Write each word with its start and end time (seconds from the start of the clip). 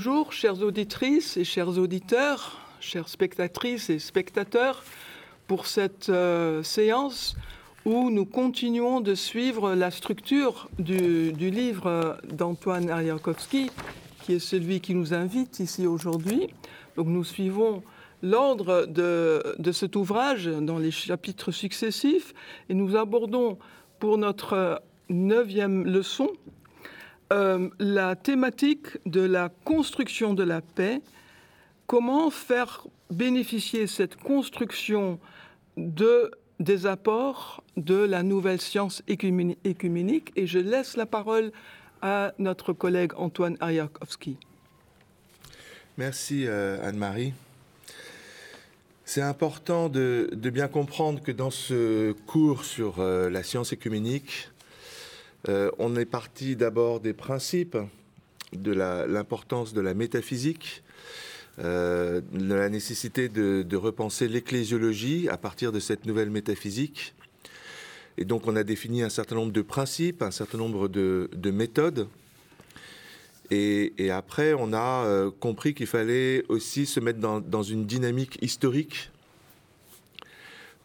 Bonjour, 0.00 0.32
chères 0.32 0.62
auditrices 0.62 1.36
et 1.36 1.42
chers 1.42 1.76
auditeurs, 1.76 2.60
chères 2.78 3.08
spectatrices 3.08 3.90
et 3.90 3.98
spectateurs, 3.98 4.84
pour 5.48 5.66
cette 5.66 6.08
euh, 6.08 6.62
séance 6.62 7.34
où 7.84 8.08
nous 8.08 8.24
continuons 8.24 9.00
de 9.00 9.16
suivre 9.16 9.74
la 9.74 9.90
structure 9.90 10.68
du, 10.78 11.32
livre 11.32 12.16
d'Antoine 12.32 12.90
Ariakowski, 12.90 13.72
qui 14.22 14.34
est 14.34 14.38
celui 14.38 14.80
qui 14.80 14.94
nous 14.94 15.14
invite 15.14 15.58
ici 15.58 15.84
aujourd'hui. 15.84 16.46
Donc 16.94 17.08
nous 17.08 17.24
suivons 17.24 17.82
l'ordre 18.22 18.86
de, 18.86 19.42
de, 19.58 19.72
cet 19.72 19.96
ouvrage 19.96 20.46
dans 20.46 20.78
les 20.78 20.92
chapitres 20.92 21.50
successifs 21.50 22.34
et 22.68 22.74
nous 22.74 22.94
abordons 22.94 23.58
pour 23.98 24.16
notre 24.16 24.80
neuvième 25.08 25.84
leçon 25.84 26.28
euh, 27.32 27.68
la 27.78 28.16
thématique 28.16 28.86
de 29.06 29.20
la 29.20 29.50
construction 29.64 30.34
de 30.34 30.42
la 30.42 30.60
paix, 30.60 31.00
comment 31.86 32.30
faire 32.30 32.86
bénéficier 33.10 33.86
cette 33.86 34.16
construction 34.16 35.18
de, 35.76 36.30
des 36.60 36.86
apports 36.86 37.62
de 37.76 37.96
la 37.96 38.22
nouvelle 38.22 38.60
science 38.60 39.02
écuménique? 39.08 40.32
Et 40.36 40.46
je 40.46 40.58
laisse 40.58 40.96
la 40.96 41.06
parole 41.06 41.52
à 42.02 42.32
notre 42.38 42.72
collègue 42.72 43.12
Antoine 43.16 43.56
Ariakowski. 43.60 44.36
Merci 45.96 46.46
euh, 46.46 46.78
Anne-Marie. 46.82 47.34
C'est 49.04 49.22
important 49.22 49.88
de, 49.88 50.30
bien 50.34 50.68
comprendre 50.68 51.22
que 51.22 51.32
dans 51.32 51.50
ce 51.50 52.12
cours 52.26 52.64
sur 52.64 53.00
euh, 53.00 53.30
la 53.30 53.42
science 53.42 53.72
écuménique, 53.72 54.50
euh, 55.46 55.70
on 55.78 55.94
est 55.96 56.04
parti 56.04 56.56
d'abord 56.56 57.00
des 57.00 57.12
principes, 57.12 57.78
de 58.52 58.72
l'importance 58.72 59.72
de 59.72 59.80
la 59.80 59.94
métaphysique, 59.94 60.82
euh, 61.60 62.20
de 62.32 62.54
la 62.54 62.68
nécessité 62.68 63.28
de, 63.28 63.76
repenser 63.76 64.26
l'ecclésiologie 64.26 65.28
à 65.28 65.36
partir 65.36 65.70
de 65.70 65.80
cette 65.80 66.06
nouvelle 66.06 66.30
métaphysique. 66.30 67.14
Et 68.16 68.24
donc 68.24 68.48
on 68.48 68.56
a 68.56 68.64
défini 68.64 69.02
un 69.02 69.10
certain 69.10 69.36
nombre 69.36 69.52
de 69.52 69.62
principes, 69.62 70.22
un 70.22 70.32
certain 70.32 70.58
nombre 70.58 70.88
de, 70.88 71.50
méthodes. 71.50 72.08
Et, 73.50 74.10
après, 74.10 74.52
on 74.52 74.74
a 74.74 75.06
euh, 75.06 75.30
compris 75.30 75.72
qu'il 75.72 75.86
fallait 75.86 76.44
aussi 76.48 76.84
se 76.84 77.00
mettre 77.00 77.18
dans 77.18 77.62
une 77.62 77.86
dynamique 77.86 78.38
historique 78.42 79.10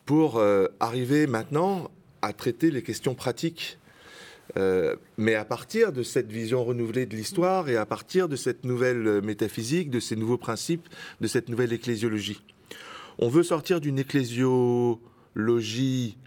pour 0.06 0.42
arriver 0.82 1.28
maintenant 1.28 1.90
à 2.22 2.34
traiter 2.34 2.72
les 2.72 2.84
questions 2.84 3.16
pratiques 3.16 3.78
euh, 4.58 4.96
mais 5.18 5.36
à 5.36 5.46
partir 5.46 5.92
de 5.92 6.04
cette 6.04 6.32
vision 6.32 6.64
renouvelée 6.64 7.06
de 7.06 7.16
l'histoire 7.16 7.70
et 7.70 7.78
à 7.78 7.86
partir 7.86 8.30
de 8.30 8.36
cette 8.36 8.66
nouvelle 8.66 9.22
métaphysique, 9.22 9.90
de 9.90 10.00
ces 10.00 10.16
nouveaux 10.16 10.38
principes, 10.38 10.88
de 11.22 11.28
cette 11.28 11.50
nouvelle 11.50 11.74
ecclésiologie. 11.74 12.42
On 13.20 13.30
veut 13.30 13.44
sortir 13.44 13.80
d'une 13.80 14.00
ecclésiologie 14.00 16.18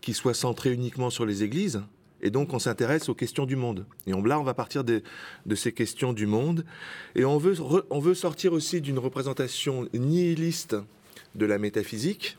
qui 0.00 0.14
soit 0.14 0.34
centrée 0.34 0.72
uniquement 0.72 1.10
sur 1.10 1.26
les 1.26 1.42
églises, 1.42 1.82
et 2.22 2.30
donc 2.30 2.54
on 2.54 2.58
s'intéresse 2.58 3.08
aux 3.08 3.14
questions 3.14 3.46
du 3.46 3.56
monde. 3.56 3.84
Et 4.06 4.12
là, 4.12 4.40
on 4.40 4.44
va 4.44 4.54
partir 4.54 4.84
de, 4.84 5.02
ces 5.54 5.72
questions 5.72 6.12
du 6.12 6.26
monde, 6.26 6.64
et 7.14 7.24
on 7.24 7.38
veut, 7.38 7.56
on 7.90 8.00
veut 8.00 8.14
sortir 8.14 8.52
aussi 8.52 8.80
d'une 8.80 8.98
représentation 8.98 9.88
nihiliste 9.92 10.76
de 11.34 11.46
la 11.46 11.58
métaphysique 11.58 12.38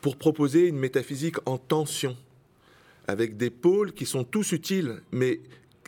pour 0.00 0.16
proposer 0.16 0.68
une 0.68 0.78
métaphysique 0.78 1.36
en 1.46 1.58
tension 1.58 2.16
avec 3.06 3.36
des 3.36 3.50
pôles 3.50 3.92
qui 3.92 4.06
sont 4.06 4.24
tous 4.24 4.52
utiles, 4.52 5.02
mais 5.12 5.40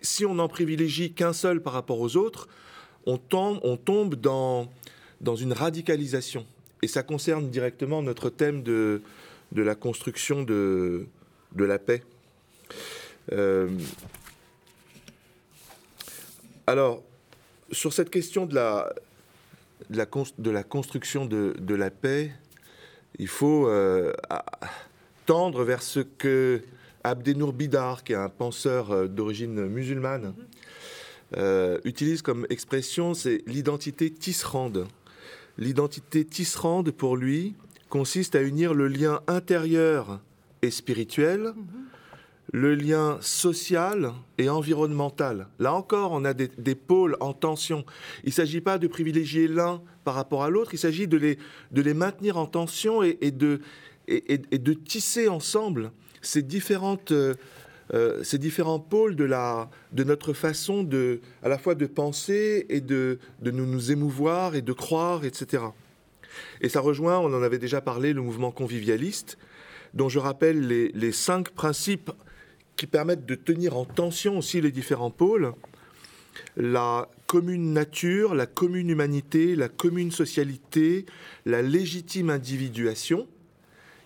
si 0.03 0.25
on 0.25 0.35
n'en 0.35 0.49
privilégie 0.49 1.13
qu'un 1.13 1.33
seul 1.33 1.63
par 1.63 1.73
rapport 1.73 2.01
aux 2.01 2.17
autres, 2.17 2.49
on 3.07 3.19
tombe, 3.19 3.61
on 3.63 3.77
tombe 3.77 4.15
dans, 4.15 4.69
dans 5.21 5.37
une 5.37 5.53
radicalisation. 5.53 6.47
Et 6.83 6.89
ça 6.89 7.03
concerne 7.03 7.49
directement 7.49 8.03
notre 8.03 8.29
thème 8.29 8.63
de, 8.63 9.03
de 9.53 9.63
la 9.63 9.75
construction 9.75 10.43
de, 10.43 11.07
de 11.55 11.65
la 11.65 11.79
paix. 11.79 12.03
Euh, 13.31 13.69
alors, 16.67 17.03
sur 17.71 17.93
cette 17.93 18.11
question 18.11 18.47
de 18.47 18.55
la, 18.55 18.93
de 19.91 20.51
la, 20.51 20.63
construction 20.65 21.27
de, 21.27 21.55
de, 21.59 21.75
la 21.75 21.91
paix, 21.91 22.33
il 23.19 23.29
faut 23.29 23.69
euh, 23.69 24.13
tendre 25.27 25.65
vers 25.65 25.83
ce 25.83 26.01
que 26.01 26.63
Abdenour 27.05 27.53
Bidar, 27.53 28.05
qui 28.05 28.13
est 28.13 28.17
un 28.17 28.29
penseur 28.29 28.91
euh, 28.91 29.09
d'origine 29.09 29.67
musulmane, 29.67 30.35
euh, 31.37 31.79
utilise 31.85 32.23
comme 32.23 32.47
expression 32.51 33.15
c'est 33.15 33.43
l'identité 33.47 34.11
tisserande. 34.11 34.87
L'identité 35.59 36.25
tisserande, 36.25 36.91
pour 36.91 37.17
lui, 37.17 37.55
consiste 37.89 38.35
à 38.37 38.43
unir 38.43 38.75
le 38.75 38.89
lien 38.89 39.21
intérieur 39.27 40.21
et 40.63 40.71
spirituel, 40.71 41.53
le 42.53 42.75
lien 42.75 43.19
social 43.21 44.13
et 44.39 44.49
environnemental. 44.49 45.49
Là 45.59 45.75
encore, 45.75 46.13
on 46.13 46.25
a 46.25 46.35
des, 46.35 46.75
pôles 46.75 47.17
en 47.21 47.33
tension. 47.33 47.85
Il 48.25 48.29
ne 48.29 48.33
s'agit 48.33 48.61
pas 48.61 48.79
de 48.79 48.87
privilégier 48.87 49.49
l'un 49.49 49.83
par 50.05 50.15
rapport 50.15 50.43
à 50.43 50.51
l'autre, 50.51 50.75
il 50.75 50.79
s'agit 50.79 51.07
de 51.07 51.17
les, 51.17 51.95
maintenir 51.95 52.37
en 52.37 52.47
tension 52.47 53.03
et, 53.03 53.31
de 53.31 54.73
tisser 54.75 55.29
ensemble 55.29 55.93
ces 56.23 56.43
différentes 56.43 57.13
euh, 57.13 57.35
euh, 57.95 58.23
ces 58.23 58.39
différents 58.39 58.79
pôles 58.79 59.17
de, 59.17 59.25
la, 59.25 59.69
de 59.93 60.03
notre 60.03 60.33
façon 60.33 60.83
de, 60.83 61.21
à 61.43 61.49
la 61.49 61.59
fois 61.59 61.75
de 61.75 61.85
penser 61.85 62.65
et 62.71 62.81
de, 62.81 63.19
de 63.43 63.51
nous, 63.51 63.67
nous 63.67 63.93
émouvoir 63.93 64.55
et 64.55 64.63
de 64.63 64.73
croire, 64.73 65.27
etc. 65.27 65.65
Et 66.63 66.71
ça 66.71 66.81
rejoint, 66.81 67.19
on 67.19 67.35
en 67.35 67.43
avait 67.43 67.59
déjà 67.59 67.83
parlé, 67.83 68.15
le 68.15 68.23
mouvement 68.23 68.51
convivialiste, 68.51 69.37
dont 69.93 70.09
je 70.09 70.19
rappelle 70.19 70.67
les, 70.67 70.89
les 70.95 71.13
cinq 71.13 71.51
principes 71.51 72.11
qui 72.77 72.87
permettent 72.87 73.27
de 73.27 73.35
tenir 73.35 73.77
en 73.77 73.85
tension 73.85 74.39
aussi 74.39 74.63
les 74.63 74.73
différents 74.73 75.11
pôles. 75.11 75.53
La 76.57 77.11
commune 77.27 77.75
nature, 77.75 78.35
la 78.35 78.47
commune 78.47 78.89
humanité, 78.89 79.55
la 79.55 79.69
commune 79.69 80.11
socialité, 80.11 81.05
la 81.45 81.61
légitime 81.61 82.31
individuation, 82.31 83.29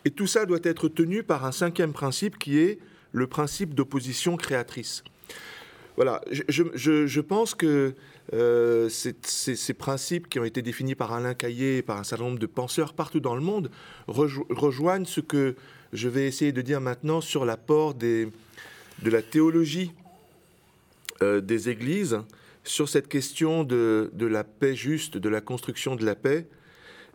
et 0.07 0.11
tout 0.11 0.29
ça 0.29 0.47
doit 0.47 0.61
être 0.63 0.87
tenu 0.87 1.25
par 1.25 1.45
un 1.45 1.51
cinquième 1.51 1.93
principe 1.93 2.39
qui 2.39 2.59
est 2.61 2.79
le 3.11 3.27
principe 3.27 3.75
d'opposition 3.75 4.37
créatrice. 4.37 5.03
Voilà, 5.97 6.21
je, 6.31 7.21
pense 7.21 7.57
que 7.57 7.93
euh, 8.33 8.89
ces, 8.89 9.75
principes 9.75 10.29
qui 10.29 10.39
ont 10.39 10.45
été 10.45 10.63
définis 10.63 10.95
par 10.95 11.13
Alain 11.13 11.35
Caillé 11.35 11.79
et 11.79 11.83
par 11.83 11.99
un 11.99 12.05
certain 12.05 12.27
nombre 12.27 12.39
de 12.39 12.47
penseurs 12.47 12.93
partout 12.93 13.19
dans 13.19 13.35
le 13.35 13.41
monde 13.41 13.69
rejoignent 14.07 15.07
ce 15.07 15.21
que 15.21 15.57
je 15.93 16.09
vais 16.09 16.29
essayer 16.29 16.53
de 16.53 16.63
dire 16.63 16.81
maintenant 16.81 17.21
sur 17.21 17.45
l'apport 17.45 17.95
de 17.95 18.31
la 19.03 19.23
théologie 19.23 19.91
euh, 21.21 21.41
des 21.41 21.69
églises 21.69 22.21
sur 22.63 22.89
cette 22.89 23.09
question 23.09 23.65
de, 23.65 24.09
la 24.21 24.45
paix 24.45 24.77
juste, 24.77 25.17
de 25.17 25.29
la 25.29 25.41
construction 25.41 25.97
de 25.97 26.05
la 26.05 26.15
paix, 26.15 26.47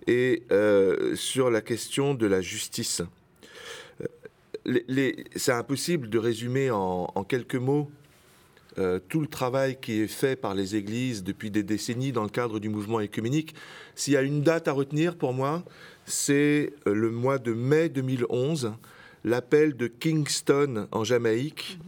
et 0.07 0.43
euh, 0.51 1.15
sur 1.15 1.49
la 1.49 1.61
question 1.61 2.13
de 2.13 2.25
la 2.25 2.41
justice. 2.41 3.01
Euh, 4.01 4.79
c'est 5.35 5.51
impossible 5.51 6.09
de 6.09 6.17
résumer 6.17 6.71
en, 6.71 7.07
quelques 7.27 7.55
mots 7.55 7.89
euh, 8.77 8.99
tout 9.09 9.19
le 9.19 9.27
travail 9.27 9.77
qui 9.81 10.01
est 10.01 10.07
fait 10.07 10.35
par 10.35 10.55
les 10.55 10.75
églises 10.75 11.23
depuis 11.23 11.51
des 11.51 11.63
décennies 11.63 12.11
dans 12.11 12.23
le 12.23 12.29
cadre 12.29 12.59
du 12.59 12.69
mouvement 12.69 12.99
écuménique. 12.99 13.53
S'il 13.95 14.13
y 14.13 14.17
a 14.17 14.21
une 14.21 14.43
date 14.43 14.67
à 14.67 14.71
retenir 14.71 15.17
pour 15.17 15.33
moi, 15.33 15.63
c'est 16.05 16.73
le 16.85 17.11
mois 17.11 17.37
de 17.37 17.53
mai 17.53 17.89
2011, 17.89 18.73
l'appel 19.23 19.75
de 19.75 19.87
Kingston 19.87 20.87
en 20.91 21.03
Jamaïque 21.03 21.79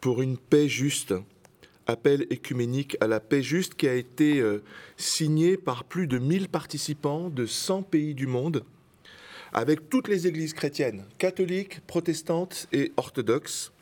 pour 0.00 0.20
une 0.20 0.36
paix 0.36 0.68
juste 0.68 1.14
appel 1.86 2.26
écuménique 2.30 2.96
à 3.00 3.06
la 3.06 3.20
paix 3.20 3.42
juste 3.42 3.74
qui 3.74 3.88
a 3.88 3.94
été 3.94 4.40
euh, 4.40 4.62
signé 4.96 5.56
par 5.56 5.84
plus 5.84 6.06
de 6.06 6.18
1000 6.18 6.48
participants 6.48 7.30
de 7.30 7.46
100 7.46 7.82
pays 7.82 8.14
du 8.14 8.26
monde, 8.26 8.64
avec 9.52 9.88
toutes 9.88 10.08
les 10.08 10.26
églises 10.26 10.52
chrétiennes, 10.52 11.04
catholiques, 11.18 11.80
protestantes 11.86 12.68
et 12.72 12.92
orthodoxes. 12.96 13.72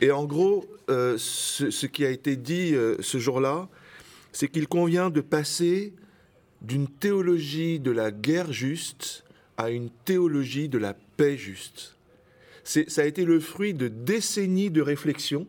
Et 0.00 0.10
en 0.10 0.24
gros, 0.24 0.66
euh, 0.90 1.16
ce, 1.18 1.86
qui 1.86 2.04
a 2.04 2.10
été 2.10 2.36
dit 2.36 2.74
euh, 2.74 2.96
ce 3.00 3.18
jour-là, 3.18 3.68
c'est 4.32 4.48
qu'il 4.48 4.68
convient 4.68 5.10
de 5.10 5.20
passer 5.20 5.92
d'une 6.60 6.88
théologie 6.88 7.80
de 7.80 7.90
la 7.90 8.10
guerre 8.10 8.52
juste 8.52 9.24
à 9.56 9.70
une 9.70 9.90
théologie 10.04 10.68
de 10.68 10.78
la 10.78 10.94
paix 11.16 11.36
juste. 11.36 11.96
Ça 12.64 13.02
a 13.02 13.04
été 13.04 13.24
le 13.24 13.40
fruit 13.40 13.74
de 13.74 13.88
décennies 13.88 14.70
de 14.70 14.80
réflexion 14.80 15.46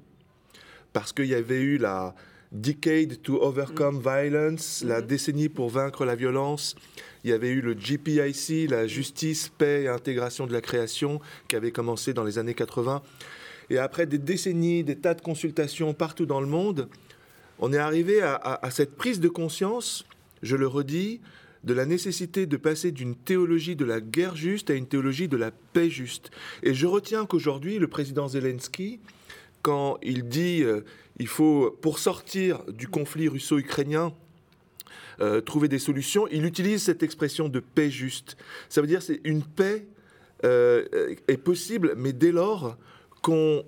parce 0.94 1.12
qu'il 1.12 1.26
y 1.26 1.36
avait 1.36 1.62
eu 1.62 1.78
la 1.78 2.16
Decade 2.52 3.22
to 3.24 3.42
Overcome 3.42 3.98
mm. 3.98 4.02
Violence, 4.02 4.84
la 4.86 5.02
mm-hmm. 5.02 5.06
décennie 5.06 5.50
pour 5.50 5.70
vaincre 5.70 6.06
la 6.06 6.16
violence. 6.16 6.76
Il 7.24 7.32
y 7.32 7.34
avait 7.34 7.50
eu 7.50 7.62
le 7.62 7.74
GPIC, 7.74 8.70
la 8.70 8.86
justice, 8.86 9.50
paix 9.50 9.84
et 9.84 9.88
intégration 9.88 10.46
de 10.46 10.54
la 10.54 10.62
création, 10.62 11.20
qui 11.48 11.56
avait 11.56 11.72
commencé 11.72 12.14
dans 12.14 12.24
les 12.24 12.38
années 12.38 12.54
80. 12.54 13.02
Et 13.70 13.78
après 13.78 14.06
des 14.06 14.18
décennies, 14.18 14.84
des 14.84 14.98
tas 14.98 15.14
de 15.14 15.22
consultations 15.22 15.94
partout 15.94 16.26
dans 16.26 16.42
le 16.42 16.48
monde, 16.48 16.90
on 17.60 17.72
est 17.72 17.78
arrivé 17.78 18.22
à, 18.22 18.60
cette 18.72 18.96
prise 18.96 19.20
de 19.20 19.30
conscience, 19.30 20.06
je 20.42 20.56
le 20.56 20.68
redis, 20.68 21.22
de 21.64 21.74
la 21.74 21.86
nécessité 21.86 22.46
de 22.46 22.58
passer 22.58 22.92
d'une 22.92 23.16
théologie 23.16 23.78
de 23.78 23.86
la 23.86 24.02
guerre 24.02 24.36
juste 24.36 24.70
à 24.70 24.74
une 24.74 24.86
théologie 24.86 25.30
de 25.30 25.38
la 25.38 25.52
paix 25.52 25.90
juste. 25.90 26.30
Et 26.62 26.74
je 26.74 26.86
retiens 26.86 27.26
qu'aujourd'hui, 27.26 27.80
le 27.80 27.88
président 27.88 28.28
Zelensky, 28.28 29.00
quand 29.64 29.98
il 30.04 30.28
dit 30.28 30.62
euh, 30.62 30.82
il 31.18 31.28
faut, 31.28 31.76
pour 31.82 31.98
sortir 31.98 32.64
du 32.68 32.88
conflit 32.88 33.28
russo-ukrainien, 33.28 34.14
euh, 35.22 35.42
trouver 35.42 35.68
des 35.68 35.80
solutions, 35.80 36.28
il 36.32 36.46
utilise 36.46 36.84
cette 36.84 37.02
expression 37.02 37.50
de 37.50 37.60
paix 37.60 37.90
juste. 37.90 38.38
Ça 38.70 38.82
veut 38.82 38.88
dire 38.88 39.02
c'est 39.02 39.22
une 39.24 39.44
paix 39.44 39.88
euh, 40.44 41.16
est 41.28 41.38
possible, 41.38 41.94
mais 41.98 42.14
dès 42.14 42.32
lors 42.32 42.78
qu'on 43.22 43.64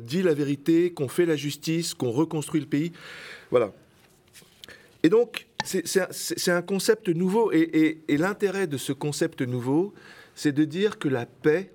dit 0.00 0.22
la 0.22 0.32
vérité, 0.32 0.90
qu'on 0.90 1.08
fait 1.08 1.26
la 1.26 1.36
justice, 1.36 1.92
qu'on 1.92 2.10
reconstruit 2.10 2.62
le 2.62 2.66
pays. 2.66 2.90
Voilà. 3.50 3.70
Et 5.02 5.10
donc, 5.10 5.46
c'est 5.62 6.50
un, 6.50 6.62
concept 6.62 7.10
nouveau. 7.10 7.52
Et, 7.52 7.98
l'intérêt 8.08 8.66
de 8.66 8.78
ce 8.78 8.94
concept 8.94 9.42
nouveau, 9.42 9.92
c'est 10.34 10.52
de 10.52 10.64
dire 10.64 10.98
que 10.98 11.08
la 11.08 11.26
paix, 11.26 11.70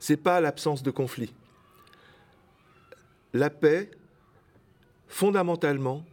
c'est 0.00 0.16
pas 0.16 0.40
l'absence 0.40 0.82
de 0.82 0.90
conflit. 0.90 1.34
La 3.34 3.50
paix, 3.50 3.90
fondamentalement, 5.08 6.04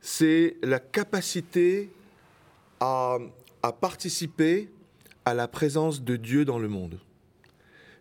c'est 0.00 0.56
la 0.62 0.78
capacité 0.78 1.90
à, 2.78 3.18
participer 3.80 4.68
à 5.24 5.34
la 5.34 5.48
présence 5.48 6.02
de 6.02 6.14
Dieu 6.14 6.44
dans 6.44 6.58
le 6.58 6.68
monde. 6.68 7.00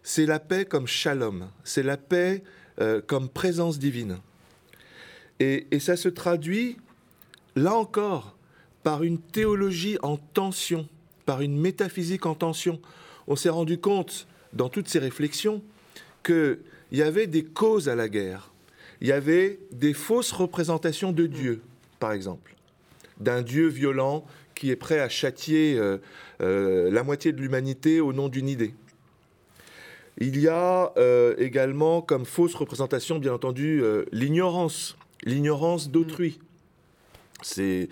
C'est 0.03 0.27
la 0.27 0.39
paix 0.39 0.65
comme 0.65 0.85
shalom, 0.85 1.49
c'est 1.63 1.81
la 1.81 1.97
paix 1.97 2.43
euh, 2.79 3.01
comme 3.01 3.29
présence 3.29 3.79
divine. 3.79 4.19
Et, 5.39 5.67
ça 5.79 5.97
se 5.97 6.07
traduit, 6.07 6.77
là 7.55 7.73
encore, 7.73 8.37
par 8.83 9.01
une 9.01 9.19
théologie 9.19 9.97
en 10.03 10.17
tension, 10.17 10.87
par 11.25 11.41
une 11.41 11.59
métaphysique 11.59 12.27
en 12.27 12.35
tension. 12.35 12.79
On 13.27 13.35
s'est 13.35 13.49
rendu 13.49 13.79
compte, 13.79 14.27
dans 14.53 14.69
toutes 14.69 14.87
ces 14.87 14.99
réflexions, 14.99 15.63
qu'il 16.89 16.99
y 16.99 17.03
avait 17.03 17.27
des 17.27 17.43
causes 17.43 17.89
à 17.89 17.95
la 17.95 18.09
guerre. 18.09 18.51
Il 19.01 19.07
y 19.07 19.11
avait 19.11 19.59
des 19.71 19.93
fausses 19.93 20.31
représentations 20.31 21.11
de 21.11 21.27
Dieu, 21.27 21.61
par 21.99 22.11
exemple, 22.11 22.55
d'un 23.19 23.41
Dieu 23.41 23.67
violent 23.67 24.25
qui 24.55 24.71
est 24.71 24.75
prêt 24.75 24.99
à 24.99 25.09
châtier 25.09 25.77
euh, 25.77 25.97
euh, 26.41 26.89
la 26.89 27.03
moitié 27.03 27.33
de 27.33 27.41
l'humanité 27.41 27.99
au 27.99 28.13
nom 28.13 28.29
d'une 28.29 28.47
idée. 28.47 28.73
Il 30.17 30.39
y 30.39 30.47
a 30.47 30.93
euh, 30.97 31.35
également 31.37 32.01
comme 32.01 32.25
fausse 32.25 32.55
représentation, 32.55 33.19
bien 33.19 33.33
entendu, 33.33 33.83
l'ignorance 34.11 34.97
l'ignorance 35.23 35.89
d'autrui. 35.89 36.39
C'est, 37.41 37.89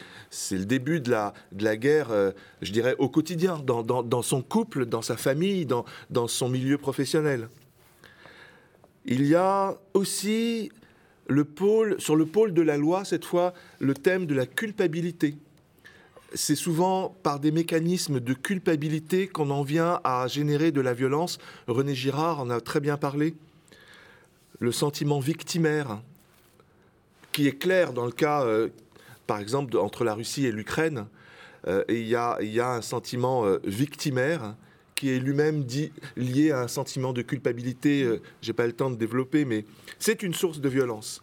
le 0.52 0.66
début 0.66 1.02
de 1.02 1.12
la, 1.12 1.34
guerre, 1.78 2.10
je 2.62 2.72
dirais, 2.72 2.96
au 2.98 3.10
quotidien, 3.10 3.60
dans, 3.60 4.22
son 4.22 4.42
couple, 4.42 4.86
dans 4.86 5.02
sa 5.02 5.18
famille, 5.18 5.66
dans 5.66 6.28
son 6.28 6.48
milieu 6.48 6.78
professionnel. 6.78 7.50
Il 9.06 9.26
y 9.26 9.36
a 9.36 9.78
aussi 9.94 10.72
le 11.28 11.44
pôle, 11.44 12.00
sur 12.00 12.16
le 12.16 12.26
pôle 12.26 12.54
de 12.54 12.62
la 12.62 12.78
loi, 12.78 13.06
cette 13.06 13.26
fois, 13.26 13.54
le 13.80 13.94
thème 13.94 14.26
de 14.26 14.34
la 14.34 14.46
culpabilité. 14.46 15.36
C'est 16.34 16.56
souvent 16.56 17.16
par 17.22 17.40
des 17.40 17.52
mécanismes 17.52 18.20
de 18.20 18.34
culpabilité 18.34 19.28
qu'on 19.28 19.50
en 19.52 19.62
vient 19.62 20.00
à 20.04 20.28
générer 20.28 20.72
de 20.72 20.82
la 20.82 20.94
violence. 20.94 21.38
René 21.68 21.94
Girard 21.94 22.40
en 22.40 22.50
a 22.50 22.60
très 22.60 22.80
bien 22.80 22.98
parlé. 22.98 23.36
Le 24.60 24.72
sentiment 24.72 25.20
victimaire, 25.20 26.02
qui 27.32 27.48
est 27.48 27.58
clair 27.58 27.94
dans 27.94 28.06
le 28.06 28.12
cas, 28.12 28.44
euh, 28.44 28.70
par 29.28 29.40
exemple, 29.40 29.78
entre 29.78 30.04
la 30.04 30.14
Russie 30.14 30.46
et 30.46 30.52
l'Ukraine. 30.52 31.06
Euh, 31.68 31.84
il 31.90 32.08
y 32.08 32.16
a, 32.16 32.38
y 32.42 32.60
a, 32.60 32.72
un 32.72 32.82
sentiment 32.82 33.46
euh, 33.46 33.60
victimaire 33.64 34.56
qui 34.96 35.10
est 35.10 35.20
lui-même 35.20 35.66
lié 36.16 36.52
à 36.52 36.62
un 36.62 36.68
sentiment 36.68 37.14
de 37.14 37.22
culpabilité. 37.22 38.08
J'ai 38.42 38.54
pas 38.54 38.68
le 38.68 38.74
temps 38.74 38.92
de 38.92 38.96
développer, 38.96 39.46
mais 39.46 39.66
c'est 40.00 40.24
une 40.24 40.34
source 40.34 40.60
de 40.62 40.70
violence. 40.70 41.22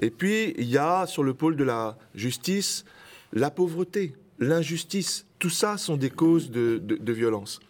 Et 0.00 0.10
puis 0.10 0.54
il 0.56 0.68
y 0.68 0.78
a 0.78 1.06
sur 1.06 1.22
le 1.22 1.34
pôle 1.34 1.56
de 1.56 1.64
la 1.64 1.98
justice 2.14 2.84
la 3.32 3.50
pauvreté, 3.50 4.14
l'injustice. 4.38 5.26
Tout 5.38 5.50
ça 5.50 5.78
sont 5.78 5.96
des 5.96 6.10
causes 6.10 6.50
de, 6.50 7.12
violence. 7.12 7.60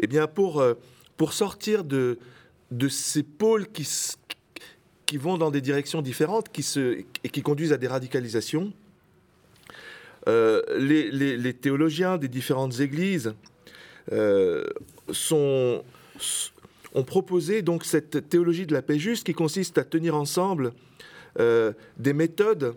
Eh 0.00 0.06
bien, 0.06 0.26
pour, 0.26 0.64
pour 1.16 1.32
sortir 1.32 1.84
de, 1.84 2.18
de 2.70 2.88
ces 2.88 3.22
pôles 3.22 3.68
qui, 3.68 3.86
qui 5.06 5.16
vont 5.16 5.38
dans 5.38 5.50
des 5.50 5.60
directions 5.60 6.02
différentes 6.02 6.50
qui 6.50 6.62
se, 6.62 7.04
et 7.22 7.28
qui 7.28 7.42
conduisent 7.42 7.72
à 7.72 7.76
des 7.76 7.88
radicalisations. 7.88 8.72
Euh, 10.26 10.62
les, 10.78 11.54
théologiens 11.54 12.16
des 12.16 12.28
différentes 12.28 12.80
églises 12.80 13.28
euh, 13.28 13.32
sont, 15.10 15.84
ont 16.94 17.02
proposé 17.02 17.62
donc 17.62 17.84
cette 17.84 18.28
théologie 18.28 18.66
de 18.66 18.72
la 18.72 18.82
paix 18.82 18.98
juste 18.98 19.24
qui 19.24 19.32
consiste 19.32 19.78
à 19.78 19.84
tenir 19.84 20.14
ensemble 20.14 20.72
euh, 21.40 21.72
des 21.98 22.12
méthodes 22.12 22.76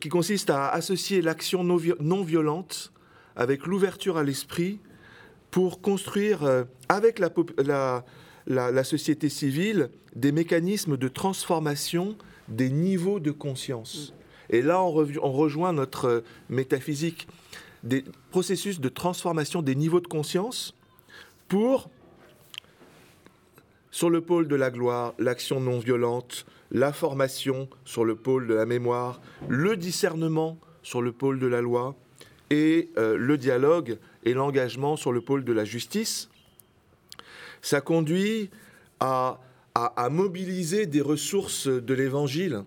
qui 0.00 0.08
consistent 0.08 0.50
à 0.50 0.70
associer 0.70 1.22
l'action 1.22 1.62
non, 1.62 2.22
violente 2.24 2.92
avec 3.36 3.64
l'ouverture 3.64 4.16
à 4.16 4.24
l'esprit 4.24 4.80
pour 5.52 5.80
construire 5.80 6.64
avec 6.88 7.20
la, 7.20 8.04
société 8.82 9.28
civile 9.28 9.90
des 10.16 10.32
mécanismes 10.32 10.96
de 10.96 11.06
transformation 11.06 12.16
des 12.48 12.70
niveaux 12.70 13.20
de 13.20 13.30
conscience. 13.30 14.14
Et 14.50 14.62
là, 14.62 14.82
on, 14.82 15.32
rejoint 15.32 15.72
notre 15.72 16.04
euh, 16.06 16.20
métaphysique 16.50 17.26
des 17.82 18.04
processus 18.30 18.80
de 18.80 18.88
transformation 18.88 19.62
des 19.62 19.74
niveaux 19.74 20.00
de 20.00 20.06
conscience 20.06 20.74
pour, 21.48 21.90
sur 23.90 24.10
le 24.10 24.20
pôle 24.20 24.48
de 24.48 24.56
la 24.56 24.70
gloire, 24.70 25.14
l'action 25.18 25.60
non 25.60 25.78
violente, 25.78 26.46
la 26.70 26.92
formation 26.92 27.68
sur 27.84 28.04
le 28.04 28.14
pôle 28.14 28.46
de 28.46 28.54
la 28.54 28.66
mémoire, 28.66 29.20
le 29.48 29.76
discernement 29.76 30.58
sur 30.82 31.02
le 31.02 31.12
pôle 31.12 31.38
de 31.38 31.46
la 31.46 31.60
loi 31.60 31.94
et 32.50 32.90
euh, 32.96 33.16
le 33.16 33.36
dialogue 33.36 33.98
et 34.24 34.34
l'engagement 34.34 34.96
sur 34.96 35.12
le 35.12 35.20
pôle 35.20 35.44
de 35.44 35.52
la 35.52 35.64
justice 35.64 36.28
ça 37.62 37.80
conduit 37.80 38.50
à, 39.00 39.38
mobiliser 40.10 40.84
des 40.86 41.00
ressources 41.00 41.66
de 41.68 41.94
l'Évangile. 41.94 42.64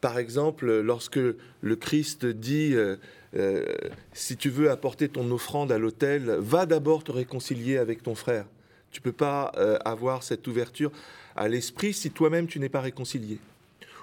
Par 0.00 0.18
exemple, 0.18 0.80
lorsque 0.80 1.18
le 1.18 1.76
Christ 1.76 2.26
dit 2.26 2.74
euh, 2.74 2.96
euh, 3.36 3.64
si 4.12 4.36
tu 4.36 4.50
veux 4.50 4.70
apporter 4.70 5.08
ton 5.08 5.30
offrande 5.30 5.72
à 5.72 5.78
l'autel, 5.78 6.36
va 6.38 6.66
d'abord 6.66 7.04
te 7.04 7.12
réconcilier 7.12 7.78
avec 7.78 8.02
ton 8.02 8.14
frère. 8.14 8.46
Tu 8.90 9.00
peux 9.00 9.12
pas 9.12 9.52
euh, 9.56 9.78
avoir 9.84 10.22
cette 10.22 10.46
ouverture 10.48 10.90
à 11.36 11.48
l'esprit 11.48 11.92
si 11.92 12.10
toi-même 12.10 12.46
tu 12.46 12.58
n'es 12.58 12.68
pas 12.68 12.80
réconcilié. 12.80 13.38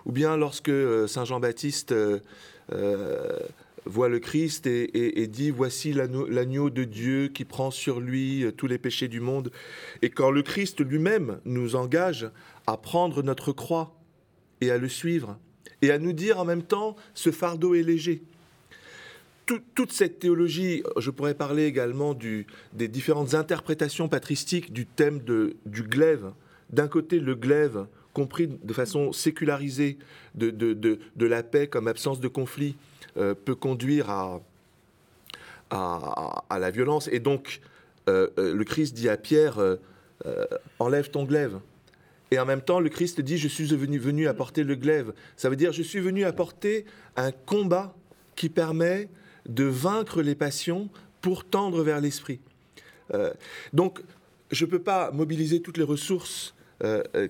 Ou 0.05 0.11
bien 0.11 0.37
lorsque 0.37 0.71
Saint 1.07 1.25
Jean-Baptiste 1.25 1.93
voit 3.87 4.09
le 4.09 4.19
Christ 4.19 4.67
et, 4.67 5.27
dit 5.27 5.49
Voici 5.49 5.93
l'agneau 5.93 6.69
de 6.69 6.83
Dieu 6.83 7.29
qui 7.29 7.45
prend 7.45 7.71
sur 7.71 7.99
lui 7.99 8.43
euh, 8.43 8.51
tous 8.51 8.67
les 8.67 8.77
péchés 8.77 9.07
du 9.07 9.19
monde. 9.19 9.51
Et 10.01 10.09
quand 10.09 10.31
le 10.31 10.43
Christ 10.43 10.85
lui-même 10.85 11.39
nous 11.45 11.75
engage 11.75 12.29
à 12.67 12.77
prendre 12.77 13.23
notre 13.23 13.51
croix 13.51 13.95
et 14.61 14.71
à 14.71 14.77
le 14.77 14.89
suivre, 14.89 15.37
et 15.81 15.91
à 15.91 15.99
nous 15.99 16.13
dire 16.13 16.39
en 16.39 16.45
même 16.45 16.63
temps 16.63 16.95
Ce 17.13 17.31
fardeau 17.31 17.75
est 17.75 17.83
léger. 17.83 18.21
Toute 19.75 19.91
cette 19.91 20.19
théologie, 20.19 20.83
je 20.97 21.09
pourrais 21.09 21.33
parler 21.33 21.65
également 21.65 22.13
des 22.13 22.87
différentes 22.87 23.33
interprétations 23.33 24.09
patristiques 24.09 24.73
du 24.73 24.85
thème 24.85 25.19
du 25.19 25.83
glaive. 25.83 26.31
D'un 26.69 26.87
côté, 26.87 27.19
le 27.19 27.35
glaive, 27.35 27.85
compris 28.13 28.47
de 28.47 28.73
façon 28.73 29.11
sécularisée 29.11 29.97
de, 30.35 30.99
la 31.19 31.43
paix 31.43 31.67
comme 31.67 31.87
absence 31.87 32.19
de 32.19 32.27
conflit, 32.27 32.75
euh, 33.17 33.33
peut 33.33 33.55
conduire 33.55 34.09
à, 34.09 34.41
la 36.49 36.71
violence. 36.71 37.09
Et 37.11 37.19
donc, 37.19 37.61
euh, 38.09 38.27
euh, 38.37 38.55
le 38.55 38.63
Christ 38.63 38.95
dit 38.95 39.07
à 39.07 39.17
Pierre, 39.17 39.59
enlève 40.79 41.09
ton 41.09 41.23
glaive. 41.23 41.59
Et 42.31 42.39
en 42.39 42.45
même 42.45 42.61
temps, 42.61 42.79
le 42.79 42.89
Christ 42.89 43.21
dit, 43.21 43.37
je 43.37 43.47
suis 43.47 43.65
venu 43.67 44.27
apporter 44.27 44.63
le 44.63 44.75
glaive. 44.75 45.13
Ça 45.37 45.49
veut 45.49 45.55
dire, 45.55 45.71
je 45.71 45.83
suis 45.83 45.99
venu 45.99 46.25
apporter 46.25 46.85
un 47.15 47.31
combat 47.31 47.95
qui 48.35 48.49
permet 48.49 49.09
de 49.47 49.63
vaincre 49.63 50.21
les 50.21 50.35
passions 50.35 50.89
pour 51.21 51.45
tendre 51.45 51.83
vers 51.83 51.99
l'esprit. 52.01 52.39
donc, 53.73 54.01
je 54.51 54.65
ne 54.65 54.69
peux 54.69 54.79
pas 54.79 55.11
mobiliser 55.11 55.61
toutes 55.61 55.77
les 55.77 55.83
ressources 55.83 56.53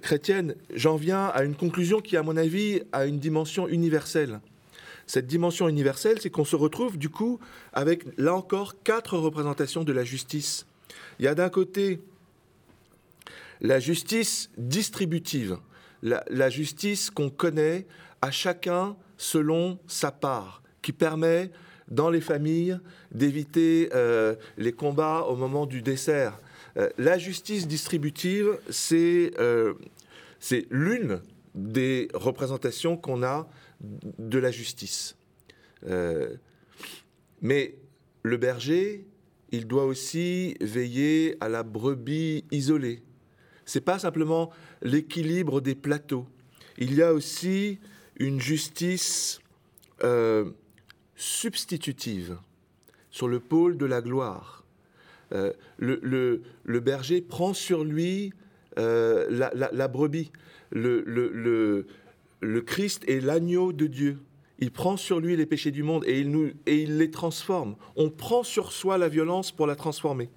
chrétiennes. 0.01 0.55
J'en 0.73 0.95
viens 0.95 1.27
à 1.27 1.43
une 1.43 1.55
conclusion 1.55 2.01
qui, 2.01 2.17
à 2.17 2.23
mon 2.23 2.35
avis, 2.35 2.81
a 2.91 3.05
une 3.05 3.19
dimension 3.19 3.67
universelle 3.67 4.39
cette 5.07 5.25
dimension 5.25 5.69
universelle, 5.69 6.19
c'est 6.21 6.29
qu'on 6.29 6.45
se 6.45 6.57
retrouve 6.57 6.97
du 6.97 7.09
coup 7.09 7.39
avec, 7.73 8.05
là 8.17 8.35
encore, 8.35 8.83
quatre 8.83 9.17
représentations 9.17 9.83
de 9.83 9.93
la 9.93 10.03
justice. 10.03 10.67
Il 11.17 11.25
y 11.25 11.27
a 11.29 11.33
d'un 11.33 11.49
côté 11.49 12.01
la 13.61 13.79
justice 13.79 14.51
distributive, 14.57 15.57
la, 16.03 16.49
justice 16.49 17.09
qu'on 17.09 17.29
connaît 17.29 17.87
à 18.21 18.29
chacun 18.29 18.95
selon 19.17 19.79
sa 19.87 20.11
part, 20.11 20.61
qui 20.81 20.91
permet 20.91 21.49
dans 21.87 22.09
les 22.09 22.21
familles 22.21 22.79
d'éviter 23.11 23.89
euh, 23.93 24.35
les 24.57 24.73
combats 24.73 25.25
au 25.27 25.35
moment 25.35 25.65
du 25.65 25.81
dessert. 25.81 26.39
Euh, 26.77 26.89
la 26.97 27.17
justice 27.17 27.67
distributive, 27.67 28.57
c'est 28.69 29.31
euh, 29.39 29.73
l'une 30.69 31.21
des 31.55 32.07
représentations 32.13 32.97
qu'on 32.97 33.23
a 33.23 33.47
de 33.81 34.39
la 34.39 34.51
justice. 34.51 35.15
mais 37.41 37.75
le 38.23 38.37
berger, 38.37 39.05
il 39.51 39.67
doit 39.67 39.85
aussi 39.85 40.55
veiller 40.59 41.37
à 41.39 41.49
la 41.49 41.63
brebis 41.63 42.43
isolée. 42.51 43.03
C'est 43.65 43.81
pas 43.81 43.99
simplement 43.99 44.51
l'équilibre 44.81 45.61
des 45.61 45.75
plateaux. 45.75 46.25
Il 46.77 46.93
y 46.93 47.01
a 47.01 47.13
aussi 47.13 47.79
une 48.17 48.39
justice 48.39 49.39
euh, 50.03 50.51
substitutive 51.17 52.37
sur 53.09 53.27
le 53.27 53.39
pôle 53.39 53.77
de 53.77 53.85
la 53.85 54.01
gloire. 54.01 54.63
Euh, 55.33 55.51
le, 55.77 56.79
berger 56.79 57.21
prend 57.21 57.53
sur 57.53 57.83
lui 57.83 58.31
euh, 58.77 59.27
la, 59.29 59.87
brebis. 59.89 60.31
Le, 60.71 61.85
Christ 62.65 63.03
est 63.09 63.19
l'agneau 63.19 63.73
de 63.73 63.87
Dieu. 63.87 64.19
Il 64.59 64.71
prend 64.71 64.97
sur 64.97 65.19
lui 65.19 65.35
les 65.35 65.45
péchés 65.45 65.71
du 65.71 65.83
monde 65.83 66.03
et 66.07 66.19
il, 66.19 66.31
nous, 66.31 66.51
et 66.65 66.81
il 66.83 66.97
les 66.97 67.11
transforme. 67.11 67.75
On 67.95 68.09
prend 68.09 68.43
sur 68.43 68.71
soi 68.71 68.97
la 68.97 69.09
violence 69.09 69.51
pour 69.51 69.67
la 69.67 69.75
transformer. 69.75 70.29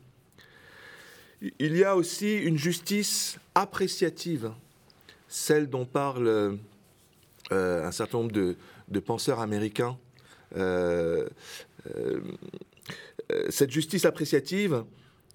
Il 1.59 1.75
y 1.77 1.85
a 1.85 1.97
aussi 1.97 2.37
une 2.37 2.59
justice 2.59 3.39
appréciative, 3.55 4.53
celle 5.27 5.71
dont 5.71 5.87
parle 5.87 6.59
euh, 7.53 7.87
un 7.87 7.93
certain 7.93 8.19
nombre 8.19 8.33
de, 8.33 9.01
penseurs 9.01 9.41
américains. 9.41 9.97
Euh, 10.57 11.29
euh, 11.97 12.21
cette 13.49 13.71
justice 13.71 14.05
appréciative, 14.05 14.85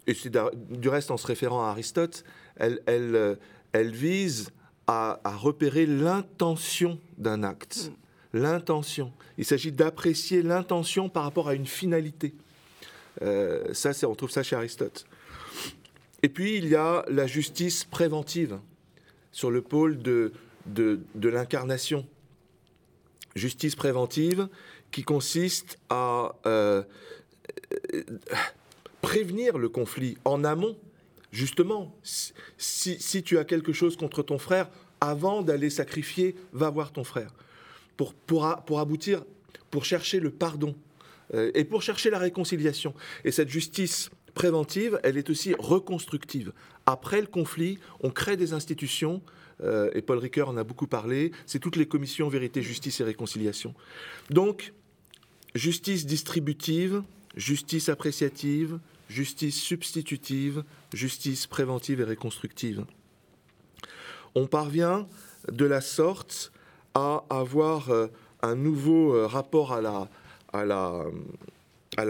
et 0.06 0.14
c'est 0.14 0.32
du 0.70 0.88
reste 0.88 1.10
en 1.10 1.16
se 1.16 1.26
référant 1.26 1.64
à 1.66 1.70
Aristote, 1.70 2.24
elle, 2.56 2.80
elle, 2.86 3.38
elle 3.72 3.92
vise 3.92 4.50
à, 4.86 5.20
à 5.24 5.34
repérer 5.34 5.86
l'intention 5.86 7.00
d'un 7.18 7.42
acte. 7.42 7.90
Mm 7.90 7.94
l'intention. 8.36 9.12
Il 9.38 9.44
s'agit 9.44 9.72
d'apprécier 9.72 10.42
l'intention 10.42 11.08
par 11.08 11.24
rapport 11.24 11.48
à 11.48 11.54
une 11.54 11.66
finalité. 11.66 12.34
Euh, 13.22 13.72
ça, 13.72 13.92
on 14.06 14.14
trouve 14.14 14.30
ça 14.30 14.42
chez 14.42 14.56
Aristote. 14.56 15.06
Et 16.22 16.28
puis, 16.28 16.56
il 16.56 16.68
y 16.68 16.76
a 16.76 17.04
la 17.08 17.26
justice 17.26 17.84
préventive 17.84 18.58
sur 19.32 19.50
le 19.50 19.62
pôle 19.62 19.98
de, 19.98 20.32
de, 20.66 21.28
l'incarnation. 21.28 22.06
Justice 23.34 23.74
préventive 23.74 24.48
qui 24.90 25.02
consiste 25.02 25.78
à 25.90 26.34
euh, 26.46 26.82
prévenir 29.02 29.58
le 29.58 29.68
conflit 29.68 30.18
en 30.24 30.44
amont. 30.44 30.76
Justement, 31.32 31.94
si, 32.56 33.22
tu 33.22 33.38
as 33.38 33.44
quelque 33.44 33.72
chose 33.72 33.96
contre 33.96 34.22
ton 34.22 34.38
frère, 34.38 34.68
avant 35.00 35.42
d'aller 35.42 35.70
sacrifier, 35.70 36.34
va 36.52 36.70
voir 36.70 36.92
ton 36.92 37.04
frère 37.04 37.34
pour, 37.96 38.14
pour, 38.14 38.80
aboutir, 38.80 39.24
pour 39.70 39.84
chercher 39.84 40.20
le 40.20 40.30
pardon 40.30 40.74
euh, 41.34 41.50
et 41.54 41.64
pour 41.64 41.82
chercher 41.82 42.10
la 42.10 42.18
réconciliation. 42.18 42.94
Et 43.24 43.32
cette 43.32 43.50
justice 43.50 44.10
préventive, 44.34 45.00
elle 45.02 45.16
est 45.16 45.28
aussi 45.30 45.54
reconstructive. 45.58 46.52
Après 46.86 47.20
le 47.20 47.26
conflit, 47.26 47.78
on 48.00 48.10
crée 48.10 48.36
des 48.36 48.52
institutions, 48.52 49.22
euh, 49.62 49.90
et 49.94 50.02
Paul 50.02 50.18
Ricoeur 50.18 50.48
en 50.48 50.56
a 50.56 50.64
beaucoup 50.64 50.86
parlé, 50.86 51.32
c'est 51.46 51.58
toutes 51.58 51.76
les 51.76 51.86
commissions 51.86 52.28
vérité, 52.28 52.62
justice 52.62 53.00
et 53.00 53.04
réconciliation. 53.04 53.74
Donc, 54.30 54.72
justice 55.54 56.06
distributive, 56.06 57.02
justice 57.36 57.88
appréciative, 57.88 58.78
justice 59.08 59.60
substitutive, 59.60 60.64
justice 60.92 61.46
préventive 61.46 62.00
et 62.00 62.04
reconstructive. 62.04 62.84
On 64.34 64.46
parvient 64.46 65.08
de 65.50 65.64
la 65.64 65.80
sorte 65.80 66.52
à 66.94 67.24
avoir 67.30 67.90
euh, 67.90 68.08
un 68.42 68.56
nouveau 68.56 69.14
euh, 69.14 69.26
rapport 69.26 69.72
à 69.72 69.80
la, 69.80 70.08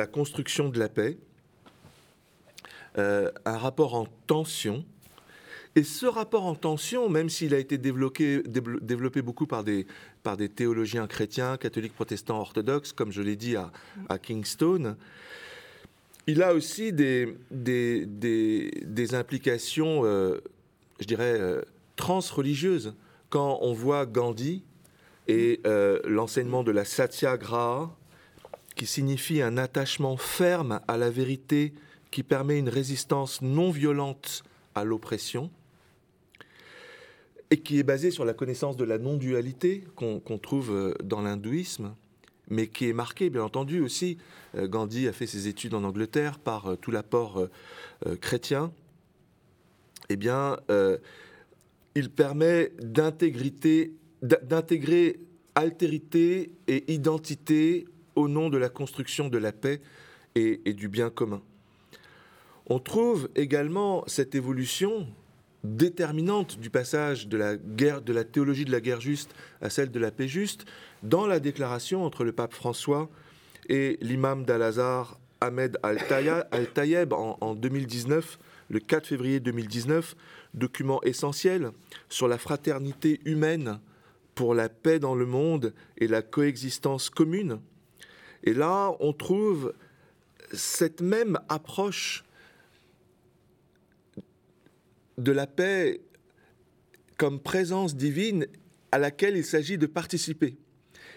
construction 0.07 0.69
de 0.69 0.79
la 0.79 0.88
paix, 0.88 1.19
un 2.97 3.59
rapport 3.59 3.95
en 3.95 4.07
tension. 4.26 4.85
Et 5.76 5.85
ce 5.85 6.06
rapport 6.06 6.47
en 6.47 6.54
tension, 6.54 7.11
même 7.11 7.28
s'il 7.28 7.52
a 7.52 7.59
été 7.59 7.76
développé, 7.76 8.42
beaucoup 9.21 9.47
par 9.47 9.62
des, 9.62 9.87
théologiens 10.49 11.06
chrétiens, 11.06 11.59
catholiques, 11.59 11.95
protestants, 11.95 12.40
orthodoxes, 12.40 12.95
comme 12.95 13.12
je 13.12 13.21
l'ai 13.21 13.37
dit 13.37 13.56
à, 13.56 14.18
Kingston, 14.18 14.97
il 16.26 16.42
a 16.42 16.54
aussi 16.54 16.95
des, 16.95 17.37
implications, 19.12 20.02
je 20.04 21.06
dirais, 21.06 21.61
transreligieuses. 21.97 22.95
Quand 23.28 23.59
on 23.61 23.75
voit 23.75 24.06
Gandhi 24.06 24.62
et 25.28 25.61
euh, 25.66 26.00
l'enseignement 26.04 26.62
de 26.62 26.71
la 26.71 26.87
satyagraha, 26.87 27.95
qui 28.76 28.87
signifie 28.87 29.42
un 29.42 29.59
attachement 29.59 30.16
ferme 30.16 30.80
à 30.88 30.97
la 30.97 31.11
vérité 31.11 31.75
qui 32.11 32.23
permet 32.23 32.59
une 32.59 32.68
résistance 32.68 33.42
non 33.42 33.71
violente 33.71 34.42
à 34.75 34.85
l'oppression, 34.85 35.50
et 37.50 37.59
qui 37.59 37.79
est 37.79 37.85
basé 37.85 38.11
sur 38.11 38.25
la 38.25 38.35
connaissance 38.35 38.76
de 38.76 38.85
la 38.85 38.99
non-dualité 38.99 39.85
qu'on 39.95 40.38
trouve 40.38 40.71
euh, 40.73 40.95
dans 41.03 41.23
l'hindouisme, 41.23 41.95
mais 42.49 42.67
qui 42.69 42.88
est 42.88 42.93
marqué, 42.93 43.31
bien 43.31 43.43
entendu, 43.43 43.81
aussi, 43.81 44.19
euh, 44.57 44.69
Gandhi 44.69 45.09
a 45.09 45.12
fait 45.12 45.26
ses 45.26 45.49
études 45.49 45.75
en 45.75 45.85
Angleterre 45.85 46.38
par 46.38 46.76
tout 46.81 46.91
l'apport 46.91 47.49
chrétien, 48.21 48.73
eh 50.09 50.17
bien, 50.17 50.59
il 51.97 52.11
permet 52.11 52.73
d'intégrer 52.81 53.93
altérité 55.57 56.53
et 56.69 56.93
identité 56.93 57.87
au 58.15 58.29
nom 58.29 58.50
de 58.50 58.59
la 58.59 58.69
construction 58.69 59.29
de 59.29 59.38
la 59.38 59.53
paix 59.53 59.81
et, 60.35 60.75
du 60.75 60.88
bien 60.88 61.11
commun. 61.11 61.43
On 62.67 62.79
trouve 62.79 63.31
également 63.35 64.05
cette 64.07 64.35
évolution 64.35 65.07
déterminante 65.75 66.59
du 66.59 66.71
passage 66.71 67.29
de 67.29 67.37
la 67.37 67.57
guerre, 67.57 68.03
de 68.03 68.13
la 68.13 68.25
théologie 68.25 68.65
de 68.65 68.73
la 68.73 68.81
guerre 68.81 69.01
juste 69.01 69.35
à 69.61 69.71
celle 69.71 69.91
de 69.91 69.99
la 69.99 70.11
paix 70.11 70.29
juste 70.29 70.65
dans 71.03 71.27
la 71.27 71.41
déclaration 71.41 72.05
entre 72.05 72.25
le 72.25 72.33
pape 72.33 72.55
François 72.55 73.09
et 73.69 73.99
l'imam 74.01 74.45
d'Al-Azhar 74.45 75.19
Ahmed 75.41 75.79
Al-Tayeb 75.83 77.13
en, 77.13 77.37
en 77.41 77.55
2019, 77.55 78.39
le 78.71 78.81
4 78.81 79.07
février 79.07 79.41
2019, 79.41 80.17
document 80.55 81.03
essentiel 81.03 81.71
sur 82.09 82.29
la 82.29 82.39
fraternité 82.39 83.21
humaine 83.25 83.79
pour 84.35 84.55
la 84.55 84.69
paix 84.69 84.99
dans 84.99 85.15
le 85.15 85.27
monde 85.27 85.75
et 85.99 86.09
la 86.09 86.23
coexistence 86.23 87.11
commune. 87.11 87.61
Et 88.45 88.55
là, 88.55 88.93
on 89.01 89.13
trouve 89.13 89.73
cette 90.53 91.01
même 91.01 91.39
approche 91.49 92.25
de 95.19 95.33
la 95.33 95.47
paix 95.47 96.01
comme 97.17 97.41
présence 97.41 97.97
divine 97.97 98.47
à 98.93 98.99
laquelle 98.99 99.37
il 99.37 99.45
s'agit 99.45 99.79
de 99.79 99.87
participer 99.87 100.57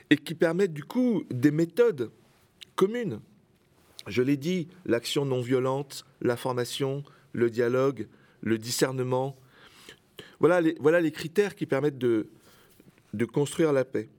et 0.10 0.18
qui 0.18 0.36
permet 0.36 0.68
du 0.68 0.84
coup 0.84 1.24
des 1.30 1.52
méthodes 1.52 2.12
communes. 2.76 3.20
Je 4.08 4.22
l'ai 4.22 4.38
dit, 4.38 4.68
l'action 4.86 5.26
non 5.26 5.42
violente, 5.42 6.06
la 6.22 6.38
formation, 6.38 7.04
le 7.34 7.50
dialogue, 7.50 8.08
le 8.42 8.58
discernement. 8.58 9.36
Voilà 10.40 10.62
les, 10.62 10.76
voilà 10.80 11.02
les 11.02 11.12
critères 11.12 11.56
qui 11.56 11.66
permettent 11.66 11.98
de, 11.98 12.30
de 13.14 13.26
construire 13.26 13.74
la 13.74 13.86
paix. 13.86 14.10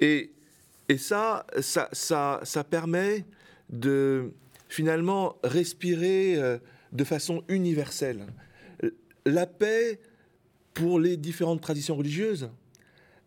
Et, 0.00 0.32
et 0.88 0.98
ça, 0.98 1.46
ça, 1.60 1.88
ça, 1.92 2.40
ça, 2.42 2.64
permet 2.64 3.24
de 3.70 4.32
finalement 4.68 5.36
respirer 5.44 6.36
euh, 6.36 6.58
de 6.92 7.04
façon 7.04 7.44
universelle. 7.48 8.26
La 9.24 9.46
paix, 9.46 10.00
pour 10.74 10.98
les 10.98 11.16
différentes 11.16 11.60
traditions 11.60 11.96
religieuses, 11.96 12.50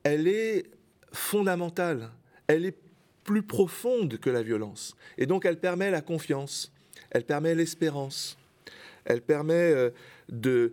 elle 0.04 0.28
est 0.28 0.66
fondamentale, 1.12 2.12
elle 2.48 2.66
est 2.66 2.78
plus 3.24 3.44
profonde 3.44 4.18
que 4.20 4.30
la 4.30 4.44
violence. 4.44 4.96
Et 5.18 5.26
donc 5.26 5.46
elle 5.46 5.60
permet 5.60 5.92
la 5.92 6.02
confiance, 6.02 6.72
elle 7.12 7.24
permet 7.24 7.56
l'espérance, 7.56 8.38
elle 9.06 9.22
permet 9.22 9.54
euh, 9.54 9.90
euh, 10.46 10.70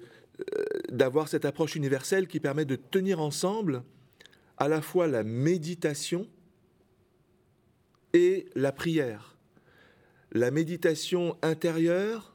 d'avoir 0.91 1.29
cette 1.29 1.45
approche 1.45 1.77
universelle 1.77 2.27
qui 2.27 2.41
permet 2.41 2.65
de 2.65 2.77
tenir 2.77 3.21
ensemble 3.21 3.83
à 4.59 4.69
la 4.69 4.83
fois 4.83 5.07
la 5.07 5.23
méditation 5.23 6.27
et 8.13 8.47
la 8.55 8.73
prière. 8.73 9.37
La 10.33 10.51
méditation 10.51 11.37
intérieure 11.43 12.32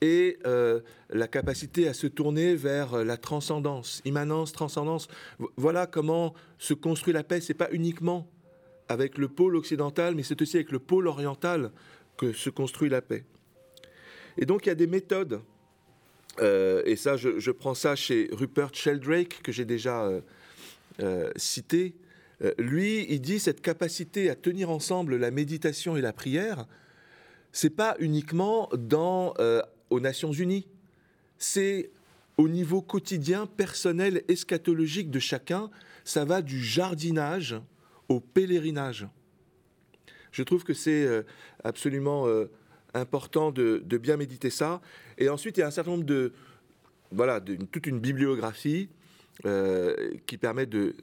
et 0.00 0.38
euh, 0.46 0.80
la 1.10 1.28
capacité 1.28 1.86
à 1.88 1.94
se 1.94 2.06
tourner 2.06 2.54
vers 2.54 2.94
euh, 2.94 3.04
la 3.04 3.16
transcendance, 3.16 4.00
immanence, 4.04 4.52
transcendance. 4.52 5.08
Voilà 5.56 5.86
comment 5.86 6.34
se 6.58 6.74
construit 6.74 7.12
la 7.12 7.22
paix. 7.22 7.40
C'est 7.40 7.54
pas 7.54 7.68
uniquement 7.72 8.26
avec 8.88 9.18
le 9.18 9.28
pôle 9.28 9.56
occidental, 9.56 10.14
mais 10.14 10.22
c'est 10.22 10.40
aussi 10.40 10.56
avec 10.56 10.72
le 10.72 10.78
pôle 10.78 11.06
oriental 11.06 11.70
que 12.16 12.32
se 12.32 12.50
construit 12.50 12.88
la 12.88 13.02
paix. 13.02 13.24
Et 14.38 14.46
donc 14.46 14.66
il 14.66 14.70
y 14.70 14.72
a 14.72 14.76
des 14.76 14.86
méthodes, 14.86 15.40
euh, 16.40 16.82
et 16.86 16.96
ça 16.96 17.16
je, 17.16 17.50
prends 17.50 17.74
ça 17.74 17.94
chez 17.94 18.28
Rupert 18.32 18.74
Sheldrake, 18.74 19.40
que 19.42 19.52
j'ai 19.52 19.64
déjà 19.64 20.10
cité. 21.36 21.94
lui, 22.58 23.06
il 23.08 23.20
dit 23.20 23.38
cette 23.38 23.60
capacité 23.60 24.28
à 24.28 24.34
tenir 24.34 24.70
ensemble 24.70 25.16
la 25.16 25.30
méditation 25.30 25.96
et 25.96 26.00
la 26.00 26.12
prière, 26.12 26.66
c'est 27.52 27.70
pas 27.70 27.96
uniquement 28.00 28.68
dans 28.76 29.34
aux 29.90 30.00
Nations 30.00 30.32
Unies. 30.32 30.66
C'est 31.38 31.90
au 32.36 32.48
niveau 32.48 32.80
quotidien, 32.80 33.46
personnel, 33.46 34.22
eschatologique 34.28 35.10
de 35.10 35.18
chacun. 35.18 35.70
Ça 36.04 36.24
va 36.24 36.42
du 36.42 36.62
jardinage 36.62 37.56
au 38.08 38.20
pèlerinage. 38.20 39.06
Je 40.32 40.42
trouve 40.42 40.64
que 40.64 40.74
c'est 40.74 41.04
euh, 41.04 41.22
absolument 41.64 42.26
euh, 42.26 42.50
important 42.94 43.50
de, 43.50 43.82
bien 43.98 44.16
méditer 44.16 44.50
ça. 44.50 44.80
Et 45.18 45.28
ensuite, 45.28 45.56
il 45.56 45.60
y 45.60 45.62
a 45.62 45.66
un 45.66 45.72
certain 45.72 45.92
nombre 45.92 46.04
de... 46.04 46.32
Voilà, 47.12 47.40
toute 47.72 47.86
une 47.86 47.98
bibliographie 47.98 48.88
euh, 49.44 50.12
qui 50.26 50.38
permet 50.38 50.66
de 50.66 50.94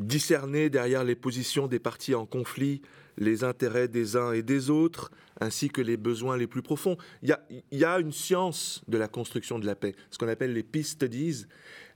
discerner 0.00 0.70
derrière 0.70 1.04
les 1.04 1.14
positions 1.14 1.66
des 1.66 1.78
partis 1.78 2.14
en 2.14 2.26
conflit 2.26 2.82
les 3.20 3.44
intérêts 3.44 3.86
des 3.86 4.16
uns 4.16 4.32
et 4.32 4.42
des 4.42 4.70
autres, 4.70 5.10
ainsi 5.40 5.68
que 5.68 5.80
les 5.80 5.96
besoins 5.96 6.36
les 6.36 6.46
plus 6.46 6.62
profonds. 6.62 6.96
Il 7.22 7.36
y 7.70 7.84
a, 7.84 7.98
une 8.00 8.12
science 8.12 8.82
de 8.88 8.98
la 8.98 9.08
construction 9.08 9.58
de 9.58 9.66
la 9.66 9.76
paix, 9.76 9.94
ce 10.10 10.18
qu'on 10.18 10.28
appelle 10.28 10.54
les 10.54 10.62
peace 10.62 10.84
studies, 10.84 11.44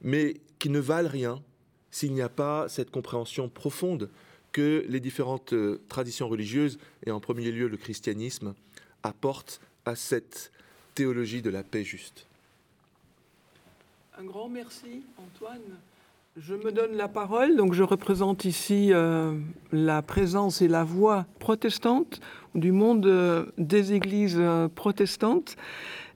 mais 0.03 0.35
qui 0.59 0.69
ne 0.69 0.79
valent 0.79 1.09
rien 1.09 1.43
s'il 1.91 2.13
n'y 2.13 2.23
a 2.23 2.29
pas 2.29 2.69
cette 2.69 2.91
compréhension 2.91 3.49
profonde 3.49 4.11
que 4.53 4.85
les 4.89 5.01
différentes 5.01 5.53
euh, 5.53 5.81
traditions 5.89 6.29
religieuses, 6.29 6.79
et 7.05 7.11
en 7.11 7.21
premier 7.21 7.51
lieu 7.51 7.69
le 7.69 7.77
christianisme, 7.77 8.55
apportent 9.03 9.61
à 9.85 9.97
cette 9.97 10.53
théologie 10.95 11.43
de 11.43 11.51
la 11.51 11.65
paix 11.65 11.85
juste. 11.85 12.27
Un 14.17 14.25
grand 14.25 14.49
merci, 14.49 15.03
Antoine. 15.19 15.61
Je 16.37 16.55
me 16.55 16.73
donne 16.73 16.97
la 16.97 17.07
parole, 17.07 17.55
donc 17.55 17.75
je 17.75 17.85
représente 17.85 18.45
ici 18.45 18.89
euh, 18.93 19.39
la 19.71 20.03
présence 20.03 20.63
et 20.63 20.67
la 20.67 20.83
voix 20.83 21.27
protestante 21.39 22.21
du 22.57 22.73
monde 22.73 23.07
euh, 23.07 23.47
des 23.57 23.93
églises 23.93 24.39
euh, 24.41 24.67
protestantes. 24.67 25.55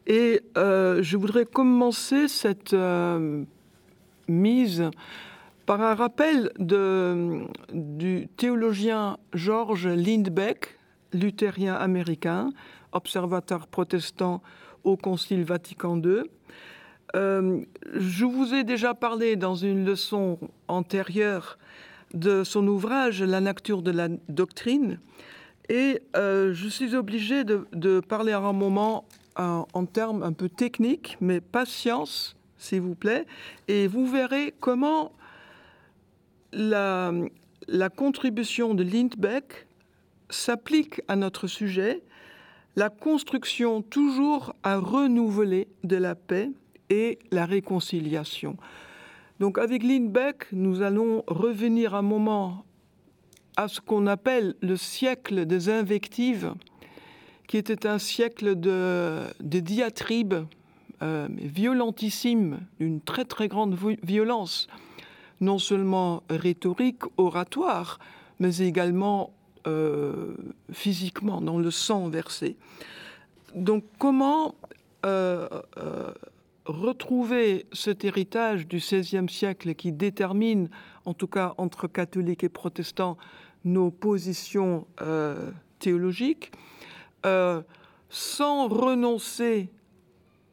Et 0.08 0.42
je 0.56 1.16
voudrais 1.16 1.44
commencer 1.44 2.26
cette 2.26 2.74
mise 4.26 4.90
par 5.66 5.82
un 5.82 5.94
rappel 5.94 6.50
du 6.58 8.28
théologien 8.38 9.18
George 9.34 9.86
Lindbeck, 9.86 10.78
luthérien 11.12 11.74
américain, 11.74 12.50
observateur 12.90 13.68
protestant 13.68 14.42
au 14.82 14.96
Concile 14.96 15.44
Vatican 15.44 16.00
II 16.02 16.22
euh, 17.16 17.60
je 17.94 18.24
vous 18.24 18.54
ai 18.54 18.64
déjà 18.64 18.94
parlé 18.94 19.36
dans 19.36 19.54
une 19.54 19.84
leçon 19.84 20.38
antérieure 20.68 21.58
de 22.14 22.44
son 22.44 22.66
ouvrage 22.66 23.22
La 23.22 23.40
nature 23.40 23.82
de 23.82 23.90
la 23.90 24.08
doctrine 24.28 24.98
et 25.68 26.02
euh, 26.16 26.54
je 26.54 26.68
suis 26.68 26.94
obligé 26.94 27.44
de, 27.44 28.00
parler 28.00 28.32
à 28.32 28.38
un 28.38 28.52
moment 28.52 29.04
en, 29.36 29.84
termes 29.86 30.22
un 30.22 30.32
peu 30.32 30.48
techniques, 30.48 31.16
mais 31.20 31.40
patience, 31.40 32.36
s'il 32.56 32.80
vous 32.80 32.94
plaît, 32.94 33.26
et 33.68 33.86
vous 33.86 34.06
verrez 34.06 34.54
comment 34.58 35.12
la 36.52 37.10
contribution 37.94 38.74
de 38.74 38.82
Lindbeck 38.82 39.66
s'applique 40.30 41.02
à 41.06 41.16
notre 41.16 41.46
sujet, 41.46 42.02
la 42.74 42.90
construction 42.90 43.82
toujours 43.82 44.54
à 44.62 44.78
renouveler 44.78 45.68
de 45.84 45.96
la 45.96 46.14
paix 46.14 46.50
et 46.90 47.18
la 47.30 47.46
réconciliation. 47.46 48.56
Donc 49.40 49.58
avec 49.58 49.82
Lindbeck, 49.82 50.46
nous 50.52 50.82
allons 50.82 51.22
revenir 51.26 51.94
un 51.94 52.02
moment 52.02 52.64
à 53.56 53.68
ce 53.68 53.80
qu'on 53.80 54.06
appelle 54.06 54.54
le 54.60 54.76
siècle 54.76 55.46
des 55.46 55.68
invectives, 55.68 56.54
qui 57.46 57.56
était 57.56 57.86
un 57.86 57.98
siècle 57.98 58.58
de, 58.58 59.24
diatribes 59.40 60.44
euh, 61.02 61.28
violentissimes, 61.30 62.60
d'une 62.78 63.00
très 63.00 63.24
très 63.24 63.48
grande 63.48 63.76
violence, 64.02 64.68
non 65.40 65.58
seulement 65.58 66.22
rhétorique, 66.28 67.02
oratoire, 67.16 67.98
mais 68.38 68.58
également 68.58 69.32
euh, 69.66 70.34
physiquement, 70.72 71.40
dans 71.40 71.58
le 71.58 71.70
sang 71.70 72.08
versé. 72.08 72.56
Donc 73.54 73.84
comment 73.98 74.54
euh, 75.04 75.48
retrouver 76.68 77.66
cet 77.72 78.04
héritage 78.04 78.68
du 78.68 78.76
XVIe 78.76 79.28
siècle 79.28 79.74
qui 79.74 79.90
détermine, 79.90 80.68
en 81.06 81.14
tout 81.14 81.26
cas 81.26 81.54
entre 81.56 81.88
catholiques 81.88 82.44
et 82.44 82.50
protestants, 82.50 83.16
nos 83.64 83.90
positions 83.90 84.86
euh, 85.00 85.50
théologiques, 85.78 86.52
euh, 87.26 87.62
sans 88.10 88.68
renoncer 88.68 89.70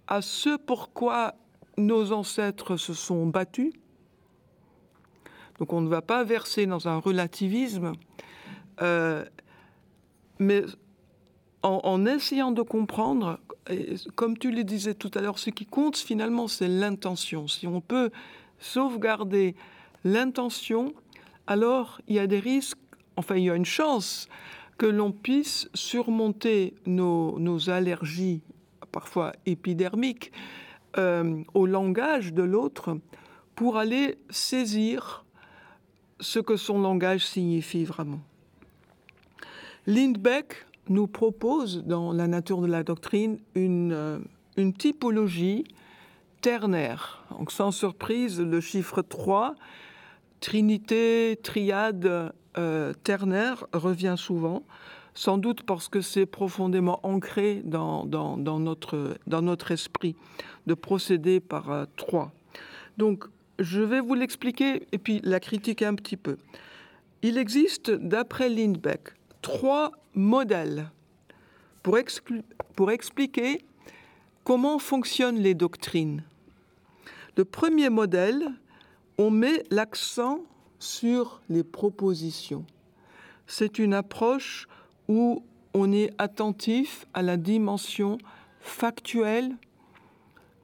à 0.08 0.22
ce 0.22 0.58
pourquoi 0.58 1.36
nos 1.78 2.14
ancêtres 2.14 2.78
se 2.78 2.94
sont 2.94 3.26
battus. 3.28 3.74
Donc 5.60 5.74
on 5.74 5.82
ne 5.82 5.90
va 5.90 6.02
pas 6.02 6.24
verser 6.24 6.66
dans 6.66 6.88
un 6.88 6.98
relativisme, 6.98 7.94
euh, 8.82 9.26
mais 10.40 10.64
en, 11.62 12.06
essayant 12.06 12.52
de 12.52 12.62
comprendre 12.62 13.40
comme 14.16 14.38
tu 14.38 14.52
le 14.52 14.64
disais 14.64 14.94
tout 14.94 15.12
à 15.16 15.22
l'heure, 15.22 15.40
ce 15.40 15.50
qui 15.50 15.66
compte 15.66 15.98
finalement, 15.98 16.48
c'est 16.48 16.68
l'intention. 16.68 17.48
Si 17.48 17.68
on 17.68 17.82
peut 17.82 18.12
sauvegarder 18.60 19.56
l'intention, 20.04 20.94
alors 21.48 22.02
il 22.08 22.16
y 22.16 22.20
a 22.20 22.28
des 22.28 22.40
risques, 22.40 22.78
enfin 23.16 23.36
il 23.36 23.46
y 23.46 23.50
a 23.50 23.56
une 23.56 23.66
chance 23.66 24.28
que 24.78 24.86
l'on 24.86 25.12
puisse 25.12 25.70
surmonter 25.74 26.74
nos, 26.86 27.70
allergies, 27.70 28.42
parfois 28.92 29.34
épidermiques, 29.46 30.32
euh, 30.98 31.44
au 31.54 31.66
langage 31.66 32.34
de 32.34 32.44
l'autre 32.44 32.98
pour 33.56 33.78
aller 33.78 34.18
saisir 34.30 35.26
ce 36.20 36.40
que 36.40 36.58
son 36.58 36.80
langage 36.80 37.26
signifie 37.26 37.84
vraiment. 37.84 38.22
Lindbeck 39.88 40.66
nous 40.90 41.08
propose 41.08 41.84
dans 41.84 42.14
la 42.14 42.28
nature 42.28 42.62
de 42.62 42.68
la 42.68 42.84
doctrine 42.84 43.40
une, 43.56 43.92
euh, 43.92 44.20
typologie 44.78 45.66
ternaire. 46.42 47.26
Donc 47.32 47.52
sans 47.52 47.72
surprise, 47.72 48.40
le 48.40 48.62
chiffre 48.62 49.02
3, 49.02 49.56
trinité, 50.40 51.40
triade 51.42 52.34
euh, 52.58 52.94
ternaire, 53.04 53.66
revient 53.74 54.16
souvent, 54.18 54.64
sans 55.14 55.38
doute 55.38 55.64
parce 55.64 55.88
que 55.88 56.02
c'est 56.02 56.26
profondément 56.26 57.00
ancré 57.04 57.62
dans, 57.66 58.06
notre, 58.38 59.16
dans 59.28 59.42
notre 59.42 59.72
esprit 59.72 60.16
de 60.68 60.74
procéder 60.74 61.40
par 61.40 61.72
euh, 61.72 61.86
trois. 61.96 62.32
Donc 62.98 63.26
je 63.60 63.82
vais 63.82 64.02
vous 64.02 64.14
l'expliquer 64.14 64.88
et 64.92 64.98
puis 64.98 65.22
la 65.24 65.40
critiquer 65.40 65.86
un 65.86 65.96
petit 65.96 66.18
peu. 66.18 66.38
Il 67.22 67.38
existe, 67.38 67.90
d'après 67.90 68.50
Lindbeck, 68.50 69.14
trois 69.46 69.92
modèles 70.16 70.90
pour, 71.84 72.00
expliquer 72.00 73.64
comment 74.44 74.80
fonctionnent 74.80 75.38
les 75.38 75.54
doctrines. 75.54 76.24
Le 77.38 77.46
premier 77.46 77.92
modèle, 77.92 78.48
on 79.20 79.30
met 79.30 79.64
l'accent 79.70 80.40
sur 80.80 81.42
les 81.48 81.64
propositions. 81.64 82.66
C'est 83.46 83.78
une 83.78 83.94
approche 83.94 84.68
où 85.08 85.44
on 85.76 85.92
est 85.94 86.10
attentif 86.18 87.06
à 87.14 87.22
la 87.22 87.38
dimension 87.38 88.18
factuelle, 88.62 89.56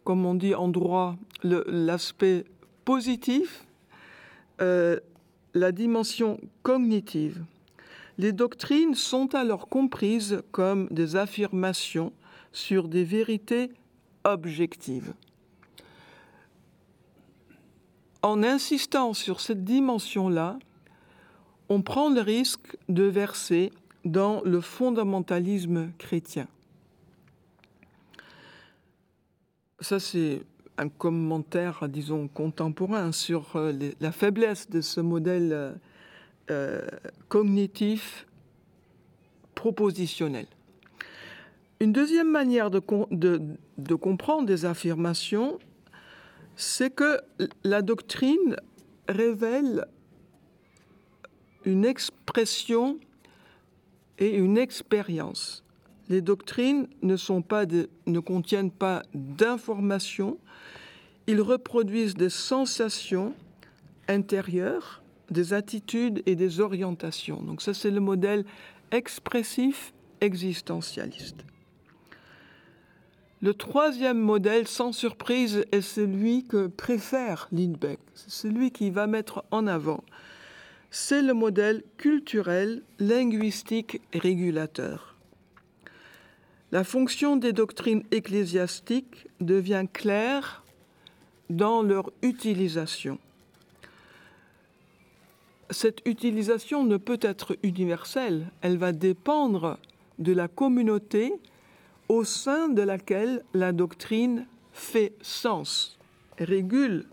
comme 0.03 0.25
on 0.25 0.33
dit 0.33 0.55
en 0.55 0.69
droit, 0.69 1.17
l'aspect 1.43 2.45
positif, 2.83 3.67
euh, 4.59 4.99
la 5.53 5.71
dimension 5.71 6.39
cognitive. 6.63 7.43
Les 8.17 8.31
doctrines 8.31 8.95
sont 8.95 9.33
alors 9.35 9.67
comprises 9.69 10.41
comme 10.51 10.87
des 10.91 11.15
affirmations 11.15 12.13
sur 12.51 12.87
des 12.87 13.03
vérités 13.03 13.71
objectives. 14.23 15.13
En 18.21 18.43
insistant 18.43 19.13
sur 19.13 19.41
cette 19.41 19.63
dimension-là, 19.63 20.59
on 21.69 21.81
prend 21.81 22.09
le 22.09 22.21
risque 22.21 22.77
de 22.89 23.03
verser 23.03 23.71
dans 24.05 24.41
le 24.43 24.61
fondamentalisme 24.61 25.91
chrétien. 25.97 26.47
ça 29.81 29.99
c'est 29.99 30.43
un 30.77 30.87
commentaire, 30.89 31.89
disons, 31.89 32.27
contemporain 32.27 33.11
sur 33.11 33.55
euh, 33.55 33.73
la 33.99 34.11
faiblesse 34.11 34.69
de 34.69 34.81
ce 34.81 35.01
modèle 35.01 35.75
euh, 36.51 36.81
cognitif 37.29 38.27
propositionnel. 39.55 40.45
Une 41.79 41.93
deuxième 41.93 42.29
manière 42.29 42.69
de, 42.69 42.81
de 43.77 43.95
comprendre 43.95 44.45
des 44.45 44.65
affirmations, 44.65 45.57
c'est 46.55 46.91
que 46.91 47.21
la 47.63 47.81
doctrine 47.81 48.57
révèle 49.07 49.85
une 51.65 51.85
expression 51.85 52.99
et 54.19 54.35
une 54.35 54.57
expérience. 54.57 55.63
Les 56.09 56.21
doctrines 56.21 56.87
ne, 57.01 57.15
sont 57.15 57.41
pas 57.41 57.65
ne 57.65 58.19
contiennent 58.19 58.71
pas 58.71 59.03
d'informations, 59.13 60.37
ils 61.27 61.41
reproduisent 61.41 62.15
des 62.15 62.29
sensations 62.29 63.33
intérieures, 64.07 65.00
des 65.31 65.53
attitudes 65.53 66.21
et 66.25 66.35
des 66.35 66.59
orientations. 66.59 67.41
Donc 67.41 67.61
ça, 67.61 67.73
c'est 67.73 67.89
le 67.89 67.99
modèle 67.99 68.45
expressif 68.91 69.93
existentialiste. 70.19 71.43
Le 73.41 73.55
troisième 73.55 74.19
modèle, 74.19 74.67
sans 74.67 74.91
surprise, 74.91 75.65
est 75.71 75.81
celui 75.81 76.45
que 76.45 76.67
préfère 76.67 77.47
Lindbeck, 77.51 77.99
c'est 78.13 78.29
celui 78.29 78.69
qui 78.71 78.91
va 78.91 79.07
mettre 79.07 79.43
en 79.49 79.65
avant. 79.65 80.03
C'est 80.91 81.23
le 81.23 81.33
modèle 81.33 81.83
culturel, 81.97 82.83
linguistique 82.99 84.01
régulateur. 84.13 85.15
La 86.71 86.83
fonction 86.83 87.35
des 87.35 87.51
doctrines 87.51 88.03
ecclésiastiques 88.11 89.27
devient 89.39 89.85
claire 89.91 90.63
dans 91.49 91.81
leur 91.81 92.11
utilisation. 92.21 93.17
Cette 95.71 96.01
utilisation 96.05 96.83
ne 96.83 96.97
peut 96.97 97.19
être 97.21 97.57
universelle, 97.63 98.51
elle 98.61 98.77
va 98.77 98.91
dépendre 98.91 99.79
de 100.19 100.33
la 100.33 100.49
communauté 100.49 101.33
au 102.09 102.25
sein 102.25 102.67
de 102.67 102.81
laquelle 102.81 103.43
la 103.53 103.71
doctrine 103.71 104.45
fait 104.73 105.13
sens, 105.21 105.97
régule. 106.37 107.05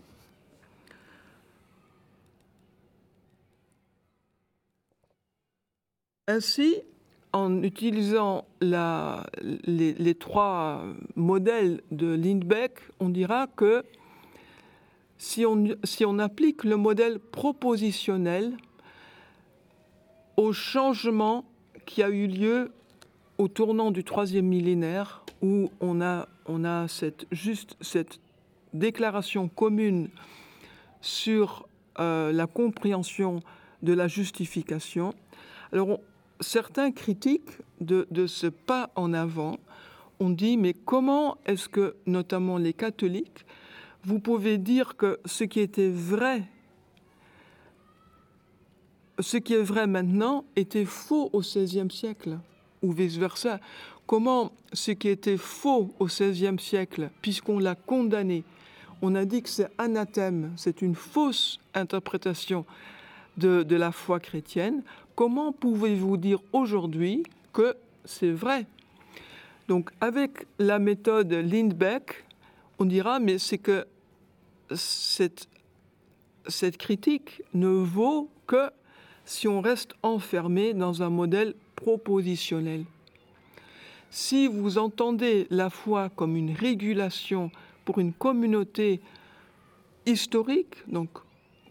Ainsi, 6.27 6.75
en 7.31 7.63
utilisant 7.63 8.45
les, 8.59 10.15
trois 10.15 10.83
modèles 11.15 11.81
de 11.91 12.13
Lindbeck, 12.13 12.81
on 12.99 13.07
dira 13.07 13.47
que 13.47 13.83
si 15.19 15.45
on 15.45 16.19
applique 16.19 16.63
le 16.63 16.77
modèle 16.77 17.19
propositionnel 17.19 18.53
au 20.37 20.53
changement 20.53 21.45
qui 21.85 22.01
a 22.01 22.09
eu 22.09 22.27
lieu 22.27 22.71
au 23.37 23.47
tournant 23.47 23.91
du 23.91 24.03
troisième 24.03 24.45
millénaire, 24.45 25.23
où 25.41 25.69
on 25.81 26.01
a, 26.01 26.27
on 26.45 26.63
a 26.63 26.87
cette, 26.87 27.25
juste 27.31 27.75
cette 27.81 28.19
déclaration 28.73 29.47
commune 29.47 30.09
sur 31.01 31.67
euh, 31.99 32.31
la 32.31 32.47
compréhension 32.47 33.41
de 33.81 33.93
la 33.93 34.07
justification. 34.07 35.13
Alors, 35.71 35.99
certains 36.39 36.91
critiques 36.91 37.51
de, 37.81 38.07
de, 38.11 38.27
ce 38.27 38.47
pas 38.47 38.91
en 38.95 39.13
avant 39.13 39.57
ont 40.19 40.29
dit, 40.29 40.57
mais 40.57 40.73
comment 40.73 41.37
est-ce 41.45 41.69
que, 41.69 41.95
notamment 42.05 42.57
les 42.57 42.73
catholiques, 42.73 43.45
vous 44.03 44.19
pouvez 44.19 44.57
dire 44.57 44.95
que 44.95 45.19
ce 45.25 45.43
qui 45.43 45.59
était 45.59 45.89
vrai, 45.89 46.43
ce 49.19 49.37
qui 49.37 49.53
est 49.53 49.61
vrai 49.61 49.87
maintenant, 49.87 50.45
était 50.55 50.85
faux 50.85 51.29
au 51.33 51.41
XVIe 51.41 51.91
siècle 51.91 52.37
ou 52.81 52.91
vice-versa. 52.91 53.59
Comment 54.07 54.51
ce 54.73 54.91
qui 54.91 55.09
était 55.09 55.37
faux 55.37 55.93
au 55.99 56.05
XVIe 56.05 56.59
siècle, 56.59 57.09
puisqu'on 57.21 57.59
l'a 57.59 57.75
condamné, 57.75 58.43
on 59.01 59.15
a 59.15 59.25
dit 59.25 59.41
que 59.41 59.49
c'est 59.49 59.69
anathème, 59.77 60.51
c'est 60.55 60.81
une 60.81 60.95
fausse 60.95 61.59
interprétation 61.73 62.65
de, 63.37 63.63
de 63.63 63.75
la 63.75 63.91
foi 63.91 64.19
chrétienne, 64.19 64.81
comment 65.15 65.51
pouvez-vous 65.51 66.17
dire 66.17 66.39
aujourd'hui 66.53 67.23
que 67.53 67.75
c'est 68.03 68.31
vrai? 68.31 68.65
Donc 69.67 69.91
avec 70.01 70.47
la 70.57 70.79
méthode 70.79 71.31
Lindbeck, 71.31 72.25
on 72.79 72.85
dira, 72.85 73.19
mais 73.19 73.37
c'est 73.37 73.57
que 73.57 73.85
cette, 74.73 75.47
critique 76.77 77.43
ne 77.53 77.67
vaut 77.67 78.29
que 78.47 78.71
si 79.25 79.47
on 79.47 79.61
reste 79.61 79.93
enfermé 80.01 80.73
dans 80.73 81.03
un 81.03 81.09
modèle 81.09 81.53
propositionnel. 81.75 82.85
Si 84.09 84.47
vous 84.47 84.77
entendez 84.77 85.45
la 85.51 85.69
foi 85.69 86.09
comme 86.09 86.35
une 86.35 86.51
régulation 86.51 87.51
pour 87.85 87.99
une 87.99 88.13
communauté 88.13 89.01
historique, 90.05 90.77
donc 90.87 91.09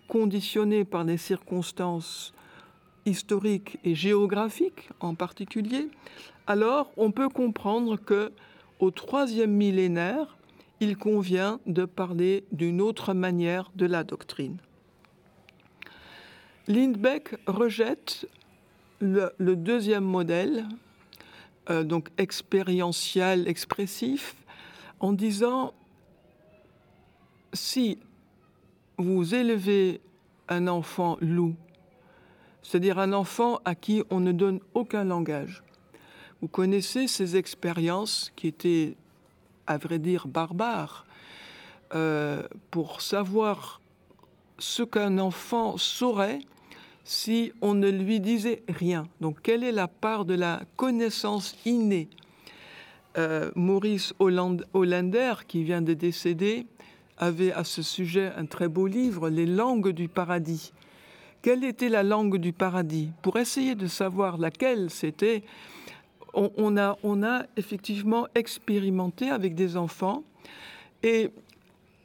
conditionnée 0.07 0.85
par 0.85 1.05
des 1.05 1.17
circonstances 1.17 2.33
historiques 3.07 3.79
et 3.83 3.95
géographiques 3.95 4.89
en 5.01 5.15
particulier, 5.15 5.89
alors 6.47 6.93
on 6.97 7.11
peut 7.11 7.29
comprendre 7.29 7.97
que 7.97 8.31
au 8.79 8.93
troisième 8.93 9.51
millénaire, 9.51 10.38
il 10.81 10.97
convient 10.97 11.61
de 11.67 11.85
parler 11.85 12.45
d'une 12.53 12.81
autre 12.81 13.15
manière 13.15 13.71
de 13.75 13.87
la 13.87 14.05
doctrine. 14.05 14.59
Lindbeck 16.69 17.37
rejette 17.47 18.29
le, 19.01 19.33
deuxième 19.39 20.05
modèle, 20.05 20.67
euh, 21.71 21.83
donc 21.83 22.11
expérientiel, 22.19 23.49
expressif, 23.49 24.35
en 25.01 25.13
disant 25.13 25.73
si 27.53 27.99
vous 28.99 29.35
élevez 29.35 30.01
un 30.49 30.67
enfant 30.67 31.17
loup, 31.21 31.55
c'est-à-dire 32.63 32.99
un 32.99 33.13
enfant 33.13 33.61
à 33.65 33.75
qui 33.75 34.03
on 34.11 34.21
ne 34.21 34.33
donne 34.33 34.61
aucun 34.75 35.05
langage, 35.05 35.63
vous 36.41 36.49
connaissez 36.49 37.09
ces 37.09 37.37
expériences 37.37 38.33
qui 38.37 38.49
étaient, 38.49 38.97
à 39.69 39.77
vrai 39.77 39.99
dire, 39.99 40.27
barbares, 40.27 41.07
euh, 41.95 42.43
pour 42.71 43.01
savoir 43.03 43.81
ce 44.59 44.83
qu'un 44.83 45.19
enfant 45.19 45.77
saurait, 45.77 46.41
si 47.05 47.53
on 47.61 47.75
ne 47.75 47.89
lui 47.89 48.19
disait 48.19 48.63
rien. 48.69 49.07
Donc 49.21 49.41
quelle 49.43 49.63
est 49.63 49.73
la 49.73 49.87
part 49.87 50.25
de 50.25 50.35
la 50.35 50.63
connaissance 50.77 51.57
innée 51.65 52.09
euh, 53.17 53.51
Maurice 53.55 54.15
Hollander, 54.19 55.35
qui 55.47 55.65
vient 55.65 55.83
de 55.83 55.95
décéder, 55.95 56.67
avait 57.19 57.53
à 57.53 57.65
ce 57.65 57.83
sujet 57.83 58.33
un 58.37 58.47
très 58.47 58.69
beau 58.69 58.87
livre, 58.87 59.29
Les 59.29 59.47
langues 59.47 59.91
du 59.91 60.09
paradis. 60.09 60.73
Quelle 61.43 61.65
était 61.65 61.89
la 61.89 62.03
langue 62.03 62.39
du 62.39 62.53
paradis? 62.53 63.11
Pour 63.23 63.39
essayer 63.39 63.75
de 63.75 63.87
savoir 63.87 64.39
laquelle 64.39 64.91
c'était, 64.91 65.43
on, 66.35 66.77
a, 66.77 66.97
on 67.03 67.23
a 67.23 67.45
effectivement 67.57 68.29
expérimenté 68.35 69.31
avec 69.31 69.55
des 69.55 69.77
enfants 69.77 70.25
et 71.03 71.31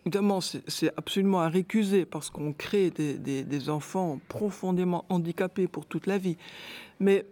Évidemment, 0.05 0.41
c'est 0.41 0.91
absolument 0.97 1.39
à 1.39 1.47
récuser 1.47 2.03
parce 2.03 2.29
qu'on 2.29 2.51
crée 2.51 2.89
des, 2.89 3.69
enfants 3.69 4.19
profondément 4.27 5.05
handicapés 5.07 5.67
pour 5.67 5.85
toute 5.85 6.07
la 6.07 6.17
vie. 6.17 6.35
Mais 6.99 7.25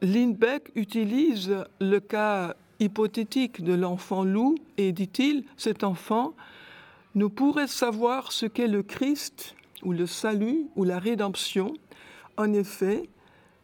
Lindbeck 0.00 0.70
utilise 0.76 1.54
le 1.78 2.00
cas 2.00 2.54
hypothétique 2.78 3.62
de 3.62 3.74
l'enfant 3.74 4.24
loup 4.24 4.54
et 4.78 4.92
dit-il, 4.92 5.44
cet 5.58 5.84
enfant 5.84 6.32
ne 7.14 7.26
pourrait 7.26 7.66
savoir 7.66 8.32
ce 8.32 8.46
qu'est 8.46 8.66
le 8.66 8.82
Christ 8.82 9.54
ou 9.82 9.92
le 9.92 10.06
salut 10.06 10.68
ou 10.74 10.84
la 10.84 10.98
rédemption. 10.98 11.74
En 12.38 12.54
effet, 12.54 13.10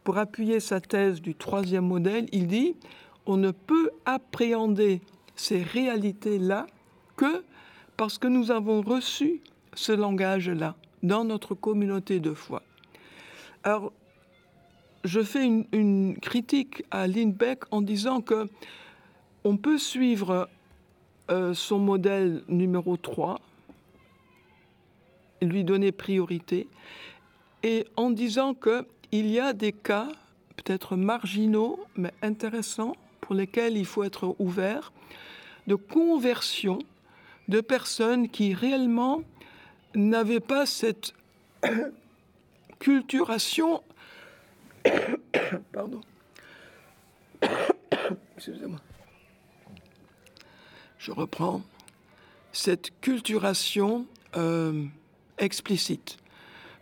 pour 0.07 0.19
appuyer 0.19 0.61
sa 0.61 0.79
thèse 0.79 1.21
du 1.21 1.35
troisième 1.35 1.85
modèle, 1.85 2.27
il 2.31 2.47
dit, 2.47 2.77
on 3.25 3.35
ne 3.35 3.51
peut 3.51 3.91
appréhender 4.05 5.01
ces 5.35 5.61
réalités-là 5.61 6.65
que 7.17 7.43
parce 7.97 8.17
que 8.17 8.29
nous 8.29 8.49
avons 8.49 8.81
reçu 8.81 9.41
ce 9.73 9.91
langage-là 9.91 10.77
dans 11.03 11.25
notre 11.25 11.55
communauté 11.55 12.21
de 12.21 12.33
foi. 12.33 12.63
Alors, 13.65 13.91
je 15.03 15.19
fais 15.19 15.43
une, 15.45 16.15
critique 16.21 16.85
à 16.89 17.05
Lindbeck 17.05 17.63
en 17.71 17.81
disant 17.81 18.21
que 18.21 18.47
on 19.43 19.57
peut 19.57 19.77
suivre 19.77 20.47
euh, 21.29 21.53
son 21.53 21.79
modèle 21.79 22.43
numéro 22.47 22.95
3, 22.95 23.41
lui 25.41 25.65
donner 25.65 25.91
priorité, 25.91 26.69
et 27.61 27.85
en 27.97 28.09
disant 28.09 28.53
qu'il 29.11 29.27
y 29.27 29.39
a 29.39 29.53
des 29.53 29.71
cas 29.71 30.09
peut-être 30.55 30.95
marginaux, 30.95 31.79
mais 31.95 32.13
intéressants, 32.21 32.95
pour 33.21 33.35
lesquels 33.35 33.77
il 33.77 33.85
faut 33.85 34.03
être 34.03 34.35
ouvert, 34.39 34.91
de 35.67 35.75
conversion 35.75 36.79
de 37.47 37.61
personnes 37.61 38.29
qui 38.29 38.53
réellement 38.53 39.21
n'avaient 39.95 40.39
pas 40.39 40.65
cette 40.65 41.13
culturation. 42.79 43.81
Pardon. 45.71 46.01
Excusez-moi. 48.35 48.79
Je 50.97 51.11
reprends. 51.11 51.61
Cette 52.51 52.99
culturation 53.01 54.05
euh, 54.35 54.85
explicite. 55.37 56.17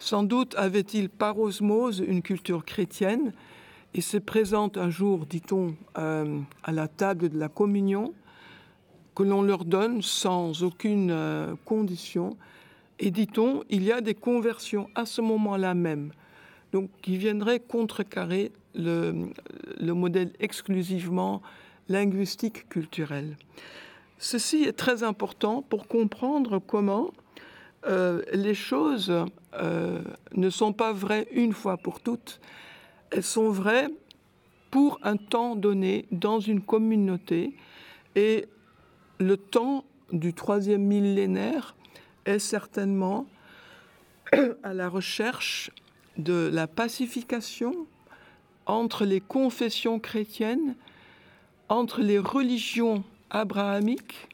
Sans 0.05 0.21
doute 0.21 0.53
avait-il 0.55 1.09
par 1.09 1.39
osmose 1.39 1.97
une 1.97 2.21
culture 2.21 2.63
chrétienne 2.63 3.33
et 3.95 4.01
se 4.01 4.17
présente 4.17 4.77
un 4.77 4.91
jour, 4.91 5.25
dit-on, 5.25 5.75
euh, 5.97 6.41
à 6.63 6.71
la 6.71 6.87
table 6.87 7.29
de 7.29 7.39
la 7.39 7.49
communion, 7.49 8.13
que 9.15 9.23
l'on 9.23 9.41
leur 9.41 9.65
donne 9.65 10.03
sans 10.03 10.61
aucune 10.61 11.09
euh, 11.09 11.55
condition. 11.65 12.37
Et 12.99 13.09
dit-on, 13.09 13.63
il 13.71 13.81
y 13.81 13.91
a 13.91 13.99
des 13.99 14.13
conversions 14.13 14.91
à 14.93 15.07
ce 15.07 15.21
moment-là 15.21 15.73
même, 15.73 16.11
donc 16.71 16.91
qui 17.01 17.17
viendraient 17.17 17.59
contrecarrer 17.59 18.51
le, 18.75 19.31
le 19.79 19.93
modèle 19.95 20.33
exclusivement 20.39 21.41
linguistique 21.89 22.69
culturel. 22.69 23.37
Ceci 24.19 24.65
est 24.65 24.77
très 24.77 25.01
important 25.01 25.63
pour 25.63 25.87
comprendre 25.87 26.59
comment 26.59 27.09
euh, 27.87 28.21
les 28.33 28.55
choses 28.55 29.13
euh, 29.53 30.01
ne 30.33 30.49
sont 30.49 30.73
pas 30.73 30.91
vraies 30.91 31.27
une 31.31 31.53
fois 31.53 31.77
pour 31.77 31.99
toutes, 31.99 32.39
elles 33.11 33.23
sont 33.23 33.49
vraies 33.49 33.89
pour 34.71 34.99
un 35.03 35.17
temps 35.17 35.55
donné 35.55 36.05
dans 36.11 36.39
une 36.39 36.61
communauté. 36.61 37.55
Et 38.15 38.47
le 39.19 39.37
temps 39.37 39.85
du 40.11 40.33
troisième 40.33 40.83
millénaire 40.83 41.75
est 42.25 42.39
certainement 42.39 43.27
à 44.63 44.73
la 44.73 44.89
recherche 44.89 45.71
de 46.17 46.49
la 46.51 46.67
pacification 46.67 47.87
entre 48.65 49.05
les 49.05 49.21
confessions 49.21 49.99
chrétiennes, 49.99 50.75
entre 51.69 52.01
les 52.01 52.19
religions 52.19 53.03
abrahamiques, 53.29 54.27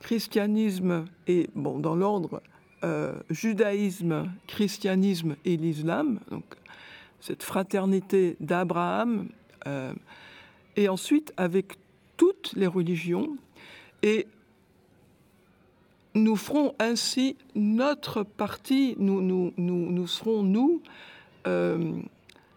christianisme 0.00 1.04
et, 1.26 1.48
bon, 1.54 1.78
dans 1.78 1.94
l'ordre, 1.94 2.42
euh, 2.84 3.14
judaïsme, 3.30 4.30
christianisme 4.46 5.36
et 5.46 5.56
l'islam, 5.56 6.20
donc 6.30 6.44
cette 7.18 7.42
fraternité 7.42 8.36
d'Abraham, 8.40 9.28
euh, 9.66 9.94
et 10.76 10.90
ensuite 10.90 11.32
avec 11.38 11.78
toutes 12.18 12.52
les 12.54 12.66
religions, 12.66 13.38
et 14.02 14.26
nous 16.14 16.36
ferons 16.36 16.74
ainsi 16.78 17.36
notre 17.54 18.22
partie, 18.22 18.96
nous, 18.98 19.22
nous, 19.22 19.54
nous, 19.56 19.90
nous 19.90 20.06
serons, 20.06 20.42
nous, 20.42 20.82
euh, 21.46 21.92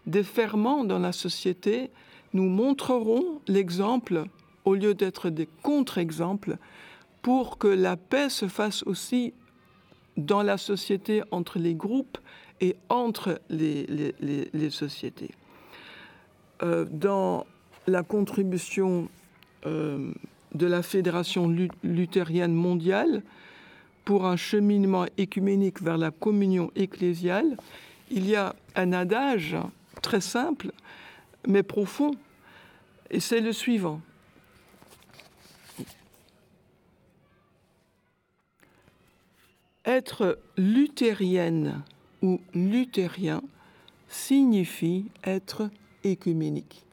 des 0.08 0.24
ferments 0.24 0.84
dans 0.84 1.00
la 1.00 1.14
société, 1.14 1.90
nous 2.34 2.50
montrerons 2.50 3.40
l'exemple 3.48 4.26
au 4.66 4.76
lieu 4.76 4.94
d'être 4.94 5.30
des 5.30 5.48
contre-exemples 5.64 6.58
pour 7.22 7.58
que 7.58 7.68
la 7.70 7.96
paix 7.96 8.30
se 8.30 8.50
fasse 8.50 8.84
aussi 8.84 9.34
dans 10.18 10.44
la 10.44 10.58
société 10.58 11.24
entre 11.32 11.60
les 11.60 11.76
groupes 11.76 12.18
et 12.60 12.76
entre 12.90 13.40
les, 13.50 14.70
sociétés. 14.70 15.32
Euh, 16.64 16.86
dans 16.90 17.46
la 17.86 18.04
contribution 18.04 19.10
euh, 19.66 20.12
de 20.54 20.66
la 20.66 20.82
Fédération 20.82 21.54
luthérienne 21.84 22.54
mondiale 22.54 23.22
pour 24.06 24.26
un 24.26 24.38
cheminement 24.38 25.06
écuménique 25.18 25.82
vers 25.82 25.98
la 25.98 26.12
communion 26.12 26.72
ecclésiale, 26.76 27.58
il 28.10 28.28
y 28.28 28.36
a 28.36 28.56
un 28.76 28.94
adage 28.94 29.56
très 30.02 30.22
simple 30.22 30.72
mais 31.48 31.64
profond, 31.64 32.12
et 33.10 33.20
c'est 33.20 33.42
le 33.42 33.54
suivant. 33.54 34.02
Être 39.88 40.38
luthérienne 40.58 41.82
ou 42.22 42.42
luthérien 42.54 43.42
signifie 44.10 45.06
être 45.24 45.70
écuménique. 46.04 46.84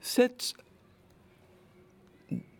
Cette 0.00 0.54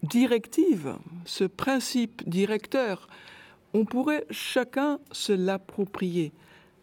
directive, 0.03 0.97
ce 1.25 1.45
principe 1.45 2.29
directeur, 2.29 3.09
on 3.73 3.87
pourrait 3.87 4.27
chacun 4.31 4.99
se 5.13 5.33
l'approprier. 5.33 6.33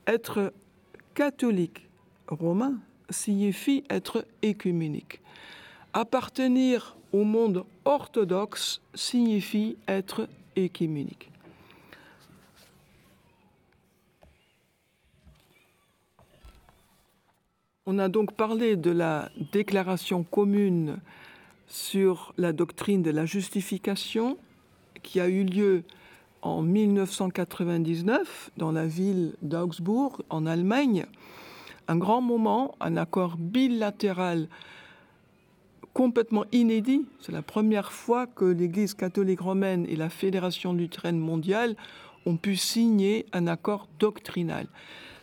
Être 0.07 0.53
catholique 1.13 1.87
romain 2.27 2.79
signifie 3.11 3.83
être 3.91 4.25
écuménique. 4.41 5.21
Appartenir 5.93 6.97
au 7.11 7.25
monde 7.25 7.63
orthodoxe 7.85 8.81
signifie 8.95 9.77
être 9.87 10.27
écuménique. 10.55 11.32
On 17.85 17.99
a 17.99 18.07
donc 18.07 18.31
parlé 18.31 18.77
de 18.77 18.91
la 18.91 19.29
déclaration 19.51 20.23
commune 20.23 20.99
sur 21.67 22.33
la 22.37 22.53
doctrine 22.53 23.01
de 23.03 23.11
la 23.11 23.25
justification 23.25 24.37
qui 25.01 25.19
a 25.19 25.27
eu 25.27 25.43
lieu 25.43 25.83
en 26.41 26.61
1999 26.61 28.51
dans 28.55 28.71
la 28.71 28.85
ville 28.85 29.35
d'Augsbourg 29.41 30.21
en 30.29 30.45
Allemagne. 30.45 31.05
Un 31.89 31.97
grand 31.97 32.21
moment, 32.21 32.73
un 32.79 32.95
accord 32.95 33.35
bilatéral 33.35 34.47
complètement 35.93 36.45
inédit. 36.53 37.05
C'est 37.19 37.33
la 37.33 37.41
première 37.41 37.91
fois 37.91 38.27
que 38.27 38.45
l'Église 38.45 38.93
catholique 38.93 39.41
romaine 39.41 39.85
et 39.89 39.97
la 39.97 40.09
Fédération 40.09 40.71
luthérienne 40.71 41.19
mondiale 41.19 41.75
ont 42.25 42.37
pu 42.37 42.55
signer 42.55 43.25
un 43.33 43.45
accord 43.45 43.89
doctrinal. 43.99 44.67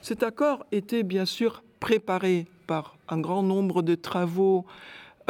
Cet 0.03 0.23
accord 0.23 0.67
était 0.73 1.05
bien 1.05 1.25
sûr 1.25 1.63
préparé 1.81 2.47
par 2.67 2.97
un 3.09 3.19
grand 3.19 3.43
nombre 3.43 3.83
de 3.83 3.95
travaux 3.95 4.65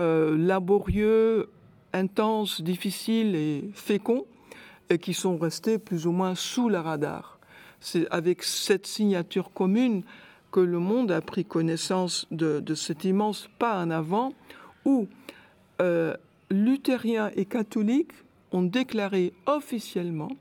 euh, 0.01 0.37
laborieux, 0.37 1.49
intenses, 1.93 2.61
difficiles 2.61 3.35
et 3.35 3.71
féconds, 3.75 4.27
et 4.91 4.99
qui 4.99 5.15
sont 5.15 5.39
restés 5.39 5.79
plus 5.79 6.07
ou 6.07 6.13
moins 6.13 6.35
sous 6.35 6.69
le 6.69 6.79
radar. 6.79 7.39
C'est 7.81 8.07
avec 8.11 8.43
cette 8.43 8.87
signature 8.87 9.53
commune 9.53 10.03
que 10.51 10.61
le 10.61 10.79
monde 10.79 11.13
a 11.13 11.21
pris 11.21 11.45
connaissance 11.45 12.27
de, 12.31 12.61
de 12.61 12.75
cet 12.75 13.05
immense 13.05 13.49
pas 13.59 13.81
en 13.83 13.91
avant 13.91 14.33
où 14.85 15.07
euh, 15.81 16.15
luthériens 16.51 17.31
et 17.37 17.45
catholiques 17.45 18.13
ont 18.53 18.63
déclaré 18.63 19.33
officiellement 19.47 20.33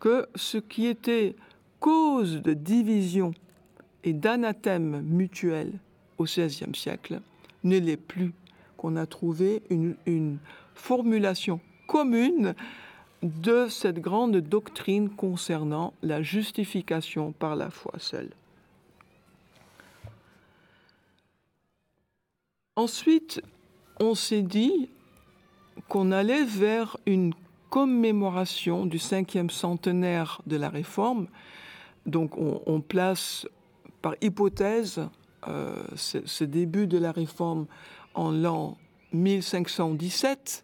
que 0.00 0.26
ce 0.34 0.58
qui 0.58 0.86
était 0.86 1.36
cause 1.78 2.42
de 2.42 2.52
division 2.52 3.32
et 4.04 4.12
d'anathème 4.12 5.00
mutuel 5.00 5.72
au 6.18 6.24
XVIe 6.24 6.74
siècle 6.74 7.20
ne 7.64 7.78
l'est 7.78 7.96
plus, 7.96 8.32
qu'on 8.76 8.96
a 8.96 9.06
trouvé 9.06 9.62
une, 9.70 10.38
formulation 10.74 11.60
commune 11.86 12.54
de 13.22 13.68
cette 13.68 14.00
grande 14.00 14.36
doctrine 14.36 15.08
concernant 15.08 15.94
la 16.02 16.20
justification 16.20 17.32
par 17.32 17.54
la 17.56 17.70
foi 17.70 17.94
seule. 17.98 18.30
Ensuite, 22.76 23.40
on 24.00 24.16
s'est 24.16 24.42
dit 24.42 24.90
qu'on 25.88 26.10
allait 26.10 26.44
vers 26.44 26.96
une 27.06 27.32
commémoration 27.70 28.84
du 28.84 28.98
cinquième 28.98 29.48
centenaire 29.48 30.42
de 30.46 30.56
la 30.56 30.68
Réforme. 30.68 31.28
Donc 32.04 32.36
on, 32.36 32.62
on 32.66 32.80
place 32.80 33.46
par 34.04 34.16
hypothèse 34.20 35.00
euh, 35.48 35.82
ce, 35.96 36.44
début 36.44 36.86
de 36.86 36.98
la 36.98 37.10
Réforme 37.10 37.64
en 38.12 38.30
l'an 38.30 38.76
1517 39.14 40.62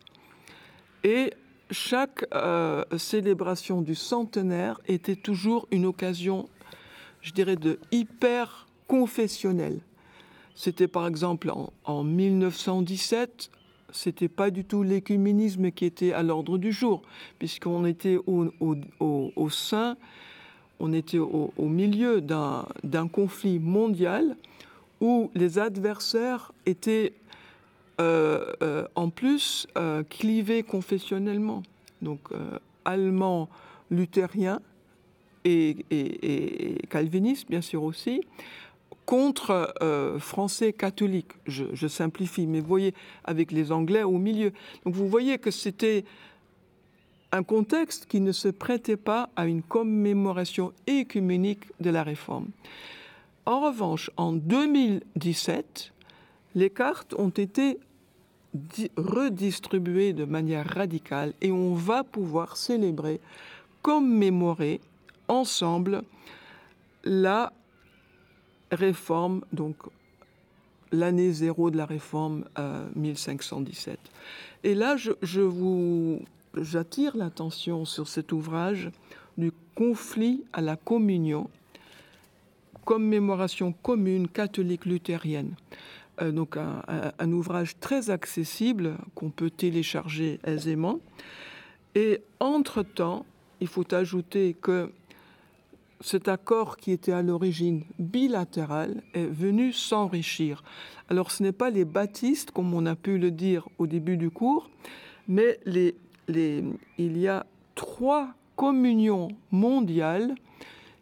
et 1.05 1.33
chaque 1.71 2.27
euh, 2.35 2.85
célébration 2.99 3.81
du 3.81 3.95
centenaire 3.95 4.79
était 4.89 5.17
toujours 5.17 5.67
une 5.71 5.87
occasion, 5.87 6.51
je 7.23 7.33
dirais, 7.33 7.57
de 7.57 7.79
hyper 7.93 8.67
confessionnelle. 8.87 9.81
C'était 10.55 10.89
par 10.89 11.07
exemple 11.07 11.49
en, 11.49 11.73
en 11.85 12.05
1917, 12.05 13.51
c'était 13.91 14.29
pas 14.29 14.51
du 14.51 14.67
tout 14.67 14.83
l'écuménisme 14.83 15.71
qui 15.71 15.87
était 15.87 16.13
à 16.13 16.23
l'ordre 16.23 16.59
du 16.59 16.73
jour, 16.73 17.01
puisqu'on 17.39 17.87
était 17.87 18.19
au 18.27 19.49
sein 19.49 19.97
on 20.81 20.93
était 20.93 21.19
au, 21.19 21.53
milieu 21.59 22.21
d'un 22.21 23.09
conflit 23.09 23.59
mondial 23.59 24.37
où 25.01 25.31
les 25.35 25.59
adversaires 25.59 26.53
étaient 26.67 27.13
en 27.99 29.11
plus 29.11 29.67
clivés 30.09 30.63
confessionnellement. 30.63 31.63
Donc 32.03 32.21
allemands 32.85 33.49
luthériens 33.91 34.61
et, 35.45 35.77
et, 35.91 36.79
calvinistes, 36.89 37.49
bien 37.51 37.61
sûr 37.61 37.83
aussi, 37.83 38.23
contre 39.05 39.75
français 40.19 40.73
catholiques. 40.73 41.33
Je, 41.47 41.65
je, 41.75 41.89
simplifie, 41.89 42.47
mais 42.47 42.61
vous 42.61 42.69
voyez, 42.69 42.95
avec 43.25 43.53
les 43.53 43.71
Anglais 43.71 44.03
au 44.03 44.19
milieu. 44.19 44.53
Donc 44.85 44.95
vous 44.95 45.09
voyez 45.09 45.39
que 45.39 45.51
c'était 45.51 46.05
un 47.33 47.43
contexte 47.43 48.07
qui 48.07 48.21
ne 48.21 48.33
se 48.33 48.49
prêtait 48.49 48.97
pas 48.97 49.31
à 49.37 49.47
une 49.47 49.63
commémoration 49.63 50.73
écuménique 50.87 51.65
de 51.81 51.91
la 51.91 52.03
réforme. 52.03 52.49
En 53.47 53.61
revanche, 53.61 54.11
en 54.17 54.33
2017, 54.33 55.93
les 56.55 56.71
cartes 56.71 57.15
ont 57.15 57.31
été 57.31 57.79
redistribuées 58.97 60.13
de 60.13 60.25
manière 60.25 60.67
radicale 60.67 61.33
et 61.41 61.53
on 61.53 61.75
va 61.75 62.03
pouvoir 62.03 62.57
célébrer, 62.57 63.21
commémorer 63.83 64.81
ensemble 65.29 66.03
la 67.05 67.53
réforme, 68.73 69.43
donc 69.53 69.77
l'année 70.93 71.33
zéro 71.33 71.71
de 71.71 71.77
la 71.77 71.87
réforme 71.87 72.45
1517. 72.97 73.95
Euh, 73.95 73.99
et 74.65 74.75
là, 74.75 74.97
je, 74.97 75.13
je 75.23 75.41
vous 75.41 76.21
j'attire 76.57 77.17
l'attention 77.17 77.85
sur 77.85 78.09
cet 78.09 78.33
ouvrage 78.33 78.91
du 79.39 79.53
conflit 79.75 80.45
à 80.53 80.61
la 80.61 80.77
communion, 80.77 81.49
commémoration 82.85 83.73
commune 83.73 84.29
catholique 84.29 84.85
luthérienne. 84.85 85.55
Euh, 86.21 86.33
donc 86.33 86.57
un, 86.57 87.33
ouvrage 87.33 87.79
très 87.79 88.11
accessible 88.11 88.97
qu'on 89.15 89.31
peut 89.31 89.51
télécharger 89.51 90.41
aisément. 90.45 90.99
Et 91.95 92.23
entre-temps, 92.39 93.25
il 93.61 93.67
faut 93.67 93.95
ajouter 93.95 94.57
que 94.61 94.93
cet 96.01 96.29
accord 96.29 96.77
qui 96.77 96.93
était 96.93 97.13
à 97.13 97.23
l'origine 97.23 97.85
bilatéral 97.99 99.03
est 99.13 99.27
venu 99.27 99.73
s'enrichir. 99.73 100.63
Alors 101.09 101.31
ce 101.31 101.43
n'est 101.43 101.53
pas 101.53 101.71
les 101.71 101.85
baptistes, 101.85 102.53
comme 102.53 102.73
on 102.73 102.87
a 102.87 102.97
pu 102.97 103.19
le 103.19 103.31
dire 103.31 103.69
au 103.79 103.87
début 103.87 104.17
du 104.17 104.31
cours, 104.31 104.71
mais 105.29 105.59
les 105.67 105.95
il 106.37 107.19
y 107.19 107.29
a 107.29 107.47
trois 107.75 108.35
communions 108.57 109.29
mondiales 109.51 110.35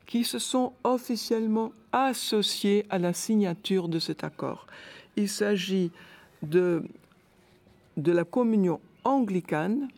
qui 0.06 0.24
se 0.24 0.38
sont 0.38 0.72
officiellement 0.84 1.72
associées 1.92 2.86
à 2.88 2.98
la 2.98 3.12
signature 3.12 3.88
de 3.88 3.98
cet 3.98 4.24
accord. 4.24 4.66
Il 5.16 5.28
s'agit 5.28 5.90
de, 6.42 6.82
de 7.96 8.12
la 8.12 8.24
communion 8.24 8.80
anglicane, 9.04 9.88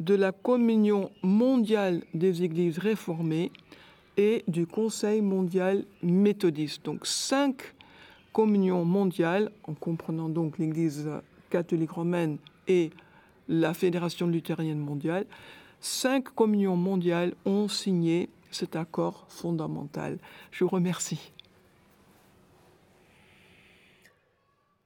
de 0.00 0.14
la 0.14 0.32
communion 0.32 1.10
mondiale 1.22 2.02
des 2.14 2.42
églises 2.42 2.78
réformées 2.78 3.52
et 4.16 4.42
du 4.48 4.66
Conseil 4.66 5.20
mondial 5.20 5.84
méthodiste. 6.02 6.84
Donc 6.84 7.06
cinq 7.06 7.74
communions 8.32 8.84
mondiales, 8.84 9.52
en 9.64 9.74
comprenant 9.74 10.28
donc 10.28 10.58
l'Église 10.58 11.08
catholique 11.50 11.92
romaine 11.92 12.38
et 12.66 12.90
la 13.48 13.74
Fédération 13.74 14.26
luthérienne 14.26 14.78
mondiale, 14.78 15.26
cinq 15.80 16.34
communions 16.34 16.76
mondiales 16.76 17.34
ont 17.44 17.68
signé 17.68 18.28
cet 18.50 18.76
accord 18.76 19.26
fondamental. 19.28 20.18
Je 20.50 20.64
vous 20.64 20.70
remercie. 20.70 21.32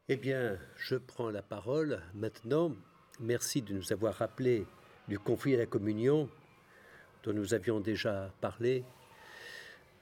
Eh 0.08 0.16
bien, 0.16 0.56
je 0.76 0.94
prends 0.94 1.30
la 1.30 1.42
parole 1.42 2.00
maintenant. 2.14 2.72
Merci 3.18 3.60
de 3.60 3.74
nous 3.74 3.92
avoir 3.92 4.14
rappelé 4.14 4.64
du 5.08 5.18
conflit 5.18 5.54
à 5.54 5.58
la 5.58 5.66
communion 5.66 6.28
dont 7.24 7.32
nous 7.32 7.54
avions 7.54 7.80
déjà 7.80 8.32
parlé, 8.40 8.84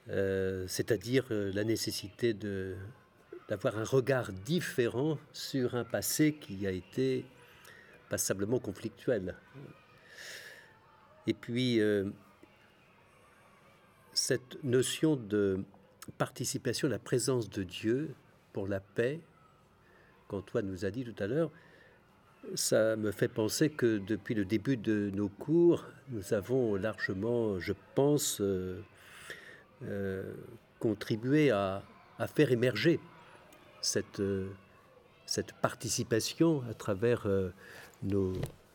euh, 0.09 0.65
c'est-à-dire 0.67 1.25
euh, 1.31 1.51
la 1.53 1.63
nécessité 1.63 2.35
d'avoir 3.49 3.79
un 3.79 3.83
regard 3.83 4.31
différent 4.31 5.17
sur 5.33 5.73
un 5.73 5.83
passé 5.83 6.33
qui 6.33 6.67
a 6.67 6.71
été 6.71 7.25
passablement 8.15 8.59
conflictuel. 8.59 9.35
Et 11.27 11.33
puis, 11.33 11.81
euh, 11.81 12.05
cette 14.13 14.63
notion 14.63 15.17
de 15.17 15.59
participation 16.17 16.87
la 16.87 16.97
présence 16.97 17.49
de 17.49 17.63
Dieu 17.63 18.15
pour 18.53 18.69
la 18.69 18.79
paix, 18.79 19.19
qu'Antoine 20.29 20.65
nous 20.65 20.85
a 20.85 20.91
dit 20.91 21.03
tout 21.03 21.21
à 21.21 21.27
l'heure, 21.27 21.51
ça 22.53 22.95
me 22.95 23.11
fait 23.11 23.27
penser 23.27 23.69
que 23.69 23.97
depuis 23.97 24.33
le 24.33 24.45
début 24.45 24.77
de 24.77 25.11
nos 25.13 25.27
cours, 25.27 25.83
nous 26.07 26.33
avons 26.33 26.75
largement, 26.75 27.59
je 27.59 27.73
pense, 27.95 28.39
euh, 28.39 28.81
euh, 29.83 30.23
contribué 30.79 31.51
à, 31.51 31.83
faire 32.33 32.53
émerger 32.53 33.01
cette 33.81 34.21
participation 35.61 36.63
à 36.69 36.73
travers 36.73 37.27
nos, 38.03 38.33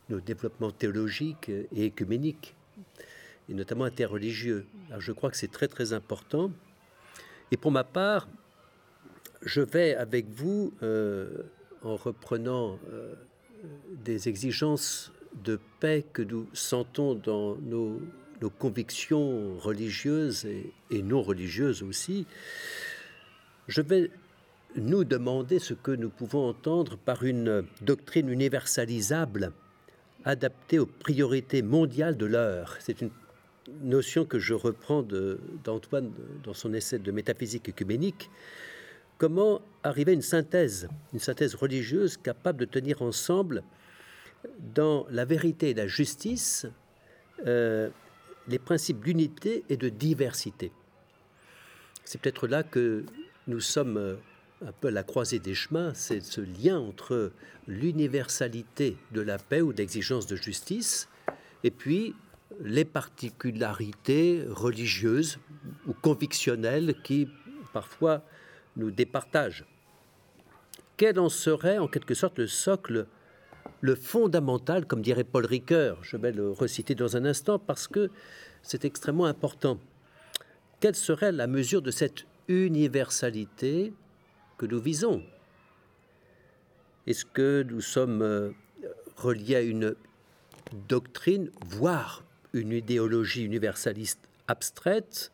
développements 0.08 0.72
théologiques 0.72 1.48
et 1.48 1.84
écuméniques, 1.84 2.54
et 3.48 3.54
notamment 3.54 3.84
interreligieux. 3.84 4.66
Alors 4.88 5.00
je 5.00 5.12
crois 5.12 5.30
que 5.30 5.36
c'est 5.36 5.52
très 5.52 5.68
très 5.68 5.92
important. 5.92 6.50
Et 7.52 7.56
pour 7.56 7.70
ma 7.70 7.84
part, 7.84 8.28
je 9.42 9.60
vais 9.60 9.94
avec 9.94 10.28
vous, 10.28 10.72
euh, 10.82 11.44
en 11.82 11.96
reprenant 11.96 12.78
euh, 12.92 13.14
des 14.04 14.28
exigences 14.28 15.12
de 15.44 15.58
paix 15.80 16.04
que 16.12 16.22
nous 16.22 16.48
sentons 16.52 17.14
dans 17.14 17.56
nos, 17.56 18.00
convictions 18.58 19.58
religieuses 19.58 20.46
et, 20.90 21.02
non 21.02 21.20
religieuses 21.20 21.82
aussi, 21.82 22.26
je 23.68 23.82
vais 23.82 24.10
nous 24.76 25.04
demander 25.04 25.58
ce 25.58 25.74
que 25.74 25.90
nous 25.90 26.10
pouvons 26.10 26.48
entendre 26.48 26.96
par 26.96 27.24
une 27.24 27.64
doctrine 27.82 28.28
universalisable 28.28 29.52
adaptée 30.24 30.78
aux 30.78 30.86
priorités 30.86 31.62
mondiales 31.62 32.16
de 32.16 32.26
l'heure. 32.26 32.76
C'est 32.80 33.00
une 33.00 33.10
notion 33.82 34.24
que 34.24 34.38
je 34.38 34.54
reprends 34.54 35.02
d'Antoine 35.64 36.12
dans 36.44 36.54
son 36.54 36.72
essai 36.74 36.98
de 36.98 37.12
métaphysique 37.12 37.68
œcuménique. 37.68 38.30
Comment 39.18 39.60
arriver 39.82 40.12
à 40.12 40.14
une 40.14 40.22
synthèse, 40.22 40.88
une 41.12 41.18
synthèse 41.18 41.54
religieuse 41.54 42.16
capable 42.16 42.60
de 42.60 42.64
tenir 42.64 43.02
ensemble 43.02 43.62
dans 44.74 45.06
la 45.10 45.24
vérité 45.24 45.70
et 45.70 45.74
la 45.74 45.86
justice 45.86 46.66
euh, 47.46 47.90
les 48.48 48.58
principes 48.58 49.04
d'unité 49.04 49.64
et 49.68 49.76
de 49.76 49.88
diversité? 49.88 50.72
C'est 52.04 52.20
peut-être 52.20 52.46
là 52.46 52.62
que 52.62 53.04
nous 53.46 53.60
sommes 53.60 54.18
un 54.64 54.72
peu 54.72 54.90
la 54.90 55.02
croisée 55.02 55.38
des 55.38 55.54
chemins, 55.54 55.92
c'est 55.94 56.20
ce 56.20 56.40
lien 56.40 56.78
entre 56.78 57.32
l'universalité 57.66 58.96
de 59.12 59.20
la 59.20 59.38
paix 59.38 59.62
ou 59.62 59.72
d'exigence 59.72 60.26
de 60.26 60.36
justice 60.36 61.08
et 61.64 61.70
puis 61.70 62.14
les 62.60 62.84
particularités 62.84 64.44
religieuses 64.48 65.38
ou 65.86 65.92
convictionnelles 65.92 66.94
qui 67.02 67.28
parfois 67.72 68.22
nous 68.76 68.90
départagent. 68.90 69.64
Quel 70.96 71.18
en 71.18 71.30
serait 71.30 71.78
en 71.78 71.88
quelque 71.88 72.14
sorte 72.14 72.38
le 72.38 72.46
socle, 72.46 73.06
le 73.80 73.94
fondamental, 73.94 74.86
comme 74.86 75.00
dirait 75.00 75.24
Paul 75.24 75.46
Ricoeur 75.46 75.98
Je 76.02 76.18
vais 76.18 76.32
le 76.32 76.50
reciter 76.50 76.94
dans 76.94 77.16
un 77.16 77.24
instant 77.24 77.58
parce 77.58 77.88
que 77.88 78.10
c'est 78.62 78.84
extrêmement 78.84 79.24
important. 79.24 79.78
Quelle 80.80 80.94
serait 80.94 81.32
la 81.32 81.46
mesure 81.46 81.80
de 81.80 81.90
cette 81.90 82.26
universalité 82.48 83.94
que 84.60 84.66
nous 84.66 84.78
visons. 84.78 85.22
Est-ce 87.06 87.24
que 87.24 87.62
nous 87.62 87.80
sommes 87.80 88.20
euh, 88.20 88.50
reliés 89.16 89.56
à 89.56 89.62
une 89.62 89.94
doctrine, 90.86 91.50
voire 91.64 92.22
une 92.52 92.72
idéologie 92.72 93.42
universaliste 93.42 94.20
abstraite, 94.48 95.32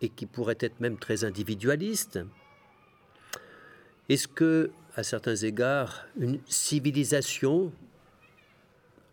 et 0.00 0.08
qui 0.08 0.24
pourrait 0.24 0.56
être 0.60 0.80
même 0.80 0.96
très 0.96 1.24
individualiste? 1.24 2.18
Est-ce 4.08 4.28
que, 4.28 4.70
à 4.94 5.02
certains 5.02 5.36
égards, 5.36 6.06
une 6.18 6.40
civilisation 6.48 7.70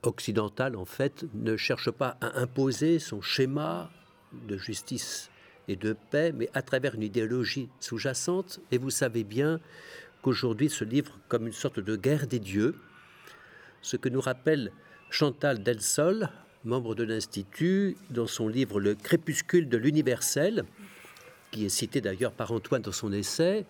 occidentale, 0.04 0.78
en 0.78 0.86
fait, 0.86 1.26
ne 1.34 1.58
cherche 1.58 1.92
pas 1.92 2.16
à 2.22 2.40
imposer 2.40 3.00
son 3.00 3.22
schéma 3.22 3.92
de 4.48 4.56
justice 4.56 5.30
et 5.68 5.76
de 5.76 5.96
paix, 6.12 6.32
mais 6.34 6.50
à 6.54 6.62
travers 6.62 6.96
une 6.96 7.04
idéologie 7.04 7.70
sous-jacente. 7.80 8.60
Et 8.72 8.78
vous 8.78 8.90
savez 8.90 9.24
bien 9.24 9.60
qu'aujourd'hui 10.22 10.70
se 10.70 10.84
livre 10.84 11.18
comme 11.28 11.48
une 11.48 11.54
sorte 11.54 11.80
de 11.80 11.96
guerre 11.96 12.28
des 12.28 12.40
dieux, 12.40 12.76
ce 13.82 13.98
que 13.98 14.10
nous 14.10 14.22
rappelle 14.22 14.72
Chantal 15.10 15.62
Delsol, 15.62 16.30
membre 16.64 16.96
de 16.96 17.04
l'Institut, 17.04 17.98
dans 18.10 18.28
son 18.28 18.48
livre 18.48 18.80
Le 18.80 18.96
crépuscule 18.96 19.68
de 19.68 19.78
l'universel, 19.78 20.64
qui 21.52 21.66
est 21.66 21.70
cité 21.70 22.02
d'ailleurs 22.02 22.32
par 22.32 22.52
Antoine 22.52 22.82
dans 22.82 22.92
son 22.92 23.12
essai. 23.12 23.66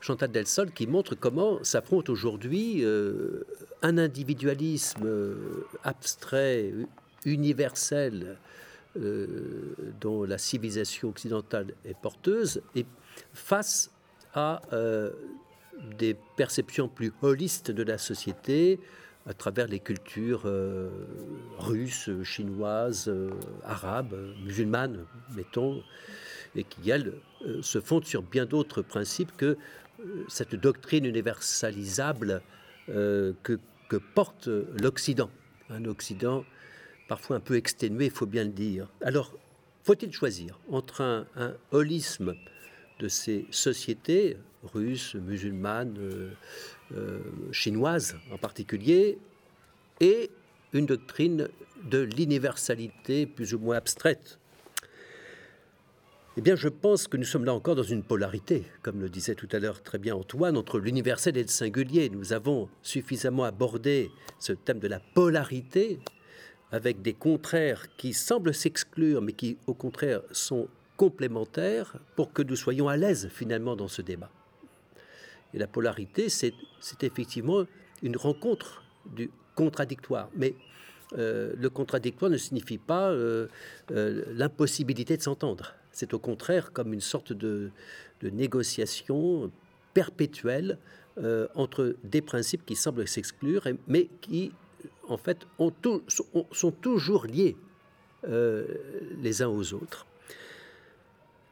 Chantal 0.00 0.30
Delsol, 0.30 0.72
qui 0.72 0.86
montre 0.86 1.14
comment 1.14 1.62
s'affronte 1.62 2.08
aujourd'hui 2.08 2.84
euh, 2.84 3.44
un 3.82 3.98
individualisme 3.98 5.06
euh, 5.06 5.66
abstrait, 5.82 6.72
universel, 7.24 8.36
dont 8.96 10.24
la 10.24 10.38
civilisation 10.38 11.08
occidentale 11.08 11.74
est 11.84 11.98
porteuse, 12.00 12.62
et 12.74 12.86
face 13.32 13.90
à 14.34 14.62
des 15.98 16.16
perceptions 16.36 16.88
plus 16.88 17.12
holistes 17.22 17.70
de 17.70 17.82
la 17.82 17.98
société, 17.98 18.80
à 19.26 19.32
travers 19.32 19.66
les 19.66 19.80
cultures 19.80 20.42
euh, 20.44 20.90
russes, 21.58 22.10
chinoises, 22.22 23.08
euh, 23.08 23.30
arabes, 23.64 24.14
musulmanes, 24.44 25.06
mettons, 25.34 25.82
et 26.54 26.64
qui, 26.64 26.90
elles, 26.90 27.14
euh, 27.46 27.62
se 27.62 27.80
fondent 27.80 28.04
sur 28.04 28.22
bien 28.22 28.44
d'autres 28.44 28.82
principes 28.82 29.34
que 29.36 29.56
cette 30.28 30.54
doctrine 30.54 31.06
universalisable 31.06 32.42
que, 32.88 33.34
que, 33.88 33.96
porte 33.96 34.48
l'Occident. 34.48 35.30
Un 35.70 35.84
Occident 35.86 36.44
parfois 37.14 37.36
un 37.36 37.40
peu 37.40 37.54
exténué, 37.54 38.06
il 38.06 38.10
faut 38.10 38.26
bien 38.26 38.42
le 38.42 38.50
dire. 38.50 38.88
Alors, 39.00 39.30
faut-il 39.84 40.12
choisir 40.12 40.58
entre 40.68 41.00
un, 41.00 41.54
holisme 41.70 42.34
de 42.98 43.06
ces 43.06 43.46
sociétés 43.52 44.36
russes, 44.64 45.14
musulmanes, 45.14 45.96
euh, 45.96 47.20
chinoise 47.52 48.16
en 48.32 48.36
particulier, 48.36 49.16
et 50.00 50.28
une 50.72 50.86
doctrine 50.86 51.48
de 51.84 52.00
l'universalité 52.00 53.26
plus 53.26 53.54
ou 53.54 53.60
moins 53.60 53.76
abstraite? 53.76 54.40
Eh 56.36 56.40
bien, 56.40 56.56
je 56.56 56.66
pense 56.68 57.06
que 57.06 57.16
nous 57.16 57.22
sommes 57.22 57.44
là 57.44 57.54
encore 57.54 57.76
dans 57.76 57.84
une 57.84 58.02
polarité, 58.02 58.64
comme 58.82 59.00
le 59.00 59.08
disait 59.08 59.36
tout 59.36 59.48
à 59.52 59.60
l'heure 59.60 59.84
très 59.84 59.98
bien 59.98 60.16
Antoine, 60.16 60.56
entre 60.56 60.80
l'universel 60.80 61.36
et 61.36 61.42
le 61.42 61.48
singulier. 61.48 62.10
Nous 62.10 62.32
avons 62.32 62.68
suffisamment 62.82 63.44
abordé 63.44 64.10
ce 64.40 64.52
thème 64.52 64.80
de 64.80 64.88
la 64.88 64.98
polarité 64.98 66.00
avec 66.74 67.02
des 67.02 67.14
contraires 67.14 67.86
qui 67.96 68.12
semblent 68.12 68.52
s'exclure, 68.52 69.22
mais 69.22 69.32
qui 69.32 69.58
au 69.68 69.74
contraire 69.74 70.22
sont 70.32 70.66
complémentaires 70.96 71.94
pour 72.16 72.32
que 72.32 72.42
nous 72.42 72.56
soyons 72.56 72.88
à 72.88 72.96
l'aise 72.96 73.28
finalement 73.32 73.76
dans 73.76 73.86
ce 73.86 74.02
débat. 74.02 74.28
Et 75.52 75.58
la 75.58 75.68
polarité, 75.68 76.28
c'est 76.28 76.52
effectivement 77.02 77.64
une 78.02 78.16
rencontre 78.16 78.82
du 79.06 79.30
contradictoire. 79.54 80.28
Mais 80.34 80.56
euh, 81.16 81.52
le 81.56 81.70
contradictoire 81.70 82.28
ne 82.28 82.38
signifie 82.38 82.78
pas 82.78 83.08
euh, 83.10 83.46
euh, 83.92 84.24
l'impossibilité 84.32 85.16
de 85.16 85.22
s'entendre. 85.22 85.74
C'est 85.92 86.12
au 86.12 86.18
contraire 86.18 86.72
comme 86.72 86.92
une 86.92 87.00
sorte 87.00 87.32
de, 87.32 87.70
négociation 88.22 89.52
perpétuelle 89.92 90.78
entre 91.54 91.94
des 92.02 92.22
principes 92.22 92.64
qui 92.64 92.74
semblent 92.74 93.06
s'exclure, 93.06 93.68
mais 93.86 94.08
qui, 94.22 94.50
en 95.08 95.16
fait, 95.16 95.46
ont 95.58 95.72
sont, 96.08 96.46
sont, 96.52 96.70
toujours 96.70 97.26
liés 97.26 97.56
les 98.26 99.42
uns 99.42 99.48
aux 99.48 99.74
autres. 99.74 100.06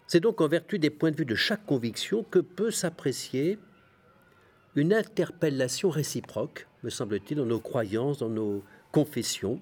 C'est 0.06 0.20
donc 0.20 0.40
en 0.40 0.48
vertu 0.48 0.78
des 0.78 0.90
points 0.90 1.10
de 1.10 1.16
vue 1.16 1.24
de 1.24 1.34
chaque 1.34 1.64
conviction 1.64 2.22
que 2.22 2.38
peut 2.38 2.70
s'apprécier 2.70 3.58
une 4.74 4.92
interpellation 4.92 5.90
réciproque, 5.90 6.66
me 6.82 6.90
semble-t-il, 6.90 7.36
dans 7.36 7.46
nos 7.46 7.60
croyances, 7.60 8.18
dans 8.18 8.28
nos 8.28 8.62
confessions, 8.90 9.60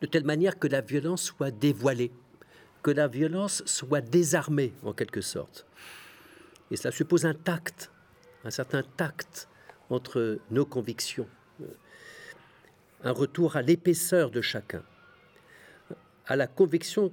de 0.00 0.06
telle 0.06 0.24
manière 0.24 0.58
que 0.58 0.68
la 0.68 0.80
violence 0.80 1.22
soit 1.22 1.50
dévoilée, 1.50 2.12
que 2.82 2.90
la 2.90 3.08
violence 3.08 3.62
soit 3.66 4.00
désarmée 4.00 4.72
en 4.82 4.92
quelque 4.92 5.20
sorte. 5.20 5.66
Et 6.70 6.76
cela 6.76 6.92
suppose 6.92 7.24
un 7.24 7.34
tact, 7.34 7.90
un 8.44 8.50
certain 8.50 8.82
tact 8.82 9.48
entre 9.90 10.38
nos 10.50 10.66
convictions, 10.66 11.28
un 13.04 13.12
retour 13.12 13.56
à 13.56 13.62
l'épaisseur 13.62 14.30
de 14.30 14.40
chacun, 14.40 14.82
à 16.26 16.36
la 16.36 16.46
conviction 16.46 17.12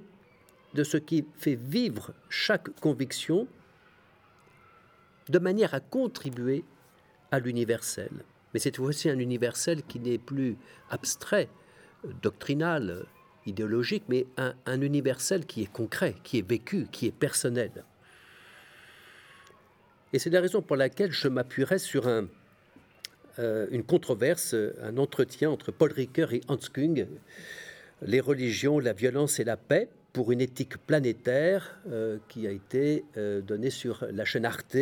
de 0.74 0.84
ce 0.84 0.96
qui 0.96 1.24
fait 1.36 1.54
vivre 1.54 2.14
chaque 2.30 2.70
conviction, 2.80 3.46
de 5.28 5.38
manière 5.38 5.74
à 5.74 5.80
contribuer 5.80 6.64
à 7.30 7.38
l'universel. 7.38 8.10
Mais 8.52 8.60
c'est 8.60 8.78
aussi 8.78 9.08
un 9.08 9.18
universel 9.18 9.82
qui 9.82 10.00
n'est 10.00 10.18
plus 10.18 10.56
abstrait, 10.90 11.48
doctrinal, 12.22 13.04
idéologique, 13.46 14.04
mais 14.08 14.26
un, 14.36 14.80
universel 14.80 15.46
qui 15.46 15.62
est 15.62 15.72
concret, 15.72 16.16
qui 16.24 16.38
est 16.38 16.48
vécu, 16.48 16.86
qui 16.90 17.06
est 17.06 17.12
personnel. 17.12 17.84
Et 20.12 20.18
c'est 20.18 20.30
la 20.30 20.40
raison 20.40 20.62
pour 20.62 20.76
laquelle 20.76 21.12
je 21.12 21.28
m'appuierai 21.28 21.78
sur 21.78 22.08
un, 22.08 22.28
euh, 23.38 23.66
une 23.70 23.82
controverse, 23.82 24.54
un 24.82 24.96
entretien 24.98 25.50
entre 25.50 25.72
Paul 25.72 25.92
Ricoeur 25.92 26.32
et 26.32 26.40
Hans 26.48 26.58
Kung, 26.72 27.06
Les 28.02 28.20
religions, 28.20 28.80
la 28.80 28.92
violence 28.92 29.38
et 29.38 29.44
la 29.44 29.56
paix, 29.56 29.88
pour 30.12 30.32
une 30.32 30.40
éthique 30.40 30.76
planétaire 30.78 31.78
euh, 31.88 32.18
qui 32.28 32.46
a 32.46 32.50
été 32.50 33.04
euh, 33.16 33.40
donnée 33.40 33.70
sur 33.70 34.04
la 34.10 34.24
chaîne 34.24 34.44
Arte 34.44 34.76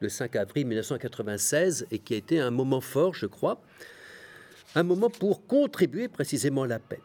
le 0.00 0.08
5 0.08 0.36
avril 0.36 0.66
1996 0.66 1.86
et 1.90 1.98
qui 1.98 2.14
a 2.14 2.16
été 2.16 2.40
un 2.40 2.50
moment 2.50 2.80
fort, 2.80 3.14
je 3.14 3.26
crois, 3.26 3.60
un 4.74 4.82
moment 4.82 5.08
pour 5.08 5.46
contribuer 5.46 6.08
précisément 6.08 6.64
à 6.64 6.66
la 6.66 6.78
paix. 6.78 7.00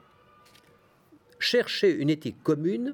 Chercher 1.40 1.92
une 1.92 2.10
éthique 2.10 2.42
commune 2.44 2.94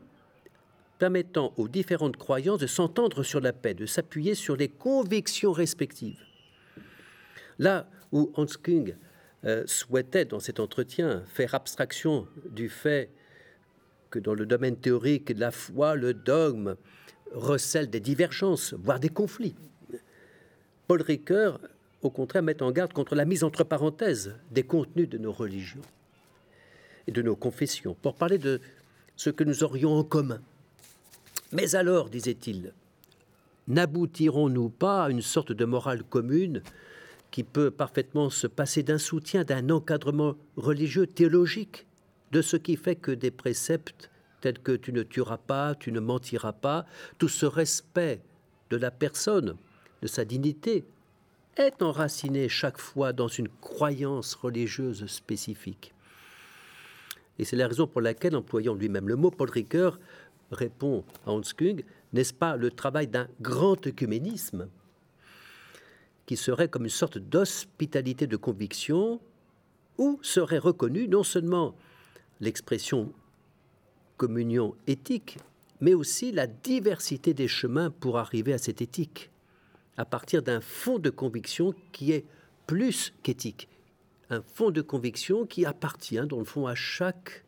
permettant 0.99 1.53
aux 1.57 1.67
différentes 1.67 2.17
croyances 2.17 2.59
de 2.59 2.67
s'entendre 2.67 3.23
sur 3.23 3.39
la 3.39 3.53
paix, 3.53 3.73
de 3.73 3.85
s'appuyer 3.85 4.35
sur 4.35 4.55
les 4.55 4.67
convictions 4.67 5.51
respectives. 5.51 6.28
Là 7.59 7.87
où 8.11 8.31
Hans 8.35 8.45
King 8.45 8.95
euh, 9.45 9.63
souhaitait 9.67 10.25
dans 10.25 10.39
cet 10.39 10.59
entretien 10.59 11.23
faire 11.27 11.53
abstraction 11.53 12.27
du 12.49 12.69
fait 12.69 13.11
que 14.09 14.19
dans 14.19 14.33
le 14.33 14.45
domaine 14.45 14.77
théorique 14.77 15.33
de 15.33 15.39
la 15.39 15.51
foi, 15.51 15.95
le 15.95 16.13
dogme 16.13 16.75
recèle 17.31 17.89
des 17.89 17.99
divergences, 17.99 18.73
voire 18.73 18.99
des 18.99 19.09
conflits. 19.09 19.55
Paul 20.87 21.01
Ricoeur, 21.01 21.59
au 22.01 22.09
contraire, 22.09 22.41
met 22.41 22.63
en 22.63 22.71
garde 22.71 22.93
contre 22.93 23.13
la 23.13 23.25
mise 23.25 23.43
entre 23.43 23.63
parenthèses 23.63 24.35
des 24.51 24.63
contenus 24.63 25.07
de 25.07 25.19
nos 25.19 25.31
religions 25.31 25.81
et 27.05 27.11
de 27.11 27.21
nos 27.21 27.35
confessions, 27.35 27.95
pour 28.01 28.15
parler 28.15 28.37
de 28.37 28.59
ce 29.15 29.29
que 29.29 29.43
nous 29.43 29.63
aurions 29.63 29.93
en 29.93 30.03
commun. 30.03 30.41
Mais 31.51 31.75
alors, 31.75 32.09
disait-il, 32.09 32.73
n'aboutirons-nous 33.67 34.69
pas 34.69 35.05
à 35.05 35.09
une 35.09 35.21
sorte 35.21 35.51
de 35.51 35.65
morale 35.65 36.03
commune 36.03 36.63
qui 37.31 37.43
peut 37.43 37.71
parfaitement 37.71 38.29
se 38.29 38.47
passer 38.47 38.83
d'un 38.83 38.97
soutien, 38.97 39.43
d'un 39.43 39.69
encadrement 39.69 40.35
religieux, 40.57 41.07
théologique 41.07 41.85
de 42.31 42.41
ce 42.41 42.57
qui 42.57 42.75
fait 42.75 42.95
que 42.95 43.11
des 43.11 43.31
préceptes 43.31 44.09
tels 44.41 44.59
que 44.59 44.71
tu 44.71 44.93
ne 44.93 45.03
tueras 45.03 45.37
pas, 45.37 45.75
tu 45.75 45.91
ne 45.91 45.99
mentiras 45.99 46.53
pas, 46.53 46.85
tout 47.17 47.27
ce 47.27 47.45
respect 47.45 48.21
de 48.69 48.77
la 48.77 48.91
personne, 48.91 49.55
de 50.01 50.07
sa 50.07 50.25
dignité, 50.25 50.85
est 51.57 51.81
enraciné 51.81 52.47
chaque 52.47 52.77
fois 52.77 53.11
dans 53.11 53.27
une 53.27 53.49
croyance 53.49 54.35
religieuse 54.35 55.05
spécifique. 55.07 55.93
Et 57.37 57.45
c'est 57.45 57.55
la 57.55 57.67
raison 57.67 57.87
pour 57.87 58.01
laquelle, 58.01 58.35
employant 58.35 58.75
lui-même 58.75 59.09
le 59.09 59.15
mot, 59.15 59.31
Paul 59.31 59.49
Ricoeur 59.49 59.99
répond 60.51 61.03
à 61.25 61.31
Hans 61.31 61.41
Kung, 61.41 61.83
n'est-ce 62.13 62.33
pas 62.33 62.55
le 62.55 62.71
travail 62.71 63.07
d'un 63.07 63.27
grand 63.41 63.85
œcuménisme 63.87 64.67
qui 66.29 66.37
serait 66.37 66.67
comme 66.67 66.83
une 66.83 66.91
sorte 66.91 67.17
d'hospitalité 67.17 68.27
de 68.27 68.37
conviction 68.37 69.19
où 69.97 70.19
serait 70.21 70.59
reconnu 70.59 71.07
non 71.07 71.23
seulement 71.23 71.75
l'expression 72.39 73.11
communion 74.15 74.75
éthique, 74.85 75.39
mais 75.81 75.95
aussi 75.95 76.31
la 76.31 76.45
diversité 76.45 77.33
des 77.33 77.47
chemins 77.47 77.89
pour 77.89 78.19
arriver 78.19 78.53
à 78.53 78.59
cette 78.59 78.79
éthique, 78.79 79.31
à 79.97 80.05
partir 80.05 80.43
d'un 80.43 80.61
fond 80.61 80.99
de 80.99 81.09
conviction 81.09 81.73
qui 81.93 82.11
est 82.11 82.25
plus 82.67 83.11
qu'éthique, 83.23 83.67
un 84.29 84.43
fond 84.43 84.69
de 84.69 84.83
conviction 84.83 85.47
qui 85.47 85.65
appartient, 85.65 86.27
dans 86.27 86.37
le 86.37 86.45
fond, 86.45 86.67
à 86.67 86.75
chaque 86.75 87.43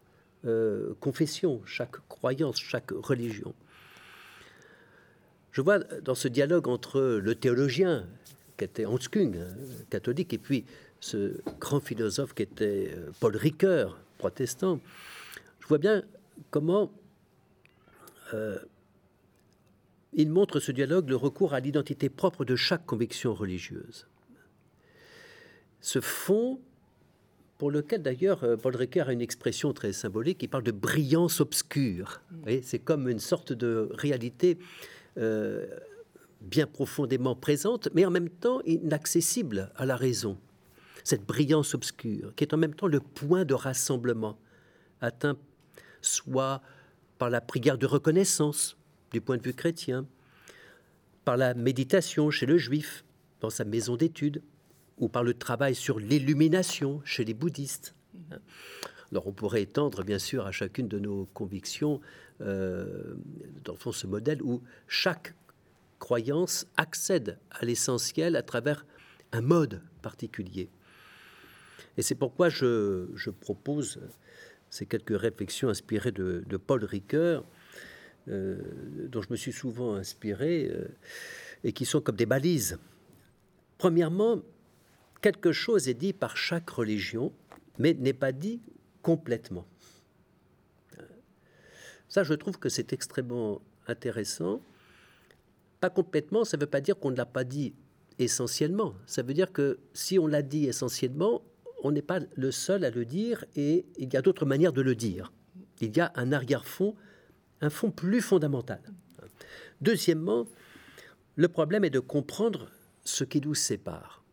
euh, 0.45 0.95
confession, 0.99 1.61
chaque 1.65 1.97
croyance, 2.07 2.57
chaque 2.57 2.89
religion. 2.89 3.53
Je 5.51 5.61
vois 5.61 5.77
dans 5.77 6.15
ce 6.15 6.27
dialogue 6.27 6.67
entre 6.67 6.99
le 6.99 7.35
théologien, 7.35 8.07
qui 8.61 8.65
était 8.65 8.85
Hans 8.85 8.99
Kung, 9.09 9.35
hein, 9.37 9.47
catholique, 9.89 10.33
et 10.33 10.37
puis 10.37 10.65
ce 10.99 11.41
grand 11.59 11.79
philosophe 11.79 12.35
qui 12.35 12.43
était 12.43 12.93
euh, 12.95 13.09
Paul 13.19 13.35
Ricoeur, 13.35 13.97
protestant, 14.19 14.79
je 15.59 15.67
vois 15.67 15.79
bien 15.79 16.03
comment 16.51 16.91
euh, 18.35 18.59
il 20.13 20.29
montre 20.29 20.59
ce 20.59 20.71
dialogue 20.71 21.09
le 21.09 21.15
recours 21.15 21.55
à 21.55 21.59
l'identité 21.59 22.07
propre 22.07 22.45
de 22.45 22.55
chaque 22.55 22.85
conviction 22.85 23.33
religieuse. 23.33 24.05
Ce 25.79 25.99
fond, 25.99 26.59
pour 27.57 27.71
lequel 27.71 28.03
d'ailleurs 28.03 28.43
euh, 28.43 28.57
Paul 28.57 28.75
Ricoeur 28.75 29.09
a 29.09 29.13
une 29.13 29.21
expression 29.21 29.73
très 29.73 29.91
symbolique, 29.91 30.43
il 30.43 30.49
parle 30.49 30.63
de 30.63 30.71
brillance 30.71 31.41
obscure. 31.41 32.21
C'est 32.61 32.77
comme 32.77 33.09
une 33.09 33.17
sorte 33.17 33.53
de 33.53 33.89
réalité 33.91 34.59
bien 36.41 36.67
profondément 36.67 37.35
présente, 37.35 37.89
mais 37.93 38.05
en 38.05 38.11
même 38.11 38.29
temps 38.29 38.61
inaccessible 38.65 39.71
à 39.75 39.85
la 39.85 39.95
raison. 39.95 40.37
Cette 41.03 41.25
brillance 41.25 41.73
obscure, 41.73 42.33
qui 42.35 42.43
est 42.43 42.53
en 42.53 42.57
même 42.57 42.73
temps 42.73 42.87
le 42.87 42.99
point 42.99 43.45
de 43.45 43.53
rassemblement, 43.53 44.37
atteint 45.01 45.37
soit 46.01 46.61
par 47.17 47.29
la 47.29 47.41
prière 47.41 47.77
de 47.77 47.85
reconnaissance, 47.85 48.77
du 49.11 49.21
point 49.21 49.37
de 49.37 49.43
vue 49.43 49.53
chrétien, 49.53 50.05
par 51.25 51.37
la 51.37 51.53
méditation 51.53 52.31
chez 52.31 52.45
le 52.45 52.57
juif, 52.57 53.03
dans 53.39 53.49
sa 53.49 53.63
maison 53.63 53.95
d'études, 53.95 54.41
ou 54.97 55.09
par 55.09 55.23
le 55.23 55.33
travail 55.33 55.75
sur 55.75 55.99
l'illumination 55.99 57.01
chez 57.03 57.25
les 57.25 57.33
bouddhistes. 57.33 57.95
Alors 59.11 59.27
on 59.27 59.33
pourrait 59.33 59.63
étendre 59.63 60.03
bien 60.03 60.19
sûr 60.19 60.45
à 60.45 60.51
chacune 60.51 60.87
de 60.87 60.99
nos 60.99 61.25
convictions, 61.33 61.99
euh, 62.41 63.15
dans 63.63 63.73
le 63.73 63.77
fond, 63.77 63.91
ce 63.91 64.07
modèle 64.07 64.41
où 64.41 64.61
chaque 64.87 65.33
croyance 66.01 66.65
accède 66.77 67.37
à 67.51 67.63
l'essentiel 67.63 68.35
à 68.35 68.41
travers 68.41 68.85
un 69.31 69.41
mode 69.41 69.83
particulier. 70.01 70.67
Et 71.95 72.01
c'est 72.01 72.15
pourquoi 72.15 72.49
je, 72.49 73.29
propose 73.29 74.01
ces 74.71 74.87
quelques 74.87 75.17
réflexions 75.17 75.69
inspirées 75.69 76.11
de, 76.11 76.57
Paul 76.57 76.83
Ricoeur, 76.83 77.45
euh, 78.27 78.57
dont 79.09 79.21
je 79.21 79.29
me 79.29 79.35
suis 79.35 79.53
souvent 79.53 79.95
inspiré, 79.95 80.69
euh, 80.71 80.87
et 81.63 81.71
qui 81.71 81.85
sont 81.85 82.01
comme 82.01 82.15
des 82.15 82.25
balises. 82.25 82.79
Premièrement, 83.77 84.41
quelque 85.21 85.51
chose 85.51 85.87
est 85.87 85.93
dit 85.93 86.13
par 86.13 86.35
chaque 86.35 86.69
religion, 86.71 87.31
mais 87.77 87.93
n'est 87.93 88.13
pas 88.25 88.31
dit 88.31 88.59
complètement. 89.03 89.67
Ça, 92.09 92.23
je 92.23 92.33
trouve 92.33 92.57
que 92.57 92.69
c'est 92.69 92.91
extrêmement 92.91 93.61
intéressant. 93.87 94.61
Pas 95.81 95.89
complètement, 95.89 96.45
ça 96.45 96.55
ne 96.55 96.61
veut 96.61 96.69
pas 96.69 96.79
dire 96.79 96.97
qu'on 96.97 97.11
ne 97.11 97.17
l'a 97.17 97.25
pas 97.25 97.43
dit 97.43 97.73
essentiellement. 98.19 98.93
Ça 99.05 99.23
veut 99.23 99.33
dire 99.33 99.51
que 99.51 99.79
si 99.93 100.19
on 100.19 100.27
l'a 100.27 100.43
dit 100.43 100.67
essentiellement, 100.67 101.41
on 101.83 101.91
n'est 101.91 102.01
pas 102.01 102.19
le 102.35 102.51
seul 102.51 102.85
à 102.85 102.91
le 102.91 103.03
dire 103.03 103.43
et 103.55 103.85
il 103.97 104.13
y 104.13 104.15
a 104.15 104.21
d'autres 104.21 104.45
manières 104.45 104.73
de 104.73 104.81
le 104.81 104.95
dire. 104.95 105.33
Il 105.81 105.95
y 105.97 105.99
a 105.99 106.13
un 106.15 106.31
arrière-fond, 106.31 106.95
un 107.61 107.69
fond 107.69 107.89
plus 107.91 108.21
fondamental. 108.21 108.81
Deuxièmement, 109.81 110.45
le 111.35 111.47
problème 111.47 111.83
est 111.83 111.89
de 111.89 111.99
comprendre 111.99 112.69
ce 113.03 113.23
qui 113.23 113.41
nous 113.41 113.55
sépare. 113.55 114.23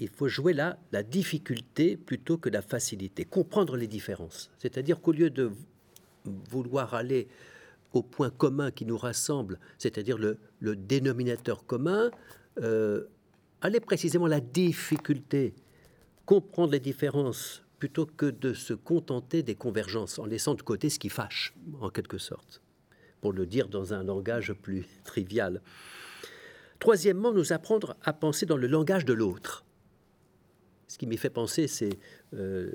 Il 0.00 0.08
faut 0.08 0.26
jouer 0.26 0.52
là 0.52 0.80
la 0.90 1.04
difficulté 1.04 1.96
plutôt 1.96 2.36
que 2.36 2.48
la 2.48 2.62
facilité, 2.62 3.24
comprendre 3.24 3.76
les 3.76 3.86
différences. 3.86 4.50
C'est-à-dire 4.58 5.00
qu'au 5.00 5.12
lieu 5.12 5.30
de 5.30 5.52
vouloir 6.50 6.94
aller 6.94 7.28
au 7.92 8.02
point 8.02 8.30
commun 8.30 8.70
qui 8.70 8.86
nous 8.86 8.96
rassemble, 8.96 9.58
c'est-à-dire 9.78 10.18
le, 10.18 10.38
dénominateur 10.76 11.66
commun, 11.66 12.10
euh, 12.60 13.04
aller 13.60 13.80
précisément 13.80 14.26
la 14.26 14.40
difficulté, 14.40 15.54
comprendre 16.26 16.72
les 16.72 16.80
différences 16.80 17.62
plutôt 17.78 18.06
que 18.06 18.26
de 18.26 18.54
se 18.54 18.74
contenter 18.74 19.42
des 19.42 19.56
convergences 19.56 20.18
en 20.18 20.24
laissant 20.24 20.54
de 20.54 20.62
côté 20.62 20.88
ce 20.88 20.98
qui 20.98 21.08
fâche, 21.08 21.54
en 21.80 21.90
quelque 21.90 22.18
sorte, 22.18 22.62
pour 23.20 23.32
le 23.32 23.44
dire 23.44 23.68
dans 23.68 23.92
un 23.92 24.04
langage 24.04 24.52
plus 24.52 24.86
trivial. 25.04 25.60
Troisièmement, 26.78 27.32
nous 27.32 27.52
apprendre 27.52 27.96
à 28.02 28.12
penser 28.12 28.46
dans 28.46 28.56
le 28.56 28.66
langage 28.66 29.04
de 29.04 29.12
l'autre. 29.12 29.64
Ce 30.88 30.98
qui 30.98 31.06
m'y 31.06 31.16
fait 31.16 31.30
penser, 31.30 31.68
c'est 31.68 31.98
euh, 32.34 32.70